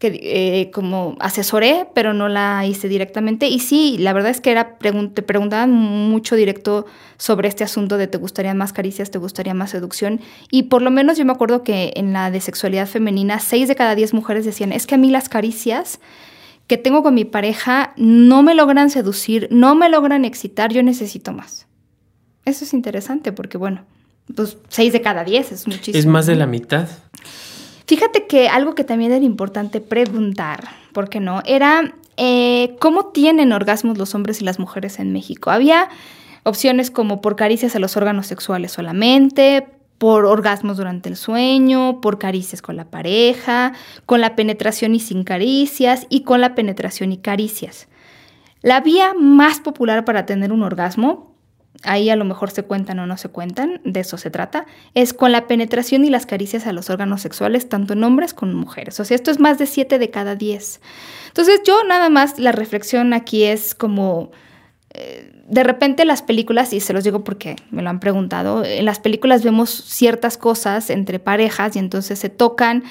que 0.00 0.18
eh, 0.22 0.70
como 0.72 1.14
asesoré, 1.20 1.86
pero 1.94 2.12
no 2.14 2.28
la 2.28 2.66
hice 2.66 2.88
directamente. 2.88 3.46
Y 3.48 3.60
sí, 3.60 3.96
la 3.98 4.12
verdad 4.12 4.30
es 4.32 4.40
que 4.40 4.50
era 4.50 4.78
pregun- 4.78 5.14
te 5.14 5.22
preguntaban 5.22 5.70
mucho 5.70 6.34
directo 6.34 6.86
sobre 7.18 7.48
este 7.48 7.62
asunto 7.64 7.98
de 7.98 8.06
te 8.08 8.16
gustarían 8.18 8.56
más 8.56 8.72
caricias, 8.72 9.10
te 9.12 9.18
gustaría 9.18 9.52
más 9.54 9.70
seducción. 9.70 10.20
Y 10.50 10.64
por 10.64 10.80
lo 10.82 10.90
menos 10.90 11.18
yo 11.18 11.24
me 11.26 11.32
acuerdo 11.32 11.62
que 11.62 11.92
en 11.96 12.12
la 12.14 12.30
de 12.32 12.40
sexualidad 12.40 12.88
femenina, 12.88 13.38
seis 13.40 13.68
de 13.68 13.76
cada 13.76 13.94
diez 13.94 14.12
mujeres 14.14 14.44
decían, 14.46 14.72
es 14.72 14.86
que 14.86 14.94
a 14.96 14.98
mí 14.98 15.10
las 15.10 15.28
caricias 15.28 16.00
que 16.66 16.78
tengo 16.78 17.02
con 17.02 17.14
mi 17.14 17.26
pareja 17.26 17.92
no 17.96 18.42
me 18.42 18.54
logran 18.54 18.90
seducir, 18.90 19.48
no 19.50 19.74
me 19.74 19.88
logran 19.90 20.24
excitar, 20.24 20.72
yo 20.72 20.82
necesito 20.82 21.32
más. 21.32 21.66
Eso 22.46 22.64
es 22.64 22.72
interesante 22.72 23.32
porque, 23.32 23.58
bueno, 23.58 23.84
pues 24.34 24.56
6 24.70 24.94
de 24.94 25.02
cada 25.02 25.24
10 25.24 25.52
es 25.52 25.66
muchísimo. 25.66 25.98
Es 25.98 26.06
más 26.06 26.24
de 26.24 26.36
la 26.36 26.46
mitad. 26.46 26.88
Fíjate 27.90 28.28
que 28.28 28.48
algo 28.48 28.76
que 28.76 28.84
también 28.84 29.10
era 29.10 29.24
importante 29.24 29.80
preguntar, 29.80 30.68
¿por 30.92 31.08
qué 31.08 31.18
no? 31.18 31.42
Era 31.44 31.92
eh, 32.16 32.76
cómo 32.78 33.06
tienen 33.06 33.50
orgasmos 33.50 33.98
los 33.98 34.14
hombres 34.14 34.40
y 34.40 34.44
las 34.44 34.60
mujeres 34.60 35.00
en 35.00 35.12
México. 35.12 35.50
Había 35.50 35.88
opciones 36.44 36.92
como 36.92 37.20
por 37.20 37.34
caricias 37.34 37.74
a 37.74 37.80
los 37.80 37.96
órganos 37.96 38.28
sexuales 38.28 38.70
solamente, 38.70 39.66
por 39.98 40.24
orgasmos 40.24 40.76
durante 40.76 41.08
el 41.08 41.16
sueño, 41.16 42.00
por 42.00 42.20
caricias 42.20 42.62
con 42.62 42.76
la 42.76 42.84
pareja, 42.84 43.72
con 44.06 44.20
la 44.20 44.36
penetración 44.36 44.94
y 44.94 45.00
sin 45.00 45.24
caricias 45.24 46.06
y 46.10 46.20
con 46.20 46.40
la 46.40 46.54
penetración 46.54 47.10
y 47.10 47.16
caricias. 47.16 47.88
La 48.62 48.80
vía 48.82 49.14
más 49.18 49.58
popular 49.58 50.04
para 50.04 50.26
tener 50.26 50.52
un 50.52 50.62
orgasmo 50.62 51.29
ahí 51.82 52.10
a 52.10 52.16
lo 52.16 52.24
mejor 52.24 52.50
se 52.50 52.62
cuentan 52.62 52.98
o 52.98 53.06
no 53.06 53.16
se 53.16 53.28
cuentan, 53.28 53.80
de 53.84 54.00
eso 54.00 54.18
se 54.18 54.30
trata, 54.30 54.66
es 54.94 55.12
con 55.12 55.32
la 55.32 55.46
penetración 55.46 56.04
y 56.04 56.10
las 56.10 56.26
caricias 56.26 56.66
a 56.66 56.72
los 56.72 56.90
órganos 56.90 57.22
sexuales, 57.22 57.68
tanto 57.68 57.94
en 57.94 58.04
hombres 58.04 58.34
como 58.34 58.52
en 58.52 58.58
mujeres. 58.58 59.00
O 59.00 59.04
sea, 59.04 59.14
esto 59.14 59.30
es 59.30 59.40
más 59.40 59.58
de 59.58 59.66
7 59.66 59.98
de 59.98 60.10
cada 60.10 60.34
10. 60.34 60.80
Entonces 61.28 61.60
yo 61.64 61.82
nada 61.84 62.10
más 62.10 62.38
la 62.38 62.52
reflexión 62.52 63.12
aquí 63.12 63.44
es 63.44 63.74
como... 63.74 64.30
Eh, 64.92 65.32
de 65.50 65.64
repente 65.64 66.04
las 66.04 66.22
películas, 66.22 66.72
y 66.72 66.78
se 66.78 66.92
los 66.92 67.02
digo 67.02 67.24
porque 67.24 67.56
me 67.70 67.82
lo 67.82 67.90
han 67.90 67.98
preguntado, 67.98 68.64
en 68.64 68.84
las 68.84 69.00
películas 69.00 69.42
vemos 69.42 69.70
ciertas 69.70 70.38
cosas 70.38 70.90
entre 70.90 71.18
parejas 71.18 71.74
y 71.74 71.80
entonces 71.80 72.20
se 72.20 72.28
tocan 72.28 72.84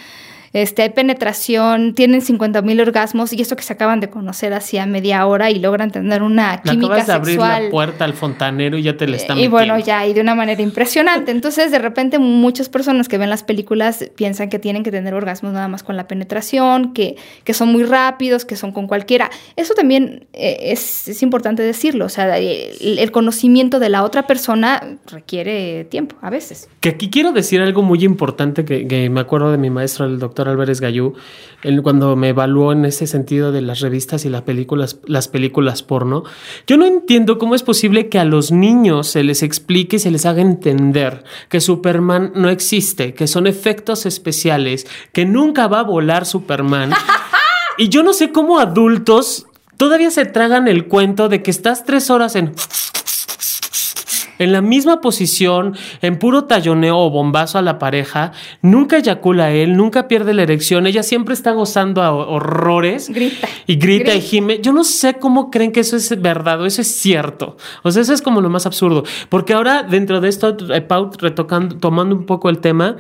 este, 0.54 0.84
hay 0.84 0.90
penetración, 0.90 1.94
tienen 1.94 2.22
50 2.22 2.62
mil 2.62 2.80
orgasmos 2.82 3.34
y 3.34 3.42
esto 3.42 3.56
que 3.56 3.64
se 3.64 3.74
acaban 3.74 4.00
de 4.00 4.10
conocer 4.10 4.54
hacía 4.54 4.86
media 4.86 5.26
hora 5.26 5.52
y 5.52 5.60
logran 5.60 5.92
tener 5.92 6.24
una 6.24 6.62
química 6.62 6.86
acabas 6.86 7.08
de 7.08 7.14
abrir 7.14 7.40
la 7.40 7.70
puerta 7.70 8.06
al 8.06 8.14
fontanero 8.14 8.78
y 8.78 8.84
ya 8.84 8.98
te 8.98 9.08
le 9.08 9.18
están 9.18 9.38
Y 9.38 9.48
bueno, 9.48 9.78
ya, 9.80 10.06
y 10.08 10.14
de 10.14 10.22
una 10.22 10.36
manera 10.36 10.62
impresionante. 10.62 11.32
Entonces, 11.32 11.72
de 11.72 11.80
repente, 11.80 12.20
muchas 12.20 12.70
personas 12.70 13.08
que 13.08 13.18
ven 13.18 13.30
las 13.30 13.44
películas 13.44 14.10
piensan 14.16 14.50
que 14.50 14.60
tienen 14.60 14.84
que 14.84 14.92
tener 14.92 15.14
orgasmos 15.14 15.54
nada 15.54 15.68
más 15.68 15.84
con 15.84 15.98
la 15.98 16.08
penetración, 16.08 16.94
que, 16.94 17.16
que 17.44 17.54
son 17.54 17.72
muy 17.72 17.84
rápidos, 17.84 18.46
que 18.46 18.56
son 18.56 18.72
con 18.72 18.88
cualquiera. 18.88 19.30
Eso 19.56 19.74
también 19.74 20.28
eh, 20.34 20.58
es, 20.72 21.08
es, 21.08 21.22
importante 21.24 21.64
decirlo. 21.64 22.06
O 22.06 22.10
sea, 22.10 22.38
el, 22.38 23.00
el 23.00 23.12
conocimiento 23.12 23.80
de 23.80 23.90
la 23.90 24.04
otra 24.04 24.26
persona 24.28 24.98
requiere 25.12 25.86
tiempo, 25.86 26.16
a 26.22 26.30
veces. 26.30 26.70
Que 26.80 26.90
aquí 26.90 27.10
quiero 27.10 27.32
decir 27.32 27.62
algo 27.62 27.82
muy 27.82 28.04
importante 28.04 28.66
que, 28.66 28.88
que 28.88 29.10
me 29.10 29.20
acuerdo 29.20 29.52
de 29.52 29.58
mi 29.58 29.70
maestro, 29.70 30.06
el 30.06 30.20
doctor 30.20 30.39
Álvarez 30.48 30.80
Gallú, 30.80 31.14
cuando 31.84 32.16
me 32.16 32.30
evaluó 32.30 32.72
en 32.72 32.86
ese 32.86 33.08
sentido 33.08 33.52
de 33.52 33.62
las 33.62 33.80
revistas 33.82 34.26
y 34.26 34.30
las 34.30 34.44
películas, 34.44 35.00
las 35.06 35.28
películas 35.28 35.84
porno, 35.84 36.24
yo 36.68 36.78
no 36.78 36.86
entiendo 36.86 37.38
cómo 37.38 37.56
es 37.56 37.64
posible 37.64 38.10
que 38.10 38.20
a 38.20 38.26
los 38.26 38.52
niños 38.52 39.08
se 39.08 39.24
les 39.24 39.44
explique 39.44 39.98
y 39.98 40.00
se 40.00 40.12
les 40.12 40.26
haga 40.26 40.42
entender 40.42 41.24
que 41.50 41.60
Superman 41.60 42.32
no 42.36 42.50
existe, 42.50 43.14
que 43.14 43.28
son 43.28 43.48
efectos 43.48 44.06
especiales, 44.06 44.88
que 45.12 45.26
nunca 45.26 45.68
va 45.68 45.82
a 45.82 45.84
volar 45.84 46.26
Superman. 46.26 46.92
y 47.78 47.90
yo 47.90 48.04
no 48.04 48.14
sé 48.14 48.32
cómo 48.32 48.60
adultos 48.60 49.48
todavía 49.78 50.12
se 50.12 50.26
tragan 50.26 50.68
el 50.68 50.88
cuento 50.88 51.30
de 51.30 51.42
que 51.42 51.52
estás 51.52 51.86
tres 51.86 52.10
horas 52.10 52.36
en 52.36 52.54
en 54.40 54.52
la 54.52 54.62
misma 54.62 55.02
posición, 55.02 55.76
en 56.02 56.18
puro 56.18 56.46
talloneo 56.46 56.98
o 56.98 57.10
bombazo 57.10 57.58
a 57.58 57.62
la 57.62 57.78
pareja, 57.78 58.32
nunca 58.62 58.98
eyacula 58.98 59.52
él, 59.52 59.78
nunca 59.78 60.08
pierde 60.08 60.34
la 60.34 60.44
erección, 60.44 60.88
ella 60.88 61.04
siempre 61.04 61.34
está 61.34 61.52
gozando 61.52 62.02
a 62.02 62.12
horrores. 62.12 63.10
Grita. 63.10 63.48
Y 63.68 63.76
grita, 63.76 64.16
y 64.16 64.22
gime. 64.22 64.60
Yo 64.62 64.74
no 64.74 64.84
sé 64.84 65.16
cómo 65.16 65.52
creen 65.52 65.72
que 65.72 65.82
eso 65.82 65.96
es 65.96 66.22
verdad 66.22 66.62
o 66.62 66.66
eso 66.66 66.82
es 66.82 66.88
cierto. 66.88 67.58
O 67.84 67.92
sea, 67.92 68.02
eso 68.02 68.14
es 68.14 68.22
como 68.22 68.42
lo 68.42 68.50
más 68.50 68.66
absurdo. 68.66 69.04
Porque 69.30 69.54
ahora, 69.54 69.84
dentro 69.84 70.22
de 70.22 70.30
esto, 70.30 70.56
eh, 70.74 70.82
Pau, 70.82 71.12
retocando, 71.20 71.78
tomando 71.78 72.16
un 72.16 72.26
poco 72.26 72.50
el 72.50 72.60
tema, 72.60 72.96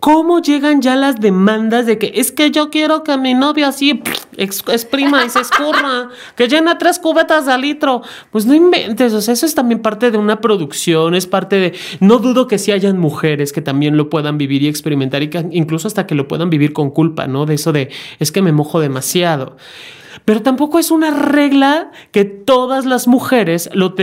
¿Cómo 0.00 0.40
llegan 0.40 0.82
ya 0.82 0.94
las 0.94 1.20
demandas 1.20 1.86
de 1.86 1.98
que 1.98 2.12
es 2.16 2.30
que 2.30 2.50
yo 2.50 2.70
quiero 2.70 3.02
que 3.02 3.16
mi 3.16 3.32
novio 3.32 3.66
así 3.66 4.02
exprima 4.36 5.24
y 5.24 5.30
se 5.30 5.40
escurra, 5.40 6.10
que 6.36 6.48
llena 6.48 6.76
tres 6.76 6.98
cubetas 6.98 7.46
de 7.46 7.56
litro? 7.56 8.02
Pues 8.30 8.44
no 8.44 8.54
inventes, 8.54 9.14
o 9.14 9.22
sea, 9.22 9.32
eso 9.32 9.46
es 9.46 9.54
también 9.54 9.80
parte 9.80 10.10
de 10.10 10.18
una 10.18 10.40
producción, 10.40 11.14
es 11.14 11.26
parte 11.26 11.56
de... 11.56 11.74
No 12.00 12.18
dudo 12.18 12.46
que 12.46 12.58
sí 12.58 12.72
hayan 12.72 12.98
mujeres 12.98 13.52
que 13.52 13.62
también 13.62 13.96
lo 13.96 14.10
puedan 14.10 14.36
vivir 14.36 14.62
y 14.62 14.68
experimentar 14.68 15.22
y 15.22 15.30
que 15.30 15.46
incluso 15.50 15.88
hasta 15.88 16.06
que 16.06 16.14
lo 16.14 16.28
puedan 16.28 16.50
vivir 16.50 16.74
con 16.74 16.90
culpa, 16.90 17.26
¿no? 17.26 17.46
De 17.46 17.54
eso 17.54 17.72
de 17.72 17.90
es 18.18 18.30
que 18.30 18.42
me 18.42 18.52
mojo 18.52 18.80
demasiado. 18.80 19.56
Pero 20.26 20.42
tampoco 20.42 20.78
es 20.78 20.90
una 20.90 21.10
regla 21.10 21.90
que 22.10 22.24
todas 22.24 22.84
las 22.84 23.06
mujeres 23.06 23.70
lo, 23.72 23.94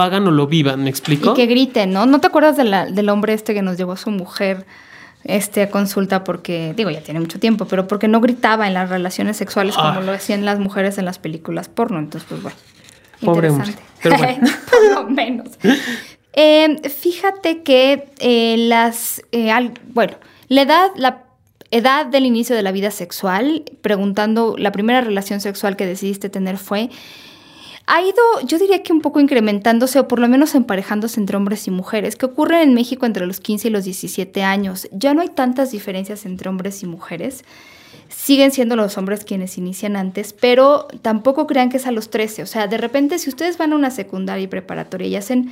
hagan 0.00 0.26
o 0.26 0.30
lo 0.30 0.46
vivan, 0.46 0.84
¿me 0.84 0.90
explico? 0.90 1.32
Y 1.32 1.34
que 1.34 1.46
griten, 1.46 1.92
¿no? 1.92 2.06
¿No 2.06 2.20
te 2.20 2.26
acuerdas 2.26 2.56
del 2.56 3.08
hombre 3.08 3.32
este 3.32 3.54
que 3.54 3.62
nos 3.62 3.76
llevó 3.76 3.92
a 3.92 3.96
su 3.96 4.10
mujer? 4.10 4.66
Este, 5.24 5.68
consulta 5.68 6.24
porque, 6.24 6.74
digo, 6.76 6.90
ya 6.90 7.02
tiene 7.02 7.20
mucho 7.20 7.38
tiempo, 7.38 7.66
pero 7.66 7.86
porque 7.86 8.08
no 8.08 8.20
gritaba 8.20 8.66
en 8.66 8.74
las 8.74 8.88
relaciones 8.88 9.36
sexuales 9.36 9.74
como 9.74 9.88
ah. 9.88 10.00
lo 10.00 10.12
hacían 10.12 10.44
las 10.44 10.58
mujeres 10.58 10.98
en 10.98 11.04
las 11.04 11.18
películas 11.18 11.68
porno. 11.68 11.98
Entonces, 11.98 12.28
pues 12.28 12.42
bueno. 12.42 12.56
Pobre 13.24 13.50
pero 14.02 14.16
bueno. 14.16 14.48
Por 14.70 14.94
lo 14.94 15.10
menos. 15.10 15.48
Em, 16.32 16.78
fíjate 16.78 17.62
que 17.62 18.10
eh, 18.20 18.56
las, 18.58 19.22
eh, 19.32 19.50
bueno, 19.92 20.16
la 20.48 20.62
edad, 20.62 20.90
la 20.96 21.24
edad 21.70 22.06
del 22.06 22.24
inicio 22.26 22.54
de 22.54 22.62
la 22.62 22.72
vida 22.72 22.90
sexual, 22.90 23.64
preguntando, 23.82 24.54
la 24.56 24.72
primera 24.72 25.00
relación 25.00 25.40
sexual 25.40 25.76
que 25.76 25.84
decidiste 25.84 26.30
tener 26.30 26.56
fue 26.56 26.90
ha 27.90 28.02
ido, 28.02 28.22
yo 28.46 28.58
diría 28.58 28.82
que 28.82 28.92
un 28.92 29.00
poco 29.00 29.18
incrementándose 29.18 29.98
o 29.98 30.06
por 30.08 30.18
lo 30.18 30.28
menos 30.28 30.54
emparejándose 30.54 31.18
entre 31.18 31.38
hombres 31.38 31.66
y 31.66 31.70
mujeres, 31.70 32.16
que 32.16 32.26
ocurre 32.26 32.62
en 32.62 32.74
México 32.74 33.06
entre 33.06 33.26
los 33.26 33.40
15 33.40 33.68
y 33.68 33.70
los 33.70 33.84
17 33.84 34.42
años. 34.42 34.88
Ya 34.92 35.14
no 35.14 35.22
hay 35.22 35.28
tantas 35.28 35.70
diferencias 35.70 36.26
entre 36.26 36.50
hombres 36.50 36.82
y 36.82 36.86
mujeres. 36.86 37.44
Siguen 38.10 38.52
siendo 38.52 38.76
los 38.76 38.98
hombres 38.98 39.24
quienes 39.24 39.56
inician 39.56 39.96
antes, 39.96 40.34
pero 40.34 40.86
tampoco 41.00 41.46
crean 41.46 41.70
que 41.70 41.78
es 41.78 41.86
a 41.86 41.90
los 41.90 42.10
13. 42.10 42.42
O 42.42 42.46
sea, 42.46 42.66
de 42.66 42.76
repente 42.76 43.18
si 43.18 43.30
ustedes 43.30 43.56
van 43.56 43.72
a 43.72 43.76
una 43.76 43.90
secundaria 43.90 44.44
y 44.44 44.48
preparatoria 44.48 45.08
y 45.08 45.16
hacen 45.16 45.50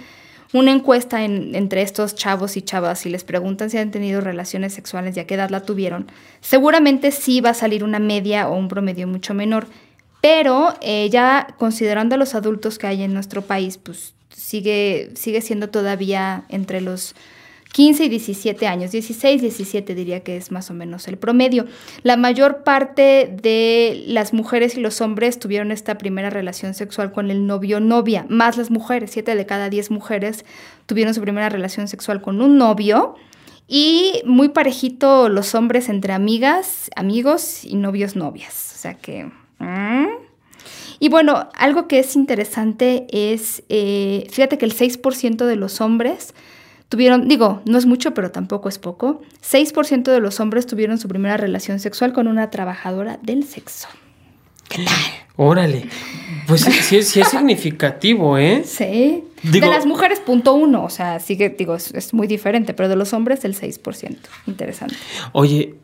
una 0.53 0.73
encuesta 0.73 1.25
entre 1.25 1.81
estos 1.81 2.15
chavos 2.15 2.59
y 2.59 2.63
chavas 2.63 3.07
y 3.07 3.09
les 3.09 3.25
preguntan 3.25 3.71
si 3.71 3.79
han 3.79 3.91
tenido 3.91 4.21
relaciones 4.21 4.75
sexuales 4.75 5.17
y 5.17 5.21
a 5.21 5.27
qué 5.27 5.35
edad 5.35 5.49
la 5.49 5.63
tuvieron, 5.63 6.07
seguramente 6.43 7.13
sí 7.13 7.41
va 7.41 7.51
a 7.51 7.55
salir 7.55 7.83
una 7.83 7.99
media 7.99 8.49
o 8.49 8.57
un 8.57 8.69
promedio 8.69 9.07
mucho 9.07 9.33
menor. 9.33 9.67
Pero 10.21 10.75
eh, 10.81 11.09
ya 11.11 11.55
considerando 11.59 12.15
a 12.15 12.19
los 12.19 12.35
adultos 12.35 12.79
que 12.79 12.87
hay 12.87 13.03
en 13.03 13.15
nuestro 13.15 13.43
país, 13.43 13.79
pues 13.79 14.15
sigue, 14.31 15.11
sigue 15.15 15.41
siendo 15.41 15.71
todavía 15.71 16.45
entre 16.49 16.81
los 16.81 17.15
15 17.77 18.07
y 18.07 18.09
17 18.09 18.67
años, 18.67 18.93
16, 18.93 19.43
17 19.43 19.95
diría 19.95 20.21
que 20.21 20.39
es 20.39 20.51
más 20.51 20.71
o 20.71 20.75
menos 20.75 21.09
el 21.09 21.19
promedio. 21.19 21.67
La 22.03 22.17
mayor 22.17 22.65
parte 22.65 23.31
de 23.43 24.03
las 24.07 24.33
mujeres 24.33 24.79
y 24.79 24.81
los 24.81 25.03
hombres 25.03 25.39
tuvieron 25.39 25.71
esta 25.71 25.99
primera 25.99 26.31
relación 26.31 26.73
sexual 26.73 27.13
con 27.13 27.31
el 27.31 27.47
novio 27.47 27.79
novia, 27.79 28.25
más 28.31 28.57
las 28.57 28.71
mujeres, 28.71 29.11
7 29.11 29.35
de 29.35 29.45
cada 29.45 29.69
10 29.69 29.91
mujeres 29.91 30.47
tuvieron 30.87 31.13
su 31.13 31.21
primera 31.21 31.51
relación 31.51 31.87
sexual 31.87 32.23
con 32.23 32.41
un 32.41 32.57
novio 32.57 33.17
y 33.69 34.23
muy 34.25 34.49
parejito 34.49 35.29
los 35.29 35.55
hombres 35.55 35.91
entre 35.91 36.15
amigas, 36.15 36.91
amigos 36.97 37.63
y 37.63 37.77
novios 37.77 38.17
novias. 38.17 38.73
O 38.75 38.79
sea 38.79 38.95
que 38.95 39.31
Mm. 39.59 40.07
Y 40.99 41.09
bueno, 41.09 41.49
algo 41.55 41.89
que 41.89 41.99
es 41.99 42.17
interesante 42.17 43.07
es, 43.11 43.63
eh, 43.69 44.27
fíjate 44.31 44.59
que 44.59 44.65
el 44.65 44.75
6% 44.75 45.45
de 45.45 45.57
los 45.57 45.81
hombres 45.81 46.35
tuvieron, 46.89 47.29
digo, 47.29 47.63
no 47.67 47.77
es 47.79 47.87
mucho, 47.87 48.15
pero 48.15 48.31
tampoco 48.31 48.69
es 48.69 48.79
poco, 48.79 49.21
6% 49.43 50.05
de 50.05 50.21
los 50.21 50.41
hombres 50.41 50.67
tuvieron 50.67 50.99
su 50.99 51.09
primera 51.09 51.37
relación 51.37 51.81
sexual 51.81 52.13
con 52.13 52.29
una 52.29 52.51
trabajadora 52.51 53.19
del 53.23 53.45
sexo. 53.45 53.89
¿Qué 54.69 54.85
tal? 54.85 54.95
Órale, 55.37 55.87
pues 56.47 56.63
sí, 56.63 56.97
es 56.97 57.09
significativo, 57.09 58.39
¿eh? 58.39 58.63
Sí. 58.65 59.23
de 59.43 59.61
las 59.61 59.85
mujeres, 59.85 60.19
punto 60.19 60.55
uno, 60.55 60.83
o 60.83 60.91
sea, 60.91 61.21
sí 61.21 61.37
que, 61.37 61.51
digo, 61.51 61.75
es, 61.75 61.93
es 61.93 62.15
muy 62.15 62.27
diferente, 62.27 62.73
pero 62.73 62.89
de 62.89 62.97
los 62.97 63.13
hombres 63.13 63.45
el 63.45 63.55
6%. 63.55 64.17
Interesante. 64.47 64.97
Oye, 65.33 65.75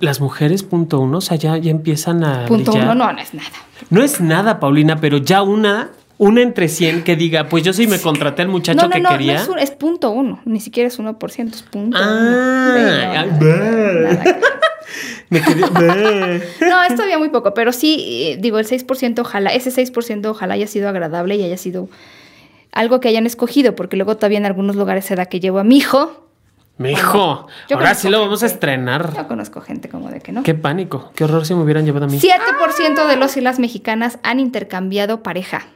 las 0.00 0.20
mujeres, 0.20 0.62
punto 0.62 1.00
uno, 1.00 1.18
o 1.18 1.20
sea, 1.20 1.36
ya, 1.36 1.56
empiezan 1.56 2.24
a. 2.24 2.46
Punto 2.46 2.72
uno, 2.72 2.94
no, 2.94 3.12
no 3.12 3.18
es 3.20 3.34
nada. 3.34 3.48
No 3.90 4.02
es 4.02 4.20
nada, 4.20 4.58
Paulina, 4.60 4.96
pero 5.00 5.18
ya 5.18 5.42
una, 5.42 5.90
una 6.18 6.42
entre 6.42 6.68
cien 6.68 7.02
que 7.04 7.16
diga, 7.16 7.48
pues 7.48 7.62
yo 7.62 7.72
sí 7.72 7.86
me 7.86 8.00
contraté 8.00 8.42
al 8.42 8.48
muchacho 8.48 8.88
que 8.88 9.02
quería. 9.02 9.44
No, 9.44 9.56
es, 9.56 9.70
es, 9.70 9.76
punto 9.76 10.10
uno, 10.10 10.40
ni 10.44 10.60
siquiera 10.60 10.88
es 10.88 10.98
uno 10.98 11.18
por 11.18 11.30
ciento, 11.30 11.56
es 11.56 11.62
punto 11.62 11.98
ah, 12.00 13.26
me 15.30 15.42
quedé, 15.42 16.42
no, 16.60 16.82
es 16.84 16.94
todavía 16.94 17.18
muy 17.18 17.30
poco, 17.30 17.52
pero 17.52 17.72
sí, 17.72 18.32
eh, 18.32 18.38
digo, 18.40 18.58
el 18.58 18.66
6% 18.66 19.18
ojalá, 19.18 19.50
ese 19.50 19.70
6% 19.70 20.26
ojalá 20.26 20.54
haya 20.54 20.66
sido 20.66 20.88
agradable 20.88 21.36
y 21.36 21.42
haya 21.42 21.56
sido 21.56 21.88
algo 22.72 23.00
que 23.00 23.08
hayan 23.08 23.26
escogido, 23.26 23.74
porque 23.74 23.96
luego 23.96 24.16
todavía 24.16 24.38
en 24.38 24.46
algunos 24.46 24.76
lugares 24.76 25.04
se 25.04 25.16
da 25.16 25.26
que 25.26 25.40
llevo 25.40 25.58
a 25.58 25.64
mi 25.64 25.78
hijo 25.78 26.25
mi 26.78 26.92
hijo, 26.92 27.46
ahora 27.70 27.94
sí 27.94 28.10
lo 28.10 28.20
vamos 28.20 28.42
a 28.42 28.46
estrenar. 28.46 29.14
Yo 29.16 29.26
conozco 29.26 29.60
gente 29.62 29.88
como 29.88 30.10
de 30.10 30.20
que 30.20 30.32
no. 30.32 30.42
Qué 30.42 30.54
pánico, 30.54 31.10
qué 31.14 31.24
horror 31.24 31.46
si 31.46 31.54
me 31.54 31.62
hubieran 31.62 31.86
llevado 31.86 32.04
a 32.04 32.08
mí. 32.08 32.20
7% 32.20 33.06
de 33.06 33.16
los 33.16 33.36
y 33.36 33.40
las 33.40 33.58
mexicanas 33.58 34.18
han 34.22 34.40
intercambiado 34.40 35.22
pareja. 35.22 35.66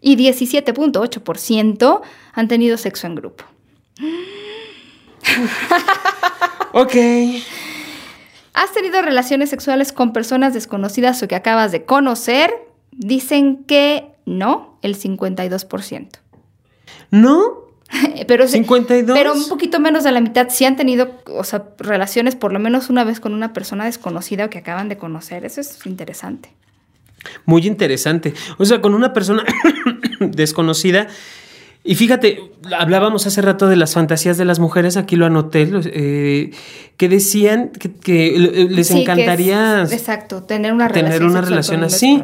Y 0.00 0.16
17.8% 0.16 2.00
han 2.32 2.48
tenido 2.48 2.76
sexo 2.76 3.08
en 3.08 3.14
grupo. 3.16 3.44
ok. 6.72 6.94
¿Has 8.54 8.72
tenido 8.72 9.02
relaciones 9.02 9.50
sexuales 9.50 9.92
con 9.92 10.12
personas 10.12 10.54
desconocidas 10.54 11.20
o 11.22 11.28
que 11.28 11.34
acabas 11.34 11.72
de 11.72 11.84
conocer? 11.84 12.54
Dicen 12.92 13.64
que 13.64 14.12
no, 14.24 14.78
el 14.82 14.96
52%. 14.96 16.08
¿No? 17.10 17.67
pero, 18.26 18.46
52. 18.46 19.16
pero 19.16 19.32
un 19.32 19.48
poquito 19.48 19.80
menos 19.80 20.04
de 20.04 20.12
la 20.12 20.20
mitad 20.20 20.48
sí 20.50 20.64
han 20.64 20.76
tenido, 20.76 21.10
o 21.26 21.44
sea, 21.44 21.64
relaciones 21.78 22.36
por 22.36 22.52
lo 22.52 22.58
menos 22.58 22.90
una 22.90 23.04
vez 23.04 23.20
con 23.20 23.34
una 23.34 23.52
persona 23.52 23.84
desconocida 23.84 24.46
o 24.46 24.50
que 24.50 24.58
acaban 24.58 24.88
de 24.88 24.98
conocer. 24.98 25.44
Eso 25.44 25.60
es 25.60 25.86
interesante. 25.86 26.50
Muy 27.44 27.66
interesante. 27.66 28.34
O 28.58 28.64
sea, 28.64 28.80
con 28.80 28.94
una 28.94 29.12
persona 29.12 29.44
desconocida 30.20 31.08
Y 31.84 31.94
fíjate, 31.94 32.40
hablábamos 32.76 33.26
hace 33.26 33.40
rato 33.40 33.68
de 33.68 33.76
las 33.76 33.94
fantasías 33.94 34.36
de 34.36 34.44
las 34.44 34.58
mujeres, 34.58 34.96
aquí 34.96 35.16
lo 35.16 35.26
anoté, 35.26 35.70
eh, 35.72 36.50
que 36.96 37.08
decían 37.08 37.70
que, 37.70 38.68
les 38.70 38.90
encantaría... 38.90 39.82
exacto, 39.82 40.42
tener 40.42 40.72
una 40.72 40.88
relación, 40.88 41.12
tener 41.12 41.30
una 41.30 41.40
relación 41.40 41.84
así, 41.84 42.20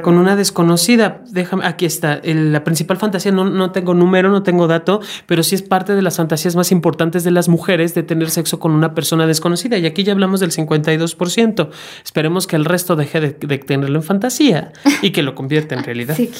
con 0.00 0.16
una 0.16 0.36
desconocida. 0.36 1.24
Déjame, 1.28 1.66
aquí 1.66 1.84
está, 1.84 2.20
la 2.22 2.62
principal 2.62 2.96
fantasía, 2.96 3.32
no, 3.32 3.44
no 3.44 3.72
tengo 3.72 3.94
número, 3.94 4.30
no 4.30 4.44
tengo 4.44 4.68
dato, 4.68 5.00
pero 5.26 5.42
sí 5.42 5.56
es 5.56 5.62
parte 5.62 5.96
de 5.96 6.02
las 6.02 6.16
fantasías 6.16 6.54
más 6.54 6.70
importantes 6.70 7.24
de 7.24 7.32
las 7.32 7.48
mujeres 7.48 7.94
de 7.94 8.04
tener 8.04 8.30
sexo 8.30 8.60
con 8.60 8.70
una 8.70 8.94
persona 8.94 9.26
desconocida. 9.26 9.76
Y 9.76 9.86
aquí 9.86 10.04
ya 10.04 10.12
hablamos 10.12 10.38
del 10.38 10.52
52%. 10.52 11.68
Esperemos 12.04 12.46
que 12.46 12.56
el 12.56 12.64
resto 12.64 12.94
deje 12.94 13.20
de, 13.20 13.30
tenerlo 13.58 13.98
en 13.98 14.04
fantasía 14.04 14.72
y 15.02 15.10
que 15.10 15.22
lo 15.22 15.34
convierta 15.34 15.74
en 15.74 15.82
realidad. 15.82 16.16
sí, 16.16 16.30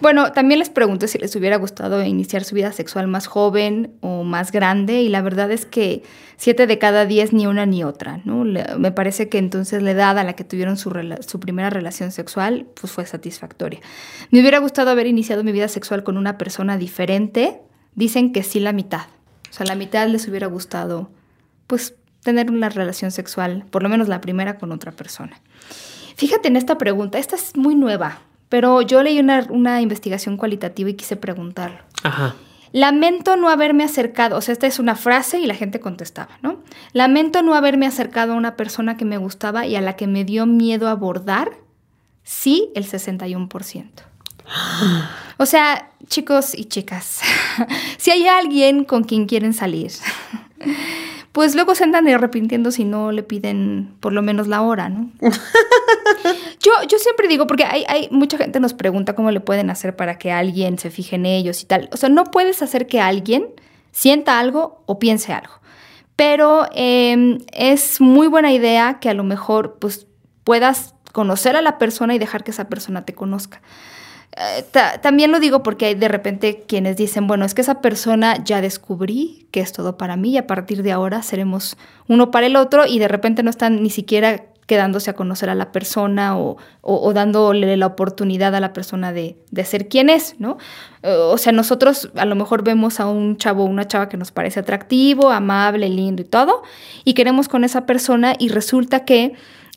bueno, 0.00 0.32
también 0.32 0.60
les 0.60 0.70
pregunté 0.70 1.08
si 1.08 1.18
les 1.18 1.34
hubiera 1.34 1.56
gustado 1.64 2.04
iniciar 2.04 2.44
su 2.44 2.54
vida 2.54 2.72
sexual 2.72 3.06
más 3.06 3.26
joven 3.26 3.96
o 4.00 4.22
más 4.22 4.52
grande 4.52 5.00
y 5.00 5.08
la 5.08 5.22
verdad 5.22 5.50
es 5.50 5.64
que 5.64 6.02
siete 6.36 6.66
de 6.66 6.78
cada 6.78 7.06
diez 7.06 7.32
ni 7.32 7.46
una 7.46 7.64
ni 7.64 7.84
otra, 7.84 8.20
¿no? 8.24 8.44
me 8.44 8.92
parece 8.92 9.30
que 9.30 9.38
entonces 9.38 9.82
la 9.82 9.92
edad 9.92 10.18
a 10.18 10.24
la 10.24 10.34
que 10.34 10.44
tuvieron 10.44 10.76
su, 10.76 10.90
primera 11.40 11.70
relación 11.70 12.12
sexual 12.12 12.66
pues 12.78 12.92
fue 12.92 13.06
satisfactoria. 13.06 13.80
Me 14.30 14.40
hubiera 14.40 14.58
gustado 14.58 14.90
haber 14.90 15.06
iniciado 15.06 15.42
mi 15.42 15.52
vida 15.52 15.68
sexual 15.68 16.04
con 16.04 16.18
una 16.18 16.36
persona 16.36 16.76
diferente. 16.76 17.62
Dicen 17.94 18.32
que 18.32 18.42
sí 18.42 18.60
la 18.60 18.72
mitad. 18.72 19.06
O 19.50 19.52
sea, 19.52 19.64
la 19.64 19.74
mitad 19.74 20.06
les 20.08 20.28
hubiera 20.28 20.48
gustado 20.48 21.10
pues 21.66 21.94
tener 22.22 22.50
una 22.50 22.68
relación 22.68 23.10
sexual, 23.10 23.64
por 23.70 23.82
lo 23.82 23.88
menos 23.88 24.08
la 24.08 24.20
primera 24.20 24.58
con 24.58 24.70
otra 24.70 24.92
persona. 24.92 25.40
Fíjate 26.16 26.48
en 26.48 26.56
esta 26.56 26.76
pregunta, 26.76 27.18
esta 27.18 27.36
es 27.36 27.56
muy 27.56 27.74
nueva. 27.74 28.18
Pero 28.54 28.82
yo 28.82 29.02
leí 29.02 29.18
una, 29.18 29.80
investigación 29.80 30.36
cualitativa 30.36 30.88
y 30.88 30.94
quise 30.94 31.16
preguntarlo. 31.16 31.78
Ajá. 32.04 32.36
Lamento 32.70 33.34
no 33.34 33.48
haberme 33.48 33.82
acercado, 33.82 34.36
o 34.36 34.40
sea, 34.40 34.52
esta 34.52 34.68
es 34.68 34.78
una 34.78 34.94
frase 34.94 35.40
y 35.40 35.46
la 35.48 35.56
gente 35.56 35.80
contestaba, 35.80 36.38
¿no? 36.40 36.58
Lamento 36.92 37.42
no 37.42 37.56
haberme 37.56 37.84
acercado 37.84 38.34
a 38.34 38.36
una 38.36 38.54
persona 38.54 38.96
que 38.96 39.04
me 39.04 39.18
gustaba 39.18 39.66
y 39.66 39.74
a 39.74 39.80
la 39.80 39.96
que 39.96 40.06
me 40.06 40.24
dio 40.24 40.46
miedo 40.46 40.86
abordar, 40.86 41.50
sí, 42.22 42.70
el 42.76 42.86
61%. 42.86 43.88
O 45.36 45.46
sea, 45.46 45.90
chicos 46.06 46.56
y 46.56 46.66
chicas, 46.66 47.22
si 47.98 48.12
hay 48.12 48.28
alguien 48.28 48.84
con 48.84 49.02
quien 49.02 49.26
quieren 49.26 49.52
salir, 49.52 49.90
pues 51.34 51.56
luego 51.56 51.74
se 51.74 51.82
andan 51.82 52.06
arrepintiendo 52.06 52.70
si 52.70 52.84
no 52.84 53.10
le 53.10 53.24
piden 53.24 53.96
por 53.98 54.12
lo 54.12 54.22
menos 54.22 54.46
la 54.46 54.62
hora, 54.62 54.88
¿no? 54.88 55.10
yo, 55.20 56.70
yo 56.88 56.98
siempre 56.98 57.26
digo, 57.26 57.48
porque 57.48 57.64
hay, 57.64 57.84
hay 57.88 58.08
mucha 58.12 58.38
gente 58.38 58.60
nos 58.60 58.72
pregunta 58.72 59.16
cómo 59.16 59.32
le 59.32 59.40
pueden 59.40 59.68
hacer 59.68 59.96
para 59.96 60.16
que 60.16 60.30
alguien 60.30 60.78
se 60.78 60.90
fije 60.90 61.16
en 61.16 61.26
ellos 61.26 61.60
y 61.60 61.66
tal. 61.66 61.88
O 61.90 61.96
sea, 61.96 62.08
no 62.08 62.22
puedes 62.22 62.62
hacer 62.62 62.86
que 62.86 63.00
alguien 63.00 63.48
sienta 63.90 64.38
algo 64.38 64.84
o 64.86 65.00
piense 65.00 65.32
algo. 65.32 65.54
Pero 66.14 66.68
em, 66.72 67.38
es 67.50 68.00
muy 68.00 68.28
buena 68.28 68.52
idea 68.52 69.00
que 69.00 69.08
a 69.08 69.14
lo 69.14 69.24
mejor 69.24 69.78
pues, 69.80 70.06
puedas 70.44 70.94
conocer 71.10 71.56
a 71.56 71.62
la 71.62 71.78
persona 71.78 72.14
y 72.14 72.20
dejar 72.20 72.44
que 72.44 72.52
esa 72.52 72.68
persona 72.68 73.04
te 73.04 73.12
conozca. 73.12 73.60
Eh, 74.36 74.64
también 75.00 75.30
lo 75.30 75.38
digo 75.38 75.62
porque 75.62 75.86
hay 75.86 75.94
de 75.94 76.08
repente 76.08 76.64
quienes 76.66 76.96
dicen, 76.96 77.26
bueno, 77.26 77.44
es 77.44 77.54
que 77.54 77.60
esa 77.60 77.80
persona 77.80 78.42
ya 78.42 78.60
descubrí 78.60 79.46
que 79.52 79.60
es 79.60 79.72
todo 79.72 79.96
para 79.96 80.16
mí 80.16 80.32
y 80.32 80.38
a 80.38 80.46
partir 80.46 80.82
de 80.82 80.90
ahora 80.90 81.22
seremos 81.22 81.76
uno 82.08 82.32
para 82.32 82.46
el 82.46 82.56
otro 82.56 82.84
y 82.86 82.98
de 82.98 83.06
repente 83.06 83.44
no 83.44 83.50
están 83.50 83.80
ni 83.82 83.90
siquiera 83.90 84.46
quedándose 84.66 85.10
a 85.10 85.12
conocer 85.14 85.50
a 85.50 85.54
la 85.54 85.72
persona 85.72 86.38
o, 86.38 86.56
dándole 87.12 87.76
la 87.76 87.86
oportunidad 87.86 88.54
a 88.54 88.60
la 88.60 88.72
persona 88.72 89.12
de, 89.12 89.36
de, 89.50 89.64
ser 89.64 89.88
quien 89.88 90.08
es, 90.08 90.36
¿no? 90.40 90.56
Eh, 91.02 91.14
o 91.14 91.36
sea, 91.36 91.52
nosotros 91.52 92.10
a 92.16 92.24
lo 92.24 92.34
mejor 92.34 92.64
vemos 92.64 92.98
a 92.98 93.06
un 93.06 93.36
chavo 93.36 93.64
o 93.64 93.66
una 93.66 93.86
chava 93.86 94.08
que 94.08 94.16
nos 94.16 94.32
parece 94.32 94.60
atractivo, 94.60 95.30
amable, 95.30 95.88
lindo 95.88 96.22
y 96.22 96.24
todo, 96.24 96.62
y 97.04 97.14
queremos 97.14 97.48
con 97.48 97.62
esa 97.62 97.84
persona 97.86 98.34
y 98.38 98.48
resulta 98.48 99.04
que 99.04 99.34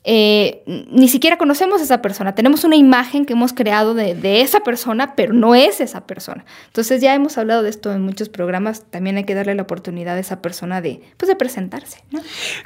eh, 0.10 0.64
ni 0.66 1.10
siquiera 1.10 1.38
conocemos 1.38 1.82
a 1.82 1.84
esa 1.84 2.02
persona. 2.02 2.34
Tenemos 2.34 2.64
una 2.64 2.78
imagen 2.78 3.26
que 3.26 3.34
hemos 3.34 3.52
creado 3.52 3.94
de, 3.94 4.40
esa 4.40 4.62
persona, 4.62 5.16
pero 5.16 5.34
no 5.34 5.54
es 5.54 5.82
esa 5.82 6.08
persona. 6.08 6.46
Entonces 6.68 7.02
ya 7.02 7.14
hemos 7.14 7.38
hablado 7.38 7.62
de 7.62 7.70
esto 7.70 7.92
en 7.92 8.04
muchos 8.04 8.30
programas. 8.30 8.86
También 8.90 9.18
hay 9.18 9.26
que 9.26 9.36
darle 9.36 9.54
la 9.54 9.64
oportunidad 9.64 10.16
a 10.16 10.20
esa 10.20 10.42
persona 10.42 10.80
de, 10.80 11.02
pues, 11.18 11.28
de 11.28 11.36
presentarse. 11.36 12.06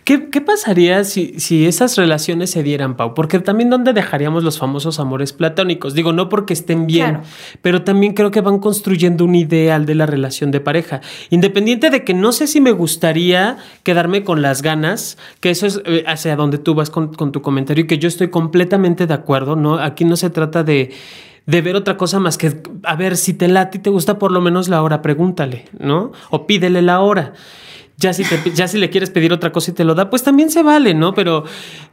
¿Qué, 0.03 0.19
pasaría 0.19 1.03
si, 1.03 1.39
si 1.39 1.65
esas 1.65 1.97
relaciones 1.97 2.51
se 2.51 2.61
dieran, 2.61 2.95
Pau? 2.95 3.15
Porque 3.15 3.39
también 3.39 3.71
dónde 3.71 3.93
dejaríamos 3.93 4.43
los 4.43 4.59
famosos 4.59 4.99
amores 4.99 5.33
platónicos. 5.33 5.95
Digo, 5.95 6.13
no 6.13 6.29
porque 6.29 6.53
estén 6.53 6.85
bien, 6.85 7.21
pero 7.63 7.81
también 7.81 8.13
creo 8.13 8.29
que 8.29 8.41
van 8.41 8.59
construyendo 8.59 9.25
un 9.25 9.33
ideal 9.33 9.87
de 9.87 9.95
la 9.95 10.05
relación 10.05 10.51
de 10.51 10.59
pareja. 10.59 11.01
Independiente 11.31 11.89
de 11.89 12.03
que 12.03 12.13
no 12.13 12.33
sé 12.33 12.45
si 12.45 12.61
me 12.61 12.71
gustaría 12.71 13.57
quedarme 13.81 14.23
con 14.23 14.43
las 14.43 14.61
ganas, 14.61 15.17
que 15.39 15.49
eso 15.49 15.65
es 15.65 15.81
eh, 15.85 16.03
hacia 16.05 16.35
donde 16.35 16.59
tú 16.59 16.75
vas 16.75 16.91
con 16.91 17.30
tu 17.31 17.41
comentario 17.41 17.83
y 17.83 17.87
que 17.87 17.97
yo 17.97 18.07
estoy 18.07 18.29
completamente 18.29 19.07
de 19.07 19.13
acuerdo, 19.13 19.55
¿no? 19.55 19.75
Aquí 19.75 20.05
no 20.05 20.15
se 20.15 20.29
trata 20.29 20.63
de, 20.63 20.91
ver 21.45 21.75
otra 21.75 21.97
cosa 21.97 22.19
más 22.19 22.37
que, 22.37 22.61
a 22.83 22.95
ver, 22.95 23.17
si 23.17 23.33
te 23.33 23.47
late 23.47 23.77
y 23.79 23.81
te 23.81 23.89
gusta 23.89 24.19
por 24.19 24.31
lo 24.31 24.41
menos 24.41 24.69
la 24.69 24.81
hora, 24.83 25.01
pregúntale, 25.01 25.65
¿no? 25.79 26.11
O 26.29 26.45
pídele 26.47 26.81
la 26.81 27.01
hora. 27.01 27.33
Ya 27.97 28.13
si, 28.13 28.23
ya 28.55 28.67
si 28.67 28.79
le 28.79 28.89
quieres 28.89 29.11
pedir 29.11 29.31
otra 29.31 29.51
cosa 29.51 29.69
y 29.69 29.73
te 29.75 29.83
lo 29.83 29.93
da, 29.93 30.09
pues 30.09 30.23
también 30.23 30.49
se 30.49 30.63
vale, 30.63 30.95
¿no? 30.95 31.13
Pero 31.13 31.43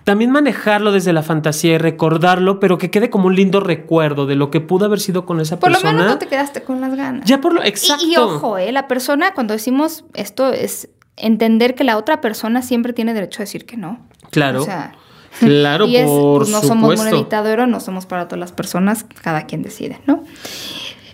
también 0.05 0.30
manejarlo 0.30 0.91
desde 0.91 1.12
la 1.12 1.22
fantasía 1.22 1.74
y 1.74 1.78
recordarlo, 1.78 2.61
pero 2.61 2.78
que 2.78 2.91
quede 2.91 3.11
como 3.11 3.26
un 3.26 3.36
lindo 3.36 3.61
recuerdo 3.61 4.24
de 4.24 4.34
lo 4.34 4.51
que 4.51 4.62
pudo 4.62 4.86
haber 4.86 5.01
sido 5.01 5.26
con 5.26 5.39
esa 5.39 5.61
persona. 5.61 5.78
Por 5.78 5.84
lo 5.84 5.99
menos 5.99 6.12
no 6.14 6.18
te 6.18 6.26
quedaste 6.26 6.62
con 6.62 6.80
las 6.80 6.95
ganas. 6.95 7.26
Ya 7.26 7.43
por 7.43 7.53
lo 7.53 7.62
exacto. 7.62 8.07
Y, 8.07 8.14
y 8.14 8.16
ojo, 8.16 8.57
¿eh? 8.57 8.72
la 8.72 8.89
persona, 8.89 9.34
cuando 9.34 9.53
decimos 9.53 10.07
esto, 10.14 10.51
es 10.51 10.89
entender 11.18 11.74
que 11.74 11.84
la 11.84 11.97
otra 11.97 12.20
persona 12.20 12.62
siempre 12.62 12.93
tiene 12.93 13.14
derecho 13.14 13.43
a 13.43 13.45
decir 13.45 13.66
que 13.66 13.76
no. 13.76 14.07
Claro. 14.30 14.62
O 14.62 14.64
sea, 14.64 14.95
Claro, 15.39 15.86
y 15.86 15.97
por 16.05 16.41
pues, 16.41 16.51
no 16.51 16.62
somos 16.62 16.97
monedita 16.97 17.43
de 17.43 17.53
oro, 17.53 17.66
no 17.66 17.80
somos 17.80 18.07
para 18.07 18.26
todas 18.26 18.41
las 18.41 18.53
personas, 18.53 19.05
cada 19.22 19.47
quien 19.47 19.62
decide, 19.62 20.01
¿no? 20.07 20.24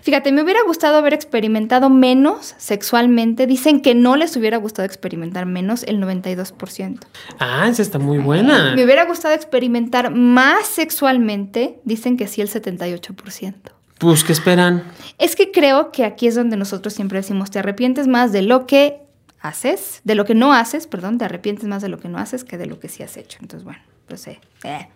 Fíjate, 0.05 0.31
me 0.31 0.43
hubiera 0.43 0.59
gustado 0.63 0.97
haber 0.97 1.15
experimentado 1.15 1.89
menos 1.89 2.53
sexualmente. 2.59 3.47
Dicen 3.47 3.81
que 3.81 3.95
no 3.95 4.15
les 4.15 4.37
hubiera 4.37 4.57
gustado 4.57 4.85
experimentar 4.85 5.47
menos 5.47 5.81
el 5.81 5.99
92%. 5.99 6.99
Ah, 7.39 7.67
esa 7.67 7.81
está 7.81 7.97
muy 7.97 8.19
buena. 8.19 8.75
Me 8.75 8.83
hubiera 8.83 9.05
gustado 9.05 9.33
experimentar 9.33 10.11
más 10.11 10.67
sexualmente. 10.67 11.79
Dicen 11.85 12.17
que 12.17 12.27
sí 12.27 12.41
el 12.41 12.49
78%. 12.49 13.55
Pues, 13.97 14.23
¿qué 14.23 14.33
esperan? 14.33 14.83
Es 15.17 15.35
que 15.35 15.49
creo 15.49 15.91
que 15.91 16.05
aquí 16.05 16.27
es 16.27 16.35
donde 16.35 16.55
nosotros 16.55 16.93
siempre 16.93 17.17
decimos, 17.17 17.49
te 17.49 17.57
arrepientes 17.57 18.07
más 18.07 18.31
de 18.31 18.43
lo 18.43 18.67
que 18.67 18.99
haces, 19.39 20.01
de 20.03 20.13
lo 20.13 20.25
que 20.25 20.35
no 20.35 20.53
haces, 20.53 20.85
perdón, 20.85 21.17
te 21.17 21.25
arrepientes 21.25 21.65
más 21.67 21.81
de 21.81 21.89
lo 21.89 21.97
que 21.97 22.09
no 22.09 22.19
haces 22.19 22.43
que 22.43 22.59
de 22.59 22.67
lo 22.67 22.79
que 22.79 22.89
sí 22.89 23.01
has 23.01 23.17
hecho. 23.17 23.39
Entonces, 23.41 23.63
bueno 23.63 23.81
pues 24.07 24.27
eh. 24.27 24.39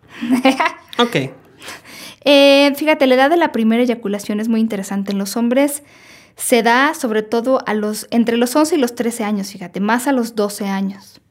ok. 0.97 1.15
Eh, 2.25 2.73
fíjate, 2.75 3.07
la 3.07 3.15
edad 3.15 3.29
de 3.29 3.37
la 3.37 3.51
primera 3.51 3.81
eyaculación 3.81 4.39
es 4.39 4.47
muy 4.47 4.59
interesante. 4.59 5.11
En 5.11 5.17
los 5.17 5.37
hombres 5.37 5.83
se 6.35 6.63
da 6.63 6.93
sobre 6.93 7.23
todo 7.23 7.61
a 7.65 7.73
los, 7.73 8.07
entre 8.11 8.37
los 8.37 8.55
11 8.55 8.75
y 8.75 8.79
los 8.79 8.95
13 8.95 9.23
años, 9.23 9.51
fíjate, 9.51 9.79
más 9.79 10.07
a 10.07 10.11
los 10.11 10.35
12 10.35 10.67
años. 10.67 11.21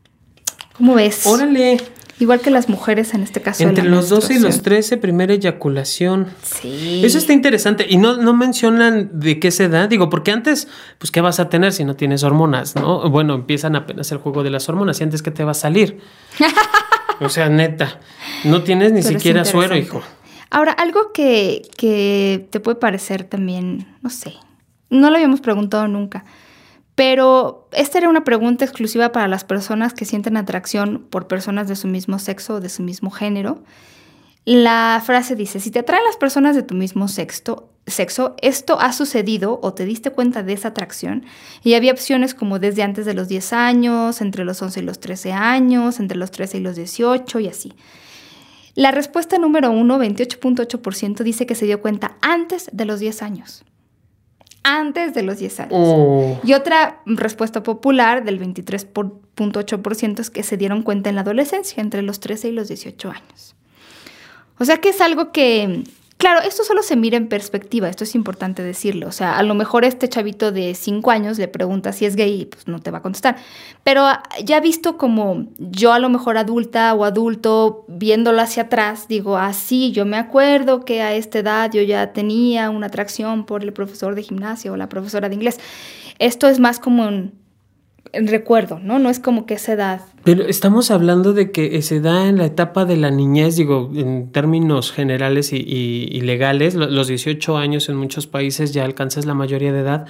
¿Cómo 0.75 0.95
ves? 0.95 1.27
Órale. 1.27 1.79
Igual 2.21 2.41
que 2.41 2.51
las 2.51 2.69
mujeres 2.69 3.15
en 3.15 3.23
este 3.23 3.41
caso. 3.41 3.63
Entre 3.63 3.85
los 3.85 4.09
12 4.09 4.35
y 4.35 4.39
los 4.41 4.63
13, 4.63 4.97
primera 4.97 5.33
eyaculación. 5.33 6.27
Sí. 6.43 7.03
Eso 7.05 7.19
está 7.19 7.33
interesante. 7.33 7.87
Y 7.89 7.97
no, 7.97 8.17
no 8.17 8.35
mencionan 8.35 9.21
de 9.21 9.39
qué 9.39 9.53
se 9.53 9.69
da. 9.69 9.87
Digo, 9.87 10.11
porque 10.11 10.33
antes, 10.33 10.67
pues, 10.99 11.13
¿qué 11.13 11.21
vas 11.21 11.39
a 11.39 11.49
tener 11.49 11.73
si 11.73 11.85
no 11.85 11.95
tienes 11.95 12.25
hormonas? 12.25 12.75
¿No? 12.75 13.09
Bueno, 13.09 13.35
empiezan 13.35 13.77
apenas 13.77 14.11
el 14.11 14.19
juego 14.19 14.43
de 14.43 14.51
las 14.51 14.69
hormonas. 14.69 14.99
¿Y 15.01 15.05
antes 15.05 15.23
qué 15.23 15.31
te 15.31 15.45
va 15.45 15.53
a 15.53 15.55
salir? 15.55 16.01
O 17.21 17.29
sea, 17.29 17.49
neta, 17.49 18.01
no 18.45 18.63
tienes 18.63 18.93
ni 18.93 19.03
siquiera 19.03 19.45
suero, 19.45 19.77
hijo. 19.77 20.03
Ahora, 20.51 20.73
algo 20.73 21.13
que, 21.13 21.63
que 21.77 22.47
te 22.51 22.61
puede 22.61 22.77
parecer 22.77 23.25
también, 23.25 23.87
no 24.03 24.11
sé, 24.11 24.35
no 24.89 25.11
lo 25.11 25.17
habíamos 25.17 25.41
preguntado 25.41 25.89
nunca, 25.89 26.25
pero 26.95 27.69
esta 27.73 27.99
era 27.99 28.09
una 28.09 28.25
pregunta 28.25 28.65
exclusiva 28.65 29.13
para 29.13 29.29
las 29.29 29.45
personas 29.45 29.95
que 29.95 30.05
sienten 30.05 30.37
atracción 30.37 31.07
por 31.11 31.29
personas 31.29 31.69
de 31.69 31.77
su 31.77 31.87
mismo 31.87 32.19
sexo 32.19 32.55
o 32.55 32.61
de 32.61 32.69
su 32.69 32.83
mismo 32.83 33.11
género. 33.11 33.63
La 34.45 35.01
frase 35.05 35.37
dice, 35.37 35.61
si 35.61 35.71
te 35.71 35.81
atraen 35.81 36.05
las 36.05 36.17
personas 36.17 36.57
de 36.57 36.63
tu 36.63 36.75
mismo 36.75 37.07
sexo, 37.07 37.69
sexo, 37.91 38.35
esto 38.43 38.81
ha 38.81 38.93
sucedido 38.93 39.59
o 39.63 39.75
te 39.75 39.85
diste 39.85 40.11
cuenta 40.11 40.43
de 40.43 40.53
esa 40.53 40.69
atracción 40.69 41.25
y 41.63 41.75
había 41.75 41.93
opciones 41.93 42.35
como 42.35 42.59
desde 42.59 42.83
antes 42.83 43.07
de 43.07 43.15
los 43.15 43.29
10 43.29 43.53
años, 43.53 44.21
entre 44.21 44.45
los 44.45 44.61
11 44.61 44.81
y 44.81 44.83
los 44.83 45.01
13 45.01 45.33
años, 45.33 46.01
entre 46.01 46.19
los 46.19 46.31
13 46.31 46.59
y 46.59 46.61
los 46.61 46.77
18 46.77 47.41
y 47.41 47.49
así. 47.49 47.73
La 48.75 48.93
respuesta 48.93 49.39
número 49.39 49.73
uno, 49.73 49.99
28.8%, 49.99 51.25
dice 51.25 51.47
que 51.47 51.57
se 51.57 51.67
dio 51.67 51.81
cuenta 51.81 52.17
antes 52.21 52.71
de 52.73 52.85
los 52.85 53.01
10 53.01 53.23
años. 53.23 53.65
Antes 54.63 55.15
de 55.15 55.23
los 55.23 55.39
10 55.39 55.61
años. 55.61 55.73
Oh. 55.75 56.41
Y 56.45 56.53
otra 56.53 57.01
respuesta 57.05 57.63
popular 57.65 58.25
del 58.25 58.39
23.8% 58.41 60.21
es 60.21 60.31
que 60.31 60.43
se 60.45 60.57
dieron 60.57 60.83
cuenta 60.83 61.09
en 61.09 61.17
la 61.17 61.23
adolescencia, 61.23 61.81
entre 61.81 62.03
los 62.03 62.21
13 62.21 62.51
y 62.51 62.53
los 62.53 62.69
18 62.69 63.11
años. 63.11 63.57
O 64.59 64.65
sea 64.65 64.79
que 64.79 64.91
es 64.91 65.01
algo 65.01 65.33
que 65.33 65.85
Claro, 66.19 66.41
esto 66.41 66.65
solo 66.65 66.83
se 66.83 66.97
mira 66.97 67.17
en 67.17 67.29
perspectiva, 67.29 67.89
esto 67.89 68.03
es 68.03 68.17
importante 68.17 68.65
decirlo. 68.65 69.07
O 69.07 69.13
sea, 69.13 69.39
a 69.39 69.43
lo 69.45 69.55
mejor 69.55 69.85
este 69.85 70.09
chavito 70.09 70.51
de 70.51 70.75
5 70.75 71.13
años 71.13 71.39
le 71.39 71.47
pregunta 71.47 71.93
si 71.93 72.07
es 72.07 72.17
gay 72.17 72.41
y 72.41 72.45
pues 72.47 72.67
no 72.67 72.81
te 72.81 72.91
va 72.91 72.99
a 72.99 73.03
contestar. 73.03 73.37
Pero 73.85 74.05
ya 74.43 74.59
visto 74.59 74.99
como 74.99 75.47
yo 75.59 75.93
a 75.93 76.01
lo 76.01 76.09
mejor 76.09 76.37
adulta 76.37 76.93
o 76.95 77.05
adulto, 77.05 77.85
viéndolo 77.87 78.43
hacia 78.43 78.65
atrás, 78.65 79.07
digo, 79.07 79.37
ah, 79.37 79.53
sí, 79.53 79.93
yo 79.93 80.05
me 80.07 80.17
acuerdo 80.17 80.85
que 80.85 81.03
a 81.03 81.15
esta 81.15 81.39
edad 81.39 81.71
yo 81.71 81.83
ya 81.83 82.13
tenía 82.13 82.69
una 82.71 82.89
atracción 82.89 83.47
por 83.47 83.63
el 83.63 83.73
profesor 83.73 84.17
de 84.17 84.25
gimnasia 84.25 84.73
o 84.73 84.77
la 84.77 84.89
profesora 84.89 85.29
de 85.29 85.37
inglés. 85.37 85.61
Esto 86.19 86.49
es 86.49 86.59
más 86.59 86.81
como 86.81 87.07
un 87.07 87.39
recuerdo, 88.13 88.81
¿no? 88.81 88.99
No 88.99 89.09
es 89.09 89.21
como 89.21 89.47
que 89.47 89.55
esa 89.55 89.73
edad. 89.73 90.01
Pero 90.29 90.45
estamos 90.47 90.91
hablando 90.91 91.33
de 91.33 91.53
que 91.53 91.81
se 91.81 92.01
da 92.01 92.27
en 92.29 92.37
la 92.37 92.45
etapa 92.45 92.85
de 92.85 92.99
la 92.99 93.11
niñez, 93.11 93.57
digo, 93.57 93.91
en 93.95 94.31
términos 94.31 94.93
generales 94.93 95.55
y, 95.55 96.21
legales, 96.21 96.75
los 96.75 97.09
18 97.09 97.57
años 97.57 97.89
en 97.89 97.97
muchos 97.97 98.27
países 98.27 98.75
ya 98.75 98.85
alcanzas 98.85 99.25
la 99.25 99.33
mayoría 99.33 99.73
de 99.73 99.81
edad, 99.81 100.07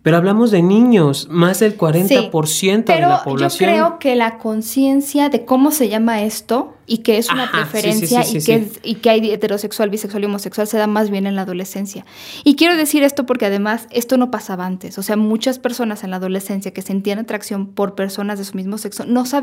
pero 0.00 0.16
hablamos 0.16 0.52
de 0.52 0.62
niños, 0.62 1.28
más 1.30 1.60
del 1.60 1.76
40% 1.76 2.84
de 2.86 3.00
la 3.02 3.22
población. 3.22 3.68
Yo 3.68 3.74
creo 3.74 3.98
que 3.98 4.16
la 4.16 4.38
conciencia 4.38 5.28
de 5.28 5.44
cómo 5.44 5.70
se 5.70 5.90
llama 5.90 6.22
esto 6.22 6.72
y 6.86 6.98
que 6.98 7.18
es 7.18 7.30
una 7.30 7.50
preferencia 7.50 8.24
y, 8.26 8.42
que 8.42 8.68
y 8.82 8.94
que 8.96 9.10
hay 9.10 9.30
heterosexual, 9.30 9.88
bisexual 9.88 10.24
y 10.24 10.26
homosexual 10.26 10.66
se 10.66 10.78
da 10.78 10.86
más 10.86 11.10
bien 11.10 11.26
en 11.26 11.36
la 11.36 11.42
adolescencia. 11.42 12.04
Y 12.42 12.56
quiero 12.56 12.76
decir 12.76 13.02
esto 13.02 13.24
porque 13.24 13.46
además 13.46 13.86
esto 13.90 14.16
no 14.16 14.30
pasaba 14.30 14.66
antes, 14.66 14.98
o 14.98 15.02
sea, 15.02 15.16
muchas 15.16 15.58
personas 15.58 16.04
en 16.04 16.10
la 16.10 16.16
adolescencia 16.16 16.72
que 16.72 16.82
sentían 16.82 17.18
atracción 17.18 17.66
por 17.66 17.94
personas 17.94 18.38
de 18.38 18.44
su 18.44 18.56
mismo 18.56 18.78
sexo 18.78 19.04
no 19.04 19.26
sabían 19.26 19.41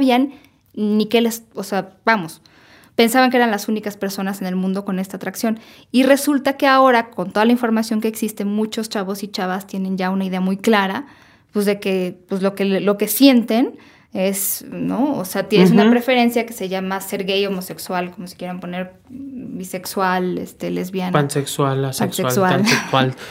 ni 0.74 1.06
qué 1.08 1.22
les, 1.22 1.44
o 1.54 1.64
sea, 1.64 1.98
vamos, 2.06 2.42
pensaban 2.96 3.32
que 3.32 3.38
eran 3.38 3.52
las 3.52 3.68
únicas 3.68 3.96
personas 3.98 4.42
en 4.42 4.48
el 4.48 4.56
mundo 4.56 4.84
con 4.84 5.00
esta 5.00 5.18
atracción. 5.18 5.60
Y 5.92 6.04
resulta 6.04 6.58
que 6.58 6.68
ahora, 6.68 7.12
con 7.12 7.32
toda 7.32 7.46
la 7.46 7.52
información 7.52 8.02
que 8.02 8.08
existe, 8.08 8.44
muchos 8.46 8.90
chavos 8.90 9.24
y 9.24 9.30
chavas 9.30 9.68
tienen 9.68 9.98
ya 9.98 10.10
una 10.10 10.26
idea 10.26 10.42
muy 10.42 10.58
clara, 10.58 11.06
pues 11.54 11.66
de 11.66 11.80
que, 11.80 12.18
pues 12.28 12.42
lo 12.42 12.56
que, 12.56 12.66
lo 12.66 12.98
que 12.98 13.08
sienten 13.08 13.78
es, 14.14 14.66
¿no? 14.72 15.18
O 15.18 15.26
sea, 15.26 15.48
tienes 15.48 15.72
una 15.72 15.90
preferencia 15.90 16.46
que 16.46 16.54
se 16.54 16.68
llama 16.68 17.00
ser 17.00 17.26
gay, 17.26 17.46
homosexual, 17.46 18.12
como 18.12 18.26
si 18.26 18.36
quieran 18.36 18.60
poner 18.60 18.94
bisexual, 19.10 20.40
este, 20.40 20.72
lesbiana. 20.72 21.12
Pansexual, 21.12 21.86
asexual, 21.86 22.34
pansexual. 22.36 23.14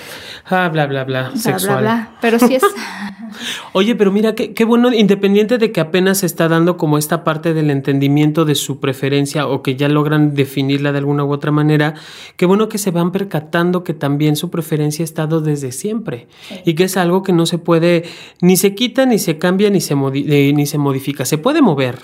Ah, 0.51 0.71
bla, 0.71 0.87
bla, 0.87 1.05
bla, 1.05 1.37
sexual. 1.37 1.83
Bla, 1.83 2.17
Pero 2.23 2.39
sí 2.39 2.55
es... 2.55 2.63
Oye, 3.73 3.95
pero 3.95 4.11
mira, 4.11 4.35
qué, 4.35 4.55
qué, 4.55 4.65
bueno, 4.65 4.93
independiente 4.93 5.59
de 5.59 5.73
que 5.73 5.81
apenas 5.81 6.19
se 6.19 6.27
está 6.27 6.49
dando 6.49 6.79
como 6.79 6.97
esta 6.97 7.23
parte 7.23 7.53
del 7.53 7.71
entendimiento 7.71 8.47
de 8.47 8.55
su 8.55 8.81
preferencia 8.81 9.47
o 9.47 9.63
que 9.63 9.77
ya 9.77 9.89
logran 9.89 10.35
definirla 10.35 10.93
de 10.93 10.99
alguna 10.99 11.25
u 11.25 11.33
otra 11.33 11.51
manera, 11.51 11.95
qué 12.37 12.47
bueno 12.47 12.69
que 12.69 12.79
se 12.79 12.91
van 12.91 13.13
percatando 13.13 13.85
que 13.85 13.93
también 13.93 14.37
su 14.37 14.51
preferencia 14.51 15.03
ha 15.03 15.05
estado 15.05 15.41
desde 15.43 15.73
siempre 15.73 16.29
y 16.65 16.75
que 16.75 16.85
es 16.85 16.97
algo 16.97 17.23
que 17.23 17.33
no 17.33 17.45
se 17.45 17.59
puede, 17.59 18.05
ni 18.41 18.57
se 18.57 18.75
quita, 18.75 19.05
ni 19.05 19.19
se 19.19 19.39
cambia, 19.39 19.69
ni 19.71 19.81
se, 19.81 19.95
eh, 19.95 20.53
ni 20.55 20.67
se 20.69 20.79
modifica. 20.79 21.25
Se 21.25 21.39
puede 21.39 21.63
mover, 21.63 21.99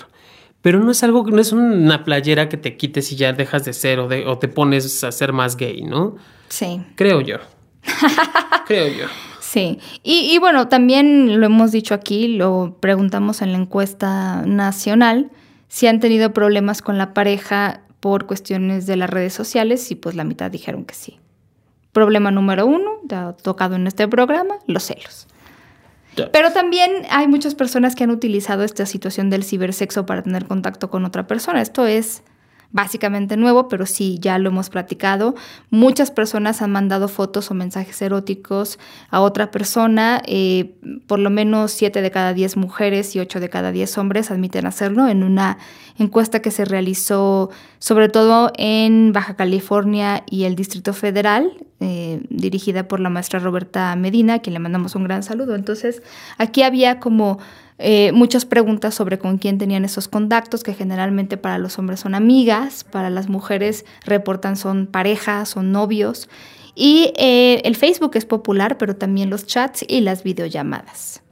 pero 0.61 0.79
no 0.79 0.91
es 0.91 1.03
algo, 1.03 1.23
no 1.25 1.39
es 1.39 1.51
una 1.51 2.03
playera 2.03 2.49
que 2.49 2.57
te 2.57 2.75
quites 2.75 3.11
y 3.11 3.15
ya 3.15 3.33
dejas 3.33 3.65
de 3.65 3.73
ser 3.73 3.99
o, 3.99 4.07
de, 4.07 4.25
o 4.25 4.37
te 4.39 4.47
pones 4.47 5.03
a 5.03 5.11
ser 5.11 5.31
más 5.31 5.57
gay, 5.57 5.83
¿no? 5.83 6.15
Sí. 6.49 6.81
Creo 6.95 7.21
yo. 7.21 7.37
Creo 8.67 8.87
yo. 8.87 9.05
Sí, 9.55 9.79
y, 10.03 10.37
bueno, 10.39 10.67
también 10.67 11.39
lo 11.39 11.45
hemos 11.45 11.71
dicho 11.71 11.93
aquí, 11.93 12.27
lo 12.27 12.77
preguntamos 12.81 13.41
en 13.41 13.53
la 13.53 13.57
encuesta 13.57 14.41
nacional, 14.45 15.31
si 15.69 15.87
han 15.87 16.01
tenido 16.01 16.33
problemas 16.33 16.81
con 16.81 16.97
la 16.97 17.13
pareja 17.13 17.81
por 18.01 18.25
cuestiones 18.25 18.85
de 18.85 18.97
las 18.97 19.09
redes 19.09 19.33
sociales 19.33 19.91
y 19.91 19.95
pues 19.95 20.15
la 20.15 20.25
mitad 20.25 20.51
dijeron 20.51 20.83
que 20.83 20.93
sí. 20.93 21.19
Problema 21.93 22.31
número 22.31 22.65
uno, 22.65 22.99
ya 23.05 23.33
tocado 23.33 23.75
en 23.75 23.87
este 23.87 24.07
programa, 24.07 24.55
los 24.67 24.83
celos. 24.83 25.27
Pero 26.31 26.51
también 26.51 26.91
hay 27.09 27.27
muchas 27.27 27.55
personas 27.55 27.95
que 27.95 28.03
han 28.03 28.11
utilizado 28.11 28.63
esta 28.63 28.85
situación 28.85 29.29
del 29.29 29.43
cibersexo 29.43 30.05
para 30.05 30.23
tener 30.23 30.45
contacto 30.45 30.89
con 30.89 31.05
otra 31.05 31.27
persona. 31.27 31.61
Esto 31.61 31.85
es 31.85 32.23
básicamente 32.75 33.37
nuevo, 33.37 33.69
pero 33.69 33.85
sí, 33.85 34.19
ya 34.19 34.37
lo 34.37 34.49
hemos 34.49 34.69
platicado. 34.69 35.33
Muchas 35.69 36.11
personas 36.11 36.61
han 36.61 36.73
mandado 36.73 37.07
fotos 37.07 37.49
o 37.49 37.53
mensajes 37.53 38.01
eróticos 38.01 38.79
a 39.09 39.21
otra 39.21 39.49
persona. 39.49 40.21
Eh, 40.25 40.75
por 41.07 41.19
lo 41.19 41.29
menos 41.29 41.71
7 41.71 42.01
de 42.01 42.11
cada 42.11 42.33
10 42.33 42.57
mujeres 42.57 43.15
y 43.15 43.21
8 43.21 43.39
de 43.39 43.49
cada 43.49 43.71
10 43.71 43.97
hombres 43.97 44.29
admiten 44.29 44.65
hacerlo 44.65 45.07
en 45.07 45.23
una 45.23 45.57
encuesta 45.97 46.41
que 46.41 46.51
se 46.51 46.65
realizó 46.65 47.49
sobre 47.79 48.09
todo 48.09 48.51
en 48.57 49.13
Baja 49.13 49.37
California 49.37 50.23
y 50.29 50.43
el 50.43 50.55
Distrito 50.55 50.91
Federal, 50.91 51.53
eh, 51.79 52.19
dirigida 52.29 52.89
por 52.89 52.99
la 52.99 53.09
maestra 53.09 53.39
Roberta 53.39 53.95
Medina, 53.95 54.33
a 54.33 54.39
quien 54.39 54.53
le 54.53 54.59
mandamos 54.59 54.95
un 54.95 55.05
gran 55.05 55.23
saludo. 55.23 55.55
Entonces, 55.55 56.03
aquí 56.37 56.61
había 56.61 56.99
como 56.99 57.39
eh, 57.77 58.11
muchas 58.13 58.45
preguntas 58.45 58.95
sobre 58.95 59.19
con 59.19 59.37
quién 59.37 59.57
tenían 59.57 59.85
esos 59.85 60.07
contactos, 60.07 60.63
que 60.63 60.73
generalmente 60.73 61.37
para 61.37 61.57
los 61.57 61.77
hombres 61.77 61.99
son 61.99 62.15
amigas, 62.15 62.83
para 62.83 63.09
las 63.09 63.27
mujeres 63.27 63.85
reportan 64.05 64.55
son 64.55 64.87
parejas, 64.87 65.49
son 65.49 65.71
novios. 65.71 66.29
Y 66.73 67.13
eh, 67.17 67.61
el 67.65 67.75
Facebook 67.75 68.11
es 68.15 68.25
popular, 68.25 68.77
pero 68.77 68.95
también 68.95 69.29
los 69.29 69.45
chats 69.45 69.85
y 69.87 70.01
las 70.01 70.23
videollamadas 70.23 71.24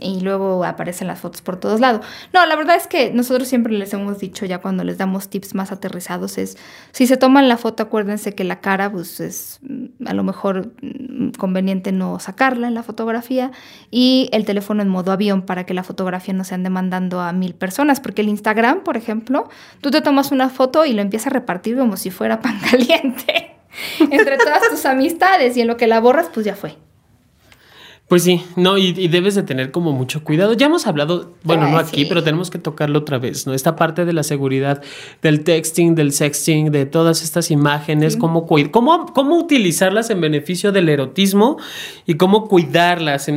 y 0.00 0.20
luego 0.20 0.64
aparecen 0.64 1.06
las 1.06 1.20
fotos 1.20 1.42
por 1.42 1.56
todos 1.58 1.80
lados. 1.80 2.04
No, 2.32 2.44
la 2.46 2.56
verdad 2.56 2.76
es 2.76 2.86
que 2.86 3.12
nosotros 3.12 3.48
siempre 3.48 3.72
les 3.72 3.92
hemos 3.92 4.18
dicho 4.18 4.46
ya 4.46 4.58
cuando 4.58 4.84
les 4.84 4.98
damos 4.98 5.28
tips 5.28 5.54
más 5.54 5.72
aterrizados 5.72 6.38
es, 6.38 6.56
si 6.92 7.06
se 7.06 7.16
toman 7.16 7.48
la 7.48 7.56
foto, 7.56 7.82
acuérdense 7.82 8.34
que 8.34 8.44
la 8.44 8.60
cara, 8.60 8.90
pues 8.90 9.20
es 9.20 9.58
mm, 9.62 10.06
a 10.06 10.14
lo 10.14 10.24
mejor 10.24 10.72
mm, 10.82 11.30
conveniente 11.38 11.92
no 11.92 12.18
sacarla 12.18 12.68
en 12.68 12.74
la 12.74 12.82
fotografía 12.82 13.50
y 13.90 14.28
el 14.32 14.44
teléfono 14.44 14.82
en 14.82 14.88
modo 14.88 15.12
avión 15.12 15.42
para 15.42 15.64
que 15.64 15.74
la 15.74 15.82
fotografía 15.82 16.34
no 16.34 16.44
se 16.44 16.54
ande 16.54 16.70
mandando 16.70 17.20
a 17.20 17.32
mil 17.32 17.54
personas, 17.54 18.00
porque 18.00 18.22
el 18.22 18.28
Instagram, 18.28 18.82
por 18.82 18.96
ejemplo, 18.96 19.48
tú 19.80 19.90
te 19.90 20.00
tomas 20.00 20.32
una 20.32 20.48
foto 20.48 20.84
y 20.84 20.92
lo 20.92 21.02
empiezas 21.02 21.28
a 21.28 21.30
repartir 21.30 21.76
como 21.76 21.96
si 21.96 22.10
fuera 22.10 22.40
pan 22.42 22.58
caliente 22.70 23.56
entre 24.10 24.36
todas 24.36 24.68
tus 24.68 24.84
amistades 24.86 25.56
y 25.56 25.60
en 25.60 25.68
lo 25.68 25.76
que 25.76 25.86
la 25.86 26.00
borras, 26.00 26.28
pues 26.32 26.44
ya 26.44 26.56
fue. 26.56 26.76
Pues 28.10 28.24
sí, 28.24 28.42
no, 28.56 28.76
y, 28.76 29.06
debes 29.06 29.36
de 29.36 29.44
tener 29.44 29.70
como 29.70 29.92
mucho 29.92 30.24
cuidado. 30.24 30.54
Ya 30.54 30.66
hemos 30.66 30.88
hablado, 30.88 31.32
bueno, 31.44 31.68
no 31.68 31.78
aquí, 31.78 32.06
pero 32.06 32.24
tenemos 32.24 32.50
que 32.50 32.58
tocarlo 32.58 32.98
otra 32.98 33.18
vez, 33.18 33.46
¿no? 33.46 33.54
Esta 33.54 33.76
parte 33.76 34.04
de 34.04 34.12
la 34.12 34.24
seguridad, 34.24 34.82
del 35.22 35.44
texting, 35.44 35.94
del 35.94 36.10
sexting, 36.10 36.72
de 36.72 36.86
todas 36.86 37.22
estas 37.22 37.52
imágenes, 37.52 38.16
cómo, 38.16 38.48
cómo, 38.72 39.06
cómo 39.14 39.36
utilizarlas 39.38 40.10
en 40.10 40.20
beneficio 40.20 40.72
del 40.72 40.88
erotismo 40.88 41.58
y 42.04 42.14
cómo 42.14 42.48
cuidarlas 42.48 43.30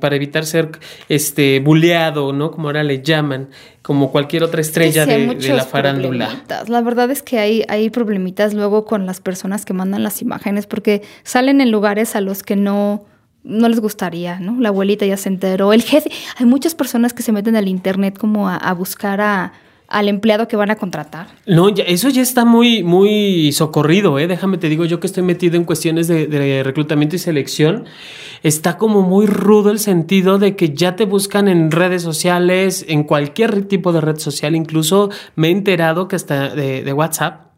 para 0.00 0.14
evitar 0.14 0.46
ser 0.46 0.70
este 1.08 1.58
buleado, 1.58 2.32
¿no? 2.32 2.52
Como 2.52 2.68
ahora 2.68 2.84
le 2.84 3.02
llaman, 3.02 3.48
como 3.82 4.12
cualquier 4.12 4.44
otra 4.44 4.60
estrella 4.60 5.04
de, 5.04 5.34
de, 5.34 5.48
la 5.52 5.64
farándula. 5.64 6.44
La 6.68 6.80
verdad 6.80 7.10
es 7.10 7.24
que 7.24 7.40
hay, 7.40 7.64
hay 7.66 7.90
problemitas 7.90 8.54
luego 8.54 8.84
con 8.84 9.04
las 9.04 9.20
personas 9.20 9.64
que 9.64 9.72
mandan 9.72 10.04
las 10.04 10.22
imágenes 10.22 10.68
porque 10.68 11.02
salen 11.24 11.60
en 11.60 11.72
lugares 11.72 12.14
a 12.14 12.20
los 12.20 12.44
que 12.44 12.54
no 12.54 13.10
no 13.44 13.68
les 13.68 13.80
gustaría, 13.80 14.38
¿no? 14.38 14.60
La 14.60 14.68
abuelita 14.68 15.06
ya 15.06 15.16
se 15.16 15.28
enteró, 15.28 15.72
el 15.72 15.82
jefe. 15.82 16.10
Hay 16.36 16.46
muchas 16.46 16.74
personas 16.74 17.12
que 17.12 17.22
se 17.22 17.32
meten 17.32 17.56
al 17.56 17.68
internet 17.68 18.18
como 18.18 18.48
a, 18.48 18.72
buscar 18.72 19.20
a, 19.20 19.52
al 19.88 20.08
empleado 20.08 20.46
que 20.46 20.56
van 20.56 20.70
a 20.70 20.76
contratar. 20.76 21.26
No, 21.46 21.68
eso 21.68 22.08
ya 22.08 22.22
está 22.22 22.44
muy, 22.44 22.82
muy 22.82 23.52
socorrido, 23.52 24.18
¿eh? 24.18 24.28
Déjame 24.28 24.58
te 24.58 24.68
digo, 24.68 24.84
yo 24.84 25.00
que 25.00 25.06
estoy 25.06 25.24
metido 25.24 25.56
en 25.56 25.64
cuestiones 25.64 26.06
de, 26.06 26.62
reclutamiento 26.62 27.16
y 27.16 27.18
selección, 27.18 27.86
está 28.42 28.78
como 28.78 29.02
muy 29.02 29.26
rudo 29.26 29.70
el 29.70 29.80
sentido 29.80 30.38
de 30.38 30.54
que 30.54 30.74
ya 30.74 30.94
te 30.94 31.04
buscan 31.04 31.48
en 31.48 31.70
redes 31.70 32.02
sociales, 32.02 32.84
en 32.88 33.02
cualquier 33.02 33.64
tipo 33.64 33.92
de 33.92 34.00
red 34.00 34.18
social, 34.18 34.54
incluso 34.54 35.10
me 35.34 35.48
he 35.48 35.50
enterado 35.50 36.06
que 36.06 36.16
hasta 36.16 36.54
de 36.54 36.92
WhatsApp 36.92 37.51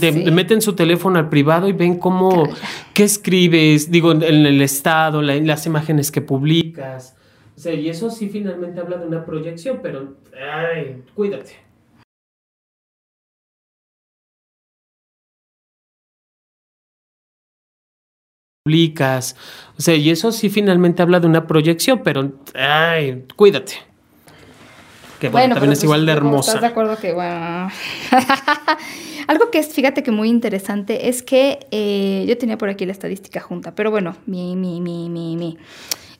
te 0.00 0.12
meten 0.30 0.62
su 0.62 0.74
teléfono 0.74 1.18
al 1.18 1.28
privado 1.28 1.68
y 1.68 1.72
ven 1.72 1.98
cómo, 1.98 2.48
qué 2.94 3.04
escribes, 3.04 3.90
digo, 3.90 4.12
en 4.12 4.22
el 4.22 4.60
estado, 4.62 5.22
las 5.22 5.66
imágenes 5.66 6.10
que 6.10 6.20
publicas. 6.20 7.14
O 7.56 7.60
sea, 7.60 7.74
y 7.74 7.88
eso 7.88 8.08
sí 8.10 8.28
finalmente 8.28 8.80
habla 8.80 8.98
de 8.98 9.06
una 9.06 9.24
proyección, 9.24 9.80
pero, 9.82 10.14
ay, 10.40 11.02
cuídate. 11.14 11.56
Publicas. 18.64 19.34
O 19.76 19.82
sea, 19.82 19.96
y 19.96 20.10
eso 20.10 20.30
sí 20.30 20.50
finalmente 20.50 21.02
habla 21.02 21.20
de 21.20 21.26
una 21.26 21.46
proyección, 21.46 22.02
pero, 22.04 22.32
ay, 22.54 23.24
cuídate. 23.34 23.74
Que 25.18 25.30
bueno, 25.30 25.54
también 25.54 25.72
es 25.72 25.82
igual 25.82 26.06
de 26.06 26.12
hermosa. 26.12 26.52
¿Estás 26.52 26.62
de 26.62 26.66
acuerdo 26.68 26.96
que, 26.96 27.12
bueno. 27.12 27.70
Algo 29.28 29.50
que 29.50 29.58
es, 29.58 29.68
fíjate 29.68 30.02
que 30.02 30.10
muy 30.10 30.28
interesante 30.28 31.08
es 31.08 31.22
que 31.22 31.60
eh, 31.70 32.24
yo 32.26 32.36
tenía 32.36 32.58
por 32.58 32.68
aquí 32.68 32.84
la 32.86 32.92
estadística 32.92 33.40
junta, 33.40 33.74
pero 33.74 33.92
bueno, 33.92 34.16
mi, 34.26 34.56
mi, 34.56 34.80
mi, 34.80 35.08
mi, 35.08 35.36
mi. 35.36 35.58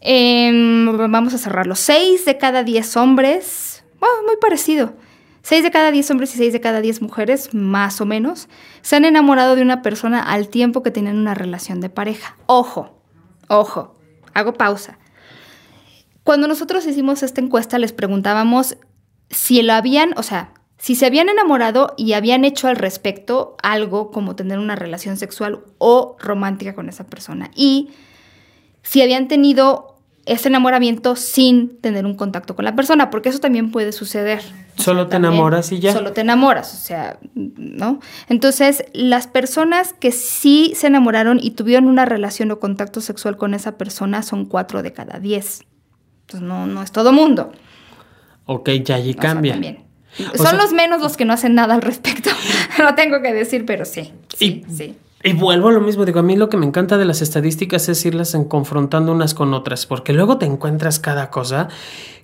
Em, 0.01 0.97
vamos 1.11 1.35
a 1.35 1.39
cerrarlo. 1.39 1.75
Seis 1.75 2.25
de 2.25 2.39
cada 2.39 2.63
diez 2.63 2.97
hombres, 2.97 3.83
muy 4.27 4.37
parecido. 4.37 4.93
6 5.43 5.63
de 5.63 5.71
cada 5.71 5.91
10 5.91 6.11
hombres 6.11 6.35
y 6.35 6.39
6 6.39 6.53
de 6.53 6.61
cada 6.61 6.83
10 6.83 7.01
mujeres, 7.01 7.55
más 7.55 8.03
o 8.03 8.05
menos, 8.05 8.49
se 8.83 8.97
han 8.97 9.07
enamorado 9.07 9.57
de 9.57 9.63
una 9.63 9.81
persona 9.81 10.21
al 10.21 10.49
tiempo 10.49 10.83
que 10.83 10.91
tienen 10.91 11.17
una 11.17 11.33
relación 11.33 11.81
de 11.81 11.89
pareja. 11.89 12.37
Ojo, 12.45 13.01
ojo, 13.49 13.97
hago 14.35 14.53
pausa. 14.53 14.99
Cuando 16.23 16.49
nosotros 16.49 16.87
hicimos 16.87 17.23
esta 17.23 17.41
encuesta 17.41 17.79
les 17.79 17.95
preguntábamos 17.95 18.77
si 19.31 19.63
lo 19.63 19.73
habían, 19.73 20.13
o 20.19 20.23
sea, 20.23 20.53
si 20.79 20.95
se 20.95 21.07
habían 21.07 21.29
enamorado 21.29 21.95
y 21.97 22.13
habían 22.13 22.45
hecho 22.45 22.69
al 22.69 22.77
respecto 22.77 23.57
algo 23.63 24.11
como 24.11 24.37
tener 24.37 24.59
una 24.59 24.77
relación 24.77 25.17
sexual 25.17 25.61
o 25.79 26.17
romántica 26.21 26.75
con 26.75 26.89
esa 26.89 27.05
persona. 27.05 27.51
Y 27.55 27.91
si 28.83 29.03
habían 29.03 29.29
tenido 29.29 29.99
ese 30.25 30.49
enamoramiento 30.49 31.17
sin 31.17 31.79
tener 31.81 32.05
un 32.05 32.15
contacto 32.15 32.55
con 32.55 32.65
la 32.65 32.77
persona, 32.77 33.11
porque 33.11 33.31
eso 33.31 33.39
también 33.41 33.71
puede 33.71 33.93
suceder. 33.93 34.43
Solo 34.77 35.09
te 35.09 35.17
enamoras 35.17 35.73
y 35.73 35.81
ya. 35.81 35.93
Solo 35.93 36.13
te 36.13 36.21
enamoras, 36.21 36.75
o 36.75 36.77
sea, 36.77 37.19
¿no? 37.35 37.99
Entonces, 38.29 38.85
las 38.93 39.27
personas 39.27 39.95
que 39.95 40.13
sí 40.13 40.73
se 40.77 40.89
enamoraron 40.89 41.41
y 41.43 41.53
tuvieron 41.53 41.89
una 41.89 42.05
relación 42.05 42.51
o 42.51 42.61
contacto 42.61 43.01
sexual 43.01 43.37
con 43.37 43.55
esa 43.55 43.79
persona 43.79 44.23
son 44.23 44.45
cuatro 44.45 44.83
de 44.83 44.93
cada 44.93 45.19
diez. 45.19 45.63
Entonces, 46.27 46.47
no, 46.47 46.67
no 46.67 46.83
es 46.83 46.93
todo 46.93 47.13
mundo. 47.13 47.51
Ok, 48.45 48.69
ya 48.85 48.97
allí 48.97 49.15
cambia. 49.15 49.59
Son 50.35 50.57
los 50.57 50.73
menos 50.73 51.01
los 51.01 51.17
que 51.17 51.25
no 51.25 51.33
hacen 51.33 51.55
nada 51.55 51.75
al 51.75 51.83
respecto. 51.83 52.31
no 52.79 52.95
tengo 52.95 53.23
que 53.23 53.33
decir, 53.33 53.65
pero 53.65 53.85
sí. 53.85 54.13
Sí, 54.37 54.65
sí. 54.75 54.97
Y 55.23 55.33
vuelvo 55.33 55.69
a 55.69 55.73
lo 55.73 55.81
mismo, 55.81 56.05
digo, 56.05 56.21
a 56.21 56.23
mí 56.23 56.37
lo 56.37 56.49
que 56.49 56.57
me 56.57 56.67
encanta 56.67 56.97
de 56.97 57.05
las 57.05 57.23
estadísticas 57.23 57.89
es 57.89 58.05
irlas 58.07 58.35
en 58.35 58.45
confrontando 58.45 59.13
unas 59.13 59.35
con 59.35 59.53
otras, 59.53 59.87
porque 59.87 60.13
luego 60.13 60.39
te 60.39 60.47
encuentras 60.47 61.01
cada 61.01 61.31
cosa. 61.31 61.69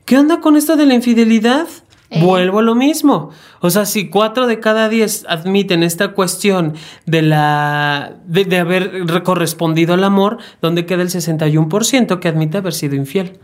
¿Qué 0.05 0.17
onda 0.17 0.41
con 0.41 0.57
esto 0.57 0.77
de 0.77 0.87
la 0.87 0.95
infidelidad? 0.95 1.67
Eh. 2.11 2.23
Vuelvo 2.23 2.61
a 2.61 2.63
lo 2.63 2.77
mismo. 2.77 3.31
O 3.61 3.71
sea, 3.71 3.85
si 3.87 4.11
cuatro 4.11 4.47
de 4.47 4.61
cada 4.61 4.89
diez 4.89 5.25
admiten 5.29 5.83
esta 5.83 6.13
cuestión 6.13 6.75
de 7.07 7.23
la 7.23 8.15
de, 8.27 8.45
de 8.45 8.59
haber 8.59 9.23
correspondido 9.25 9.95
al 9.95 10.05
amor, 10.05 10.39
¿dónde 10.63 10.87
queda 10.87 11.03
el 11.03 11.09
61% 11.09 12.21
que 12.21 12.29
admite 12.29 12.59
haber 12.59 12.75
sido 12.75 12.95
infiel? 12.95 13.41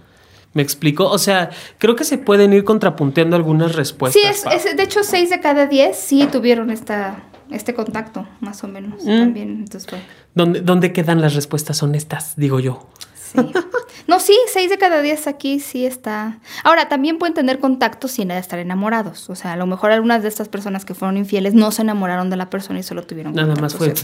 ¿Me 0.53 0.63
explico? 0.63 1.09
O 1.09 1.19
sea, 1.19 1.51
creo 1.79 1.95
que 1.95 2.05
se 2.05 2.19
pueden 2.19 2.53
ir 2.53 2.65
contrapunteando 2.65 3.37
algunas 3.37 3.75
respuestas. 3.75 4.21
Sí, 4.21 4.49
es, 4.51 4.77
de 4.77 4.83
hecho, 4.83 5.05
seis 5.05 5.31
de 5.31 5.41
cada 5.41 5.67
diez 5.67 5.97
sí 5.97 6.27
tuvieron 6.31 6.71
esta, 6.71 7.23
este 7.51 7.75
contacto, 7.75 8.27
más 8.41 8.65
o 8.65 8.69
menos. 8.69 9.05
Mm. 9.05 9.19
También, 9.19 9.51
entonces 9.61 10.01
¿Dónde, 10.35 10.61
¿Dónde 10.61 10.93
quedan 10.93 11.21
las 11.21 11.35
respuestas 11.35 11.83
honestas, 11.83 12.35
digo 12.37 12.59
yo? 12.61 12.89
Sí. 13.15 13.39
No, 14.07 14.19
sí, 14.19 14.37
seis 14.53 14.71
de 14.71 14.79
cada 14.79 15.03
diez 15.03 15.29
aquí 15.29 15.61
sí 15.61 15.87
está. 15.87 16.41
Ahora, 16.65 16.89
también 16.89 17.19
pueden 17.19 17.33
tener 17.33 17.61
contacto 17.61 18.09
sin 18.09 18.33
estar 18.33 18.59
enamorados. 18.59 19.31
O 19.31 19.37
sea, 19.37 19.53
a 19.53 19.57
lo 19.57 19.67
mejor 19.67 19.93
algunas 19.93 20.23
de 20.23 20.29
estas 20.29 20.49
personas 20.49 20.85
que 20.85 20.95
fueron 20.95 21.17
infieles 21.17 21.55
no 21.55 21.71
se 21.71 21.83
enamoraron 21.83 22.29
de 22.29 22.37
la 22.37 22.51
persona 22.51 22.81
y 22.81 22.83
solo 22.83 23.05
tuvieron 23.05 23.35
Nada 23.35 23.55
más 23.55 23.77
fue 23.77 23.95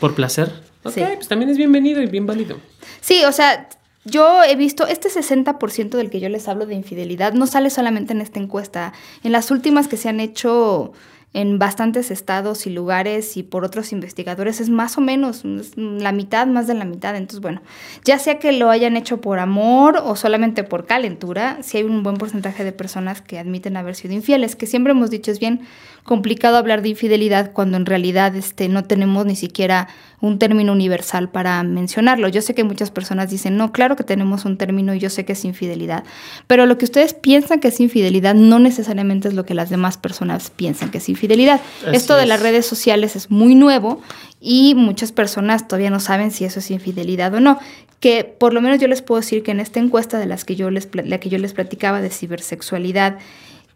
por 0.00 0.16
placer. 0.16 0.52
Ok, 0.82 0.94
pues 0.94 1.28
también 1.28 1.50
es 1.50 1.56
bienvenido 1.56 2.02
y 2.02 2.06
bien 2.06 2.26
válido. 2.26 2.58
Sí, 3.00 3.24
o 3.24 3.30
sea, 3.30 3.68
yo 4.04 4.42
he 4.42 4.56
visto 4.56 4.86
este 4.86 5.08
60% 5.08 5.90
del 5.90 6.10
que 6.10 6.20
yo 6.20 6.28
les 6.28 6.48
hablo 6.48 6.66
de 6.66 6.74
infidelidad, 6.74 7.34
no 7.34 7.46
sale 7.46 7.70
solamente 7.70 8.12
en 8.12 8.20
esta 8.20 8.40
encuesta. 8.40 8.92
En 9.22 9.32
las 9.32 9.50
últimas 9.50 9.86
que 9.88 9.96
se 9.96 10.08
han 10.08 10.18
hecho 10.18 10.92
en 11.34 11.58
bastantes 11.58 12.10
estados 12.10 12.66
y 12.66 12.70
lugares 12.70 13.36
y 13.36 13.42
por 13.42 13.64
otros 13.64 13.92
investigadores 13.92 14.60
es 14.60 14.68
más 14.68 14.98
o 14.98 15.00
menos 15.00 15.42
la 15.76 16.12
mitad, 16.12 16.46
más 16.46 16.66
de 16.66 16.74
la 16.74 16.84
mitad. 16.84 17.16
Entonces, 17.16 17.40
bueno, 17.40 17.62
ya 18.04 18.18
sea 18.18 18.38
que 18.38 18.52
lo 18.52 18.70
hayan 18.70 18.96
hecho 18.96 19.20
por 19.20 19.38
amor 19.38 19.96
o 20.04 20.14
solamente 20.14 20.62
por 20.62 20.84
calentura, 20.84 21.58
si 21.62 21.78
hay 21.78 21.84
un 21.84 22.02
buen 22.02 22.16
porcentaje 22.16 22.64
de 22.64 22.72
personas 22.72 23.22
que 23.22 23.38
admiten 23.38 23.76
haber 23.76 23.94
sido 23.94 24.14
infieles, 24.14 24.56
que 24.56 24.66
siempre 24.66 24.90
hemos 24.90 25.10
dicho 25.10 25.30
es 25.30 25.38
bien 25.38 25.62
complicado 26.04 26.56
hablar 26.56 26.82
de 26.82 26.90
infidelidad 26.90 27.52
cuando 27.52 27.76
en 27.76 27.86
realidad 27.86 28.34
este, 28.34 28.68
no 28.68 28.84
tenemos 28.84 29.24
ni 29.24 29.36
siquiera 29.36 29.88
un 30.20 30.38
término 30.38 30.72
universal 30.72 31.28
para 31.28 31.62
mencionarlo. 31.62 32.28
Yo 32.28 32.42
sé 32.42 32.54
que 32.54 32.64
muchas 32.64 32.90
personas 32.90 33.30
dicen, 33.30 33.56
no, 33.56 33.72
claro 33.72 33.96
que 33.96 34.04
tenemos 34.04 34.44
un 34.44 34.56
término 34.56 34.94
y 34.94 34.98
yo 34.98 35.10
sé 35.10 35.24
que 35.24 35.32
es 35.32 35.44
infidelidad, 35.44 36.04
pero 36.46 36.66
lo 36.66 36.78
que 36.78 36.84
ustedes 36.84 37.14
piensan 37.14 37.60
que 37.60 37.68
es 37.68 37.80
infidelidad 37.80 38.34
no 38.34 38.58
necesariamente 38.58 39.28
es 39.28 39.34
lo 39.34 39.44
que 39.44 39.54
las 39.54 39.70
demás 39.70 39.96
personas 39.96 40.50
piensan 40.50 40.90
que 40.90 40.98
es 40.98 41.08
infidelidad. 41.08 41.60
Esto 41.92 42.16
de 42.16 42.26
las 42.26 42.40
redes 42.40 42.66
sociales 42.66 43.16
es 43.16 43.30
muy 43.30 43.54
nuevo 43.54 44.00
y 44.40 44.74
muchas 44.74 45.12
personas 45.12 45.68
todavía 45.68 45.90
no 45.90 46.00
saben 46.00 46.30
si 46.32 46.44
eso 46.44 46.58
es 46.58 46.70
infidelidad 46.70 47.32
o 47.34 47.40
no. 47.40 47.58
Que 48.00 48.24
por 48.24 48.52
lo 48.52 48.60
menos 48.60 48.80
yo 48.80 48.88
les 48.88 49.02
puedo 49.02 49.20
decir 49.20 49.44
que 49.44 49.52
en 49.52 49.60
esta 49.60 49.78
encuesta 49.78 50.18
de 50.18 50.26
las 50.26 50.44
que 50.44 50.56
yo 50.56 50.70
les, 50.70 50.88
la 50.92 51.18
que 51.18 51.28
yo 51.28 51.38
les 51.38 51.52
platicaba 51.52 52.00
de 52.00 52.10
cibersexualidad, 52.10 53.18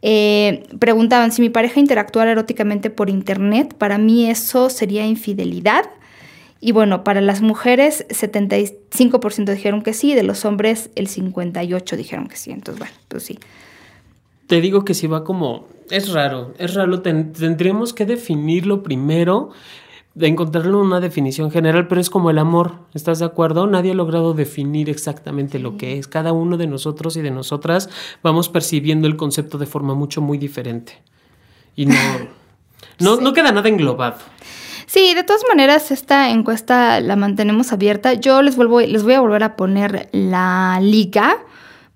eh, 0.03 0.64
preguntaban 0.78 1.32
si 1.32 1.42
mi 1.42 1.51
pareja 1.51 1.80
interactuara 1.80 2.32
eróticamente 2.32 2.90
por 2.90 3.11
internet, 3.11 3.74
para 3.74 3.99
mí 3.99 4.28
eso 4.28 4.70
sería 4.70 5.07
infidelidad. 5.07 5.84
Y 6.61 6.72
bueno, 6.72 7.05
para 7.05 7.20
las 7.20 7.42
mujeres 7.42 8.07
75% 8.09 9.53
dijeron 9.53 9.82
que 9.82 9.92
sí, 9.92 10.14
de 10.14 10.22
los 10.22 10.44
hombres 10.44 10.90
el 10.94 11.09
58% 11.09 11.97
dijeron 11.97 12.28
que 12.28 12.36
sí. 12.36 12.51
Entonces, 12.51 12.78
bueno, 12.78 12.94
pues 13.09 13.24
sí. 13.24 13.38
Te 14.47 14.61
digo 14.61 14.84
que 14.84 14.94
si 14.94 15.07
va 15.07 15.24
como... 15.24 15.68
Es 15.90 16.12
raro, 16.12 16.55
es 16.59 16.74
raro. 16.74 17.01
tendríamos 17.03 17.92
que 17.92 18.07
definirlo 18.07 18.82
primero 18.82 19.51
de 20.17 20.29
encontrarlo 20.29 20.81
una 20.81 20.99
definición 20.99 21.51
general, 21.51 21.89
pero 21.89 22.01
es 22.01 22.09
como 22.09 22.31
el 22.31 22.39
amor, 22.39 22.79
¿estás 22.95 23.19
de 23.19 23.27
acuerdo? 23.27 23.67
Nadie 23.67 23.91
ha 23.91 23.95
logrado 23.95 24.33
definir 24.33 24.89
exactamente 24.89 25.59
lo 25.59 25.77
que 25.77 25.99
es. 25.99 26.09
Cada 26.09 26.33
uno 26.33 26.57
de 26.57 26.67
nosotros 26.67 27.19
y 27.19 27.21
de 27.21 27.31
nosotras 27.31 27.91
vamos 28.23 28.49
percibiendo 28.49 29.07
el 29.09 29.17
concepto 29.17 29.59
de 29.59 29.67
forma 29.67 29.95
mucho, 29.95 30.23
muy 30.23 30.39
diferente. 30.39 31.03
Y 31.75 31.85
no, 31.85 31.95
no, 32.99 33.17
no 33.17 33.35
queda 33.35 33.53
nada 33.53 33.69
englobado. 33.69 34.17
Sí, 34.87 35.12
de 35.12 35.23
todas 35.23 35.43
maneras, 35.51 35.91
esta 35.91 36.31
encuesta 36.31 36.99
la 37.01 37.17
mantenemos 37.17 37.75
abierta. 37.75 38.14
Yo 38.14 38.41
les, 38.41 38.57
vuelvo, 38.57 38.81
les 38.81 39.03
voy 39.03 39.12
a 39.12 39.21
volver 39.21 39.43
a 39.43 39.55
poner 39.55 40.09
la 40.12 40.79
liga 40.81 41.41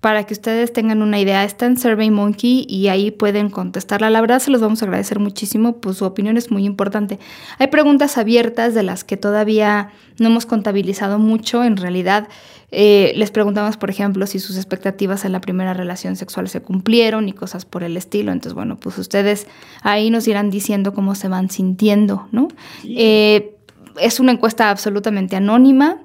para 0.01 0.25
que 0.25 0.33
ustedes 0.33 0.73
tengan 0.73 1.03
una 1.03 1.19
idea. 1.19 1.43
Está 1.43 1.67
en 1.67 1.77
SurveyMonkey 1.77 2.65
y 2.67 2.87
ahí 2.87 3.11
pueden 3.11 3.51
contestarla. 3.51 4.09
La 4.09 4.19
verdad 4.19 4.39
se 4.39 4.49
los 4.49 4.59
vamos 4.59 4.81
a 4.81 4.85
agradecer 4.85 5.19
muchísimo, 5.19 5.77
pues 5.77 5.97
su 5.97 6.05
opinión 6.05 6.37
es 6.37 6.49
muy 6.49 6.65
importante. 6.65 7.19
Hay 7.59 7.67
preguntas 7.67 8.17
abiertas 8.17 8.73
de 8.73 8.81
las 8.81 9.03
que 9.03 9.15
todavía 9.15 9.91
no 10.17 10.27
hemos 10.27 10.47
contabilizado 10.47 11.19
mucho. 11.19 11.63
En 11.63 11.77
realidad, 11.77 12.27
eh, 12.71 13.13
les 13.15 13.29
preguntamos, 13.29 13.77
por 13.77 13.91
ejemplo, 13.91 14.25
si 14.25 14.39
sus 14.39 14.57
expectativas 14.57 15.23
en 15.23 15.33
la 15.33 15.39
primera 15.39 15.75
relación 15.75 16.15
sexual 16.15 16.49
se 16.49 16.61
cumplieron 16.61 17.29
y 17.29 17.33
cosas 17.33 17.65
por 17.65 17.83
el 17.83 17.95
estilo. 17.95 18.31
Entonces, 18.31 18.55
bueno, 18.55 18.77
pues 18.77 18.97
ustedes 18.97 19.45
ahí 19.83 20.09
nos 20.09 20.27
irán 20.27 20.49
diciendo 20.49 20.93
cómo 20.95 21.13
se 21.13 21.27
van 21.27 21.51
sintiendo, 21.51 22.27
¿no? 22.31 22.47
Eh, 22.85 23.55
es 23.99 24.19
una 24.19 24.31
encuesta 24.31 24.69
absolutamente 24.69 25.35
anónima. 25.35 25.97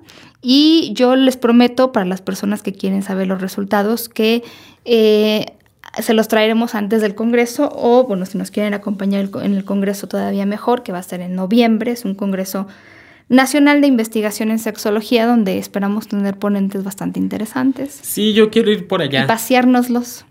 Y 0.42 0.92
yo 0.94 1.16
les 1.16 1.36
prometo 1.36 1.92
para 1.92 2.06
las 2.06 2.20
personas 2.20 2.62
que 2.62 2.72
quieren 2.72 3.02
saber 3.02 3.26
los 3.26 3.40
resultados 3.40 4.08
que 4.08 4.44
eh, 4.84 5.46
se 6.00 6.14
los 6.14 6.28
traeremos 6.28 6.74
antes 6.74 7.00
del 7.00 7.14
Congreso 7.14 7.70
o, 7.74 8.04
bueno, 8.04 8.26
si 8.26 8.38
nos 8.38 8.50
quieren 8.50 8.74
acompañar 8.74 9.28
en 9.42 9.54
el 9.54 9.64
Congreso 9.64 10.08
todavía 10.08 10.46
mejor, 10.46 10.82
que 10.82 10.92
va 10.92 10.98
a 10.98 11.02
ser 11.02 11.20
en 11.20 11.34
noviembre, 11.34 11.92
es 11.92 12.04
un 12.04 12.14
Congreso 12.14 12.66
Nacional 13.28 13.80
de 13.80 13.88
Investigación 13.88 14.50
en 14.50 14.58
Sexología, 14.58 15.26
donde 15.26 15.58
esperamos 15.58 16.06
tener 16.06 16.38
ponentes 16.38 16.84
bastante 16.84 17.18
interesantes. 17.18 17.98
Sí, 18.02 18.34
yo 18.34 18.50
quiero 18.50 18.70
ir 18.70 18.86
por 18.86 19.02
allá. 19.02 19.24
Y 19.24 19.26
paseárnoslos. 19.26 20.24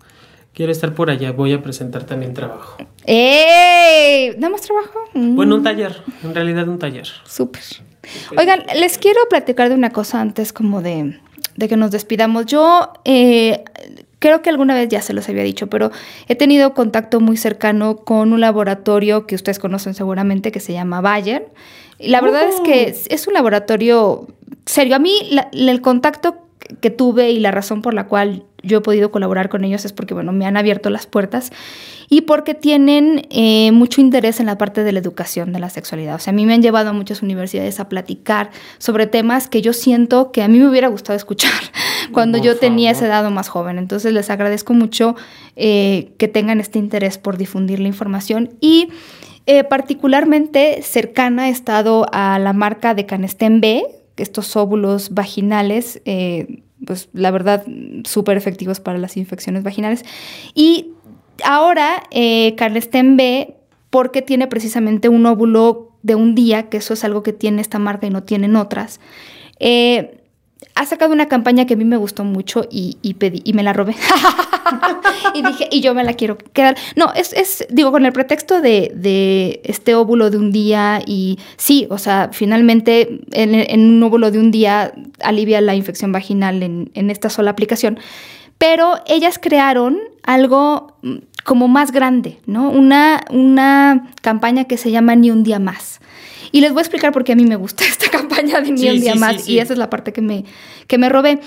Quiero 0.54 0.72
estar 0.72 0.94
por 0.96 1.10
allá, 1.10 1.34
voy 1.34 1.52
a 1.52 1.62
presentar 1.62 2.06
también 2.06 2.34
trabajo. 2.34 2.78
¡Ey! 3.06 4.34
¿Damos 4.38 4.62
trabajo? 4.62 5.00
Bueno, 5.14 5.56
un 5.56 5.64
taller, 5.64 6.02
en 6.24 6.34
realidad 6.34 6.70
un 6.70 6.80
taller. 6.80 7.08
Súper. 7.26 7.64
Oigan, 8.38 8.64
les 8.76 8.98
quiero 8.98 9.20
platicar 9.30 9.70
de 9.70 9.76
una 9.76 9.92
cosa 9.92 10.22
antes 10.22 10.54
como 10.54 10.82
de, 10.82 11.20
que 11.58 11.78
nos 11.78 11.92
despidamos. 11.92 12.46
Yo 12.46 12.94
eh, 13.06 13.64
creo 14.20 14.42
que 14.42 14.50
alguna 14.50 14.74
vez 14.74 14.90
ya 14.90 15.02
se 15.02 15.14
los 15.14 15.28
había 15.30 15.44
dicho, 15.44 15.68
pero 15.68 15.92
he 16.28 16.36
tenido 16.36 16.74
contacto 16.74 17.20
muy 17.20 17.38
cercano 17.38 17.98
con 17.98 18.34
un 18.34 18.42
laboratorio 18.42 19.28
que 19.28 19.36
ustedes 19.36 19.60
conocen 19.60 19.94
seguramente 19.94 20.52
que 20.52 20.60
se 20.60 20.74
llama 20.74 21.02
Bayer. 21.02 21.48
Y 22.00 22.10
la 22.10 22.22
verdad 22.22 22.48
es 22.50 22.60
que 22.62 22.94
oh. 22.94 23.14
es 23.14 23.28
un 23.28 23.34
laboratorio 23.34 24.28
serio. 24.66 24.96
A 24.96 25.00
mí 25.00 25.14
el 25.54 25.82
contacto 25.82 26.46
que 26.82 26.90
tuve 26.90 27.32
y 27.32 27.40
la 27.40 27.52
razón 27.52 27.82
por 27.82 27.94
la 27.94 28.08
cual 28.08 28.44
yo 28.66 28.80
he 28.80 28.82
podido 28.82 29.12
colaborar 29.12 29.50
con 29.50 29.64
ellos 29.64 29.86
es 29.86 29.94
porque, 29.94 30.14
bueno, 30.14 30.32
me 30.32 30.46
han 30.46 30.58
abierto 30.58 30.90
las 30.90 31.06
puertas 31.06 31.52
y 32.10 32.22
porque 32.22 32.54
tienen 32.54 33.28
eh, 33.30 33.72
mucho 33.72 34.02
interés 34.02 34.40
en 34.40 34.46
la 34.46 34.58
parte 34.58 34.84
de 34.84 34.92
la 34.92 35.00
educación 35.00 35.54
de 35.54 35.60
la 35.60 35.70
sexualidad. 35.70 36.16
O 36.16 36.20
sea, 36.20 36.32
a 36.32 36.36
mí 36.36 36.46
me 36.46 36.54
han 36.54 36.62
llevado 36.62 36.90
a 36.90 36.94
muchas 36.94 37.22
universidades 37.22 37.80
a 37.80 37.90
platicar 37.90 38.52
sobre 38.78 39.08
temas 39.08 39.48
que 39.48 39.62
yo 39.62 39.74
siento 39.74 40.32
que 40.32 40.44
a 40.44 40.48
mí 40.48 40.60
me 40.60 40.70
hubiera 40.70 40.88
gustado 40.88 41.16
escuchar 41.16 41.52
cuando 42.12 42.38
yo 42.38 42.58
tenía 42.58 42.92
esa 42.92 43.06
edad 43.06 43.30
más 43.32 43.50
joven. 43.50 43.78
Entonces, 43.78 44.14
les 44.14 44.30
agradezco 44.30 44.74
mucho 44.74 45.16
eh, 45.56 46.14
que 46.18 46.28
tengan 46.28 46.60
este 46.60 46.80
interés 46.80 47.18
por 47.18 47.38
difundir 47.38 47.80
la 47.80 47.88
información 47.88 48.56
y... 48.60 48.90
Eh, 49.48 49.64
particularmente 49.64 50.82
cercana 50.82 51.50
he 51.50 51.52
estado 51.52 52.08
a 52.12 52.40
la 52.40 52.52
marca 52.52 52.96
de 52.96 53.06
Canesten 53.06 53.62
B, 53.62 53.84
estos 54.18 54.56
óvulos 54.56 55.14
vaginales, 55.14 56.02
pues 56.86 57.10
la 57.14 57.32
verdad, 57.32 57.64
súper 58.04 58.38
efectivos 58.38 58.80
para 58.80 58.98
las 58.98 59.18
infecciones 59.18 59.64
vaginales. 59.64 60.04
Y 60.54 60.92
ahora, 61.44 62.04
eh, 62.12 62.56
Carlesten 62.56 63.18
B, 63.18 63.56
porque 63.90 64.22
tiene 64.22 64.48
precisamente 64.48 65.10
un 65.10 65.26
óvulo 65.26 65.92
de 66.04 66.16
un 66.16 66.36
día, 66.36 66.70
que 66.70 66.78
eso 66.78 66.94
es 66.94 67.04
algo 67.04 67.24
que 67.24 67.34
tiene 67.34 67.62
esta 67.62 67.80
marca 67.80 68.08
y 68.08 68.10
no 68.10 68.24
tienen 68.24 68.56
otras. 68.56 69.00
Eh, 69.60 70.25
ha 70.74 70.86
sacado 70.86 71.14
una 71.14 71.28
campaña 71.28 71.66
que 71.66 71.76
a 71.76 71.78
mí 71.78 71.86
me 71.86 71.98
gustó 71.98 72.24
mucho 72.24 72.66
y, 72.70 73.14
pedí, 73.16 73.42
y 73.46 73.54
me 73.54 73.64
la 73.64 73.74
robé. 73.74 73.96
y 75.34 75.42
dije, 75.42 75.68
y 75.72 75.82
yo 75.82 75.94
me 75.94 76.04
la 76.04 76.14
quiero 76.14 76.38
quedar. 76.38 76.76
No, 76.96 77.14
es, 77.14 77.34
es 77.34 77.66
digo, 77.70 77.92
con 77.92 78.06
el 78.06 78.12
pretexto 78.12 78.62
de, 78.62 79.62
este 79.64 79.96
óvulo 79.96 80.30
de 80.30 80.38
un 80.38 80.52
día 80.52 81.02
y 81.06 81.40
sí, 81.58 81.88
o 81.90 81.98
sea, 81.98 82.30
finalmente 82.34 83.22
en, 83.32 83.80
un 83.80 84.04
óvulo 84.04 84.32
de 84.32 84.40
un 84.40 84.52
día 84.52 84.94
alivia 85.22 85.62
la 85.62 85.76
infección 85.76 86.12
vaginal 86.12 86.64
en, 86.64 86.92
en 86.94 87.10
esta 87.10 87.30
sola 87.30 87.52
aplicación. 87.52 88.00
Pero 88.58 88.96
ellas 89.08 89.40
crearon 89.42 90.00
algo 90.24 90.98
mm, 91.02 91.16
como 91.44 91.68
más 91.68 91.92
grande, 91.92 92.40
¿no? 92.46 92.70
Una, 92.70 93.24
una 93.30 94.12
campaña 94.22 94.66
que 94.66 94.78
se 94.78 94.92
llama 94.92 95.16
Ni 95.16 95.32
un 95.32 95.44
día 95.44 95.60
más. 95.60 96.00
Y 96.56 96.62
les 96.62 96.72
voy 96.72 96.80
a 96.80 96.84
explicar 96.84 97.12
por 97.12 97.26
qué 97.26 97.34
a 97.34 97.36
mí 97.36 97.44
me 97.44 97.58
gusta 97.58 97.84
esta 97.90 98.10
campaña 98.10 98.62
de 98.62 98.72
Ni 98.72 98.88
un 98.88 99.02
día 99.02 99.16
más. 99.16 99.46
y 99.50 99.60
esa 99.60 99.74
es 99.74 99.78
la 99.78 99.90
parte 99.90 100.14
que 100.14 100.22
me, 100.22 100.46
que 100.88 100.98
me 100.98 101.10
robé. 101.10 101.42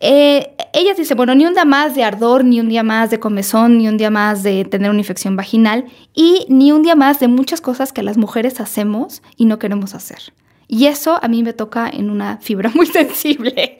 Eh, 0.00 0.52
ella 0.72 0.94
dice, 0.94 1.14
bueno, 1.14 1.34
ni 1.34 1.44
un 1.44 1.52
día 1.52 1.66
más 1.66 1.94
de 1.94 2.02
ardor, 2.02 2.46
ni 2.46 2.60
un 2.60 2.70
día 2.70 2.82
más 2.82 3.10
de 3.10 3.20
comezón, 3.20 3.76
ni 3.76 3.88
un 3.88 3.98
día 3.98 4.08
más 4.08 4.42
de 4.42 4.64
tener 4.64 4.88
una 4.88 5.00
infección 5.00 5.36
vaginal 5.36 5.84
y 6.14 6.46
ni 6.48 6.72
un 6.72 6.82
día 6.82 6.94
más 6.94 7.20
de 7.20 7.28
muchas 7.28 7.60
cosas 7.60 7.92
que 7.92 8.02
las 8.02 8.16
mujeres 8.16 8.58
hacemos 8.58 9.22
y 9.36 9.44
no 9.44 9.58
queremos 9.58 9.94
hacer. 9.94 10.32
Y 10.66 10.86
eso 10.86 11.22
a 11.22 11.28
mí 11.28 11.42
me 11.42 11.52
toca 11.52 11.90
en 11.92 12.08
una 12.08 12.38
fibra 12.38 12.70
muy 12.74 12.86
sensible, 12.86 13.78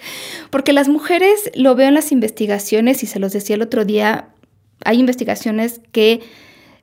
porque 0.50 0.74
las 0.74 0.88
mujeres 0.88 1.50
lo 1.54 1.74
veo 1.76 1.88
en 1.88 1.94
las 1.94 2.12
investigaciones 2.12 3.02
y 3.02 3.06
se 3.06 3.20
los 3.20 3.32
decía 3.32 3.56
el 3.56 3.62
otro 3.62 3.86
día, 3.86 4.28
hay 4.84 5.00
investigaciones 5.00 5.80
que 5.92 6.20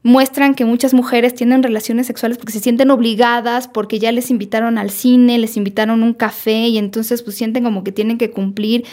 muestran 0.04 0.56
que 0.56 0.66
muchas 0.66 0.93
mujeres 0.93 1.36
tienen 1.36 1.62
relaciones 1.62 2.08
sexuales 2.08 2.38
porque 2.38 2.54
se 2.54 2.60
sienten 2.60 2.89
obligadas, 2.89 3.68
porque 3.68 3.99
ya 3.99 4.12
les 4.12 4.32
invitaron 4.32 4.78
al 4.78 4.89
cine, 4.89 5.38
les 5.38 5.58
invitaron 5.58 6.02
un 6.02 6.14
café 6.14 6.68
y 6.68 6.78
entonces 6.78 7.22
pues 7.22 7.36
sienten 7.36 7.64
como 7.64 7.84
que 7.84 7.91
tienen 7.91 8.18
que 8.18 8.32
cumplir 8.32 8.86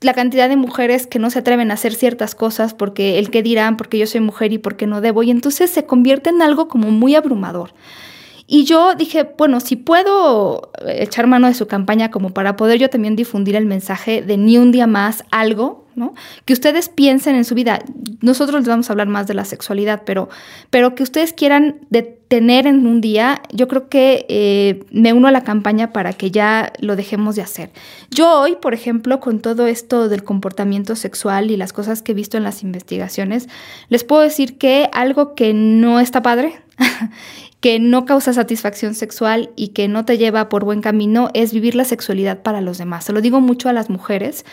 la 0.00 0.14
cantidad 0.14 0.48
de 0.48 0.56
mujeres 0.56 1.06
que 1.06 1.18
no 1.18 1.30
se 1.30 1.40
atreven 1.40 1.70
a 1.70 1.74
hacer 1.74 1.94
ciertas 1.94 2.34
cosas 2.34 2.74
porque 2.74 3.18
el 3.18 3.30
que 3.30 3.42
dirán, 3.42 3.76
porque 3.76 3.98
yo 3.98 4.06
soy 4.06 4.20
mujer 4.20 4.52
y 4.52 4.58
porque 4.58 4.86
no 4.86 5.00
debo 5.00 5.22
y 5.22 5.30
entonces 5.30 5.70
se 5.70 5.84
convierte 5.84 6.30
en 6.30 6.42
algo 6.42 6.68
como 6.68 6.90
muy 6.90 7.14
abrumador. 7.16 7.74
Y 8.46 8.64
yo 8.64 8.94
dije, 8.94 9.30
bueno, 9.38 9.60
si 9.60 9.76
puedo 9.76 10.72
echar 10.86 11.26
mano 11.26 11.46
de 11.46 11.54
su 11.54 11.66
campaña 11.66 12.10
como 12.10 12.30
para 12.30 12.56
poder 12.56 12.78
yo 12.78 12.90
también 12.90 13.16
difundir 13.16 13.56
el 13.56 13.66
mensaje 13.66 14.22
de 14.22 14.36
ni 14.36 14.58
un 14.58 14.72
día 14.72 14.86
más 14.86 15.24
algo, 15.30 15.81
¿no? 15.94 16.14
Que 16.44 16.52
ustedes 16.52 16.88
piensen 16.88 17.36
en 17.36 17.44
su 17.44 17.54
vida. 17.54 17.80
Nosotros 18.20 18.60
les 18.60 18.68
vamos 18.68 18.88
a 18.88 18.92
hablar 18.92 19.08
más 19.08 19.26
de 19.26 19.34
la 19.34 19.44
sexualidad, 19.44 20.02
pero, 20.04 20.28
pero 20.70 20.94
que 20.94 21.02
ustedes 21.02 21.32
quieran 21.32 21.76
detener 21.90 22.66
en 22.66 22.86
un 22.86 23.00
día, 23.00 23.42
yo 23.52 23.68
creo 23.68 23.88
que 23.88 24.26
eh, 24.28 24.84
me 24.90 25.12
uno 25.12 25.28
a 25.28 25.32
la 25.32 25.44
campaña 25.44 25.92
para 25.92 26.12
que 26.12 26.30
ya 26.30 26.72
lo 26.78 26.96
dejemos 26.96 27.36
de 27.36 27.42
hacer. 27.42 27.70
Yo 28.10 28.40
hoy, 28.40 28.56
por 28.56 28.74
ejemplo, 28.74 29.20
con 29.20 29.40
todo 29.40 29.66
esto 29.66 30.08
del 30.08 30.24
comportamiento 30.24 30.96
sexual 30.96 31.50
y 31.50 31.56
las 31.56 31.72
cosas 31.72 32.02
que 32.02 32.12
he 32.12 32.14
visto 32.14 32.36
en 32.36 32.44
las 32.44 32.62
investigaciones, 32.62 33.48
les 33.88 34.04
puedo 34.04 34.22
decir 34.22 34.58
que 34.58 34.88
algo 34.92 35.34
que 35.34 35.54
no 35.54 36.00
está 36.00 36.22
padre 36.22 36.54
que 37.62 37.78
no 37.78 38.04
causa 38.04 38.32
satisfacción 38.32 38.96
sexual 38.96 39.50
y 39.54 39.68
que 39.68 39.86
no 39.86 40.04
te 40.04 40.18
lleva 40.18 40.48
por 40.48 40.64
buen 40.64 40.80
camino 40.80 41.30
es 41.32 41.54
vivir 41.54 41.76
la 41.76 41.84
sexualidad 41.84 42.42
para 42.42 42.60
los 42.60 42.76
demás. 42.76 43.04
Se 43.04 43.12
lo 43.12 43.20
digo 43.20 43.40
mucho 43.40 43.68
a 43.68 43.72
las 43.72 43.88
mujeres, 43.88 44.44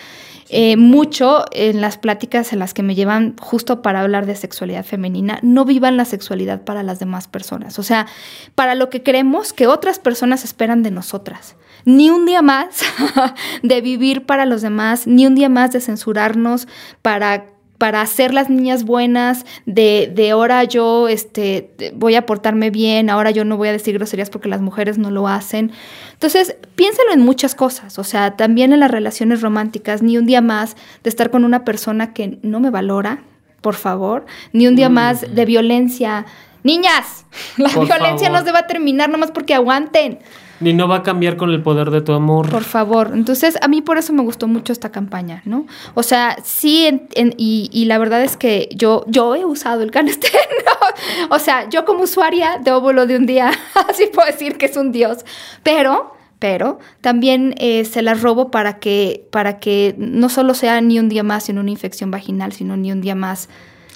eh, 0.47 0.77
mucho 0.77 1.45
en 1.51 1.81
las 1.81 1.97
pláticas 1.97 2.53
en 2.53 2.59
las 2.59 2.75
que 2.75 2.83
me 2.83 2.93
llevan 2.93 3.35
justo 3.41 3.81
para 3.81 4.01
hablar 4.01 4.27
de 4.27 4.35
sexualidad 4.35 4.85
femenina, 4.85 5.39
no 5.41 5.65
vivan 5.65 5.97
la 5.97 6.05
sexualidad 6.05 6.61
para 6.63 6.83
las 6.83 6.99
demás 6.99 7.27
personas, 7.27 7.79
o 7.79 7.83
sea, 7.83 8.05
para 8.53 8.75
lo 8.75 8.91
que 8.91 9.01
creemos 9.01 9.53
que 9.53 9.65
otras 9.65 9.97
personas 9.97 10.43
esperan 10.43 10.83
de 10.83 10.91
nosotras. 10.91 11.55
Ni 11.85 12.11
un 12.11 12.27
día 12.27 12.43
más 12.43 12.81
de 13.63 13.81
vivir 13.81 14.27
para 14.27 14.45
los 14.45 14.61
demás, 14.61 15.07
ni 15.07 15.25
un 15.25 15.33
día 15.33 15.49
más 15.49 15.71
de 15.71 15.81
censurarnos 15.81 16.67
para 17.01 17.47
para 17.79 18.01
hacer 18.01 18.33
las 18.33 18.49
niñas 18.49 18.83
buenas, 18.83 19.45
de, 19.65 20.11
de 20.13 20.31
ahora 20.31 20.65
yo 20.65 21.07
este, 21.07 21.71
voy 21.95 22.13
a 22.15 22.25
portarme 22.25 22.69
bien, 22.69 23.09
ahora 23.09 23.31
yo 23.31 23.45
no 23.45 23.55
voy 23.55 23.69
a 23.69 23.71
decir 23.71 23.95
groserías 23.95 24.29
porque 24.29 24.49
las 24.49 24.61
mujeres 24.61 24.97
no 24.97 25.09
lo 25.09 25.27
hacen. 25.27 25.71
Entonces, 26.11 26.57
piénselo 26.75 27.13
en 27.13 27.21
muchas 27.21 27.55
cosas, 27.55 27.97
o 27.97 28.03
sea, 28.03 28.35
también 28.35 28.73
en 28.73 28.81
las 28.81 28.91
relaciones 28.91 29.41
románticas, 29.41 30.03
ni 30.03 30.17
un 30.17 30.25
día 30.25 30.41
más 30.41 30.75
de 31.03 31.09
estar 31.09 31.31
con 31.31 31.45
una 31.45 31.63
persona 31.63 32.13
que 32.13 32.37
no 32.43 32.59
me 32.59 32.69
valora, 32.69 33.23
por 33.61 33.75
favor, 33.75 34.25
ni 34.51 34.67
un 34.67 34.75
día 34.75 34.89
más 34.89 35.33
de 35.33 35.45
violencia. 35.45 36.25
Niñas, 36.63 37.25
la 37.57 37.69
violencia 37.69 38.29
no 38.29 38.43
se 38.43 38.51
va 38.51 38.59
a 38.59 38.67
terminar 38.67 39.09
nomás 39.09 39.31
porque 39.31 39.53
aguanten. 39.53 40.19
Ni 40.59 40.73
no 40.73 40.89
va 40.89 40.97
a 40.97 41.03
cambiar 41.03 41.37
con 41.37 41.51
el 41.51 41.63
poder 41.63 41.89
de 41.89 42.01
tu 42.01 42.11
amor. 42.11 42.49
Por 42.49 42.63
favor. 42.63 43.11
Entonces, 43.13 43.57
a 43.61 43.67
mí 43.69 43.81
por 43.81 43.97
eso 43.97 44.11
me 44.11 44.23
gustó 44.23 44.47
mucho 44.47 44.73
esta 44.73 44.91
campaña, 44.91 45.41
¿no? 45.45 45.65
O 45.93 46.03
sea, 46.03 46.37
sí, 46.43 47.07
y, 47.37 47.85
la 47.85 47.97
verdad 47.97 48.23
es 48.23 48.35
que 48.35 48.67
yo, 48.75 49.05
yo 49.07 49.35
he 49.35 49.45
usado 49.45 49.83
el 49.83 49.91
canestén, 49.91 50.31
¿no? 50.65 51.35
O 51.35 51.39
sea, 51.39 51.69
yo 51.69 51.85
como 51.85 52.03
usuaria 52.03 52.59
de 52.61 52.71
óvulo 52.71 53.05
de 53.05 53.15
un 53.15 53.25
día, 53.25 53.51
así 53.89 54.07
puedo 54.13 54.27
decir 54.27 54.57
que 54.57 54.65
es 54.65 54.75
un 54.75 54.91
dios. 54.91 55.19
Pero, 55.63 56.13
pero 56.39 56.79
también 56.99 57.55
eh, 57.57 57.85
se 57.85 58.01
las 58.01 58.21
robo 58.21 58.51
para 58.51 58.79
que, 58.79 59.27
para 59.31 59.59
que 59.59 59.95
no 59.97 60.27
solo 60.27 60.53
sea 60.55 60.81
ni 60.81 60.99
un 60.99 61.07
día 61.07 61.23
más 61.23 61.47
en 61.47 61.57
una 61.57 61.71
infección 61.71 62.11
vaginal, 62.11 62.51
sino 62.51 62.75
ni 62.75 62.91
un 62.91 62.99
día 62.99 63.15
más 63.15 63.47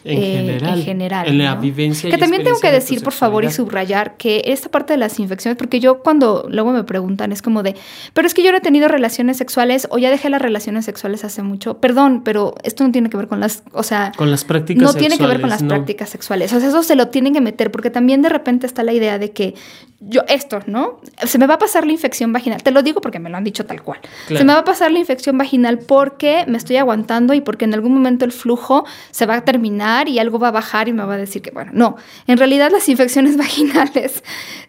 en, 0.03 0.49
eh, 0.49 0.81
general, 0.83 1.27
en 1.27 1.37
la 1.37 1.55
vivencia. 1.55 2.09
Que 2.09 2.17
también 2.17 2.43
tengo 2.43 2.59
que 2.59 2.71
decir, 2.71 3.03
por 3.03 3.13
favor, 3.13 3.43
y 3.45 3.51
subrayar 3.51 4.17
que 4.17 4.43
esta 4.45 4.69
parte 4.69 4.93
de 4.93 4.97
las 4.97 5.19
infecciones, 5.19 5.57
porque 5.57 5.79
yo 5.79 5.99
cuando 5.99 6.45
luego 6.49 6.71
me 6.71 6.83
preguntan, 6.83 7.31
es 7.31 7.41
como 7.41 7.63
de, 7.63 7.75
pero 8.13 8.27
es 8.27 8.33
que 8.33 8.43
yo 8.43 8.51
no 8.51 8.57
he 8.57 8.61
tenido 8.61 8.87
relaciones 8.87 9.37
sexuales 9.37 9.87
o 9.89 9.97
ya 9.97 10.09
dejé 10.09 10.29
las 10.29 10.41
relaciones 10.41 10.85
sexuales 10.85 11.23
hace 11.23 11.43
mucho. 11.43 11.79
Perdón, 11.79 12.21
pero 12.23 12.55
esto 12.63 12.83
no 12.83 12.91
tiene 12.91 13.09
que 13.09 13.17
ver 13.17 13.27
con 13.27 13.39
las, 13.39 13.63
o 13.71 13.83
sea, 13.83 14.11
con 14.15 14.31
las 14.31 14.43
prácticas 14.43 14.83
No 14.83 14.93
tiene 14.93 15.17
que 15.17 15.25
ver 15.25 15.39
con 15.41 15.49
las 15.49 15.63
prácticas 15.63 16.09
sexuales. 16.09 16.51
O 16.53 16.59
sea, 16.59 16.69
eso 16.69 16.83
se 16.83 16.95
lo 16.95 17.07
tienen 17.07 17.33
que 17.33 17.41
meter, 17.41 17.71
porque 17.71 17.89
también 17.89 18.21
de 18.21 18.29
repente 18.29 18.67
está 18.67 18.83
la 18.83 18.93
idea 18.93 19.19
de 19.19 19.31
que 19.31 19.55
yo, 19.99 20.21
esto, 20.27 20.59
¿no? 20.65 20.99
Se 21.25 21.37
me 21.37 21.47
va 21.47 21.55
a 21.55 21.59
pasar 21.59 21.85
la 21.85 21.93
infección 21.93 22.33
vaginal. 22.33 22.61
Te 22.61 22.71
lo 22.71 22.83
digo 22.83 22.99
porque 22.99 23.19
me 23.19 23.29
lo 23.29 23.37
han 23.37 23.43
dicho 23.43 23.65
tal 23.65 23.81
cual. 23.81 23.99
Se 24.27 24.43
me 24.43 24.53
va 24.53 24.59
a 24.59 24.63
pasar 24.65 24.91
la 24.91 24.99
infección 24.99 25.37
vaginal 25.37 25.79
porque 25.79 26.43
me 26.47 26.57
estoy 26.57 26.75
aguantando 26.77 27.33
y 27.33 27.41
porque 27.41 27.65
en 27.65 27.73
algún 27.73 27.93
momento 27.93 28.25
el 28.25 28.33
flujo 28.33 28.85
se 29.11 29.25
va 29.25 29.35
a 29.35 29.45
terminar 29.45 29.92
y 30.07 30.19
algo 30.19 30.39
va 30.39 30.49
a 30.49 30.51
bajar 30.51 30.87
y 30.87 30.93
me 30.93 31.03
va 31.03 31.13
a 31.13 31.17
decir 31.17 31.41
que, 31.41 31.51
bueno, 31.51 31.71
no, 31.73 31.95
en 32.27 32.37
realidad 32.37 32.71
las 32.71 32.89
infecciones 32.89 33.37
vaginales, 33.37 34.23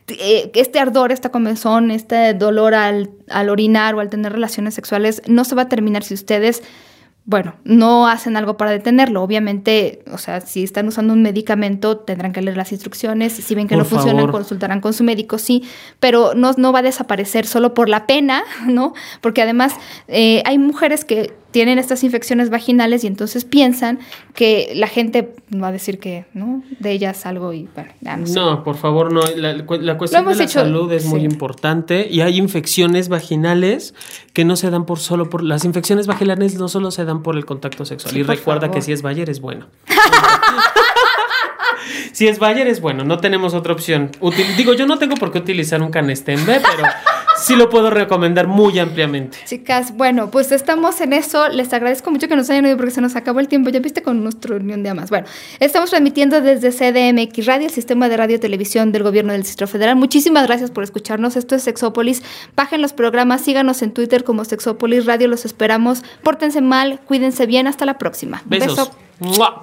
eh, 0.09 0.51
este 0.55 0.79
ardor, 0.79 1.13
esta 1.13 1.31
comezón, 1.31 1.91
este 1.91 2.35
dolor 2.35 2.75
al, 2.75 3.11
al 3.31 3.49
orinar 3.49 3.95
o 3.95 4.01
al 4.01 4.11
tener 4.11 4.33
relaciones 4.33 4.75
sexuales, 4.75 5.23
no 5.27 5.45
se 5.45 5.55
va 5.55 5.63
a 5.63 5.69
terminar 5.69 6.05
si 6.05 6.15
ustedes 6.15 6.63
bueno, 7.27 7.55
no 7.65 8.07
hacen 8.07 8.37
algo 8.37 8.59
para 8.59 8.71
detenerlo. 8.71 9.23
Obviamente, 9.23 10.03
o 10.13 10.19
sea, 10.19 10.43
si 10.43 10.63
están 10.63 10.89
usando 10.89 11.15
un 11.15 11.23
medicamento, 11.23 11.97
tendrán 11.97 12.33
que 12.33 12.43
leer 12.43 12.57
las 12.57 12.71
instrucciones. 12.71 13.33
Si 13.33 13.55
ven 13.55 13.67
que 13.67 13.77
no 13.77 13.85
funciona, 13.87 14.31
consultarán 14.31 14.83
con 14.83 14.93
su 14.93 15.05
médico, 15.05 15.39
sí. 15.39 15.63
Pero 16.01 16.35
no, 16.35 16.53
no 16.59 16.71
va 16.71 16.81
a 16.81 16.83
desaparecer 16.83 17.47
solo 17.47 17.73
por 17.73 17.89
la 17.89 18.07
pena, 18.07 18.45
¿no? 18.67 18.93
Porque 19.23 19.41
además 19.41 19.75
eh, 20.07 20.43
hay 20.45 20.59
mujeres 20.59 21.07
que 21.07 21.33
tienen 21.55 21.79
estas 21.79 22.03
infecciones 22.03 22.51
vaginales 22.51 23.05
y 23.05 23.07
entonces 23.07 23.45
piensan 23.45 24.01
que 24.35 24.73
la 24.75 24.89
gente 24.89 25.37
va 25.55 25.69
a 25.69 25.73
decir 25.73 26.01
que, 26.01 26.25
¿no? 26.35 26.65
De 26.81 26.91
ellas 26.91 27.27
algo 27.27 27.53
y, 27.53 27.69
bueno, 27.77 28.27
no, 28.35 28.65
por 28.65 28.77
favor, 28.77 29.13
no. 29.13 29.21
La, 29.37 29.65
cuestión 29.97 30.27
de 30.27 30.35
la 30.35 30.49
salud 30.49 30.93
es 30.93 31.07
muy 31.07 31.21
importante 31.21 32.09
y 32.11 32.23
hay 32.23 32.39
infecciones 32.39 33.09
vaginales 33.09 33.95
que 34.33 34.45
no 34.45 34.57
se 34.57 34.69
dan 34.71 34.85
por 34.85 34.99
solo 34.99 35.31
por... 35.31 35.45
Las 35.45 35.65
infecciones 35.65 36.09
vaginales 36.09 36.57
no 36.57 36.67
solo 36.67 36.91
se 36.91 37.05
dan 37.05 37.23
por 37.23 37.37
el 37.37 37.45
contacto 37.45 37.85
sexual. 37.85 38.17
y 38.17 38.25
recuerda 38.25 38.73
que 38.73 38.83
si 38.83 38.91
es 38.91 39.03
Bayer 39.03 39.31
es 39.31 39.41
bueno. 39.41 39.69
si 42.13 42.27
es 42.27 42.41
Bayer 42.41 42.67
es 42.67 42.81
bueno, 42.81 43.05
no 43.05 43.19
tenemos 43.19 43.55
otra 43.55 43.73
opción. 43.73 44.11
digo, 44.57 44.75
yo 44.75 44.87
no 44.87 44.99
tengo 44.99 45.15
por 45.15 45.31
qué 45.31 45.39
utilizar 45.39 45.81
un 45.83 45.93
canestembe, 45.93 46.61
pero 46.61 46.89
sí 47.37 47.57
lo 47.57 47.69
puedo 47.69 47.91
recomendar 47.91 48.47
muy 48.47 48.79
ampliamente. 48.79 49.39
Chicas, 49.45 49.97
bueno, 49.97 50.31
pues 50.31 50.53
estamos 50.53 51.01
en 51.01 51.13
eso. 51.13 51.49
Les 51.49 51.73
agradezco 51.73 52.11
mucho 52.11 52.29
que 52.29 52.37
nos 52.37 52.51
hayan 52.51 52.65
oído 52.65 52.77
porque 52.77 52.93
se 52.93 53.01
nos 53.01 53.17
acabó 53.17 53.41
el 53.41 53.49
tiempo. 53.49 53.71
Ya 53.71 53.81
viste 53.81 54.03
con 54.03 54.23
nuestro 54.23 54.57
reunión 54.57 54.83
de 54.83 54.91
amas. 54.91 55.11
Bueno, 55.11 55.27
estamos 55.61 55.91
transmitiendo 55.91 56.41
desde 56.41 56.71
CDMX 56.71 57.47
Radio, 57.47 57.67
el 57.67 57.73
sistema 57.73 58.09
de 58.09 58.17
radio 58.17 58.37
y 58.37 58.39
televisión 58.39 58.93
del 58.93 59.03
gobierno 59.03 59.33
del 59.33 59.43
Distrito 59.43 59.71
Federal. 59.71 59.97
Muchísimas 59.97 60.47
gracias 60.47 60.71
por 60.71 60.85
escucharnos. 60.85 61.37
Esto 61.37 61.55
es 61.55 61.63
Sexópolis. 61.63 62.23
Bajen 62.57 62.83
los 62.83 62.93
programas, 62.93 63.41
síganos 63.43 63.83
en 63.83 63.93
Twitter 63.93 64.25
como 64.25 64.45
Sexópolis 64.45 65.07
Radio. 65.07 65.29
Los 65.29 65.45
esperamos. 65.45 66.03
Pórtense 66.23 66.61
mal, 66.61 67.01
cuídense 67.07 67.47
bien. 67.47 67.67
Hasta 67.67 67.85
la 67.87 67.99
próxima. 67.99 68.43
Besos. 68.47 68.91
Beso. 69.21 69.63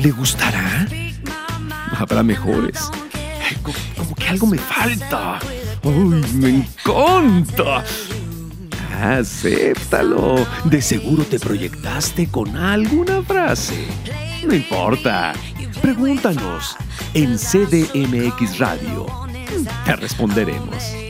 ¿Le 0.00 0.10
gustará? 0.12 0.86
Habrá 1.94 2.22
mejores. 2.22 2.90
Como, 3.96 4.14
que 4.14 4.28
algo 4.28 4.46
me 4.46 4.56
falta. 4.56 5.38
¡Uy, 5.82 6.24
me 6.34 6.48
encanta! 6.48 7.84
Acéptalo. 8.98 10.46
De 10.64 10.80
seguro 10.80 11.24
te 11.24 11.38
proyectaste 11.38 12.28
con 12.28 12.56
alguna 12.56 13.22
frase. 13.22 13.88
No 14.46 14.54
importa. 14.54 15.34
Pregúntanos 15.82 16.76
en 17.12 17.36
CDMX 17.36 18.58
Radio. 18.58 19.06
Te 19.84 19.96
responderemos. 19.96 21.09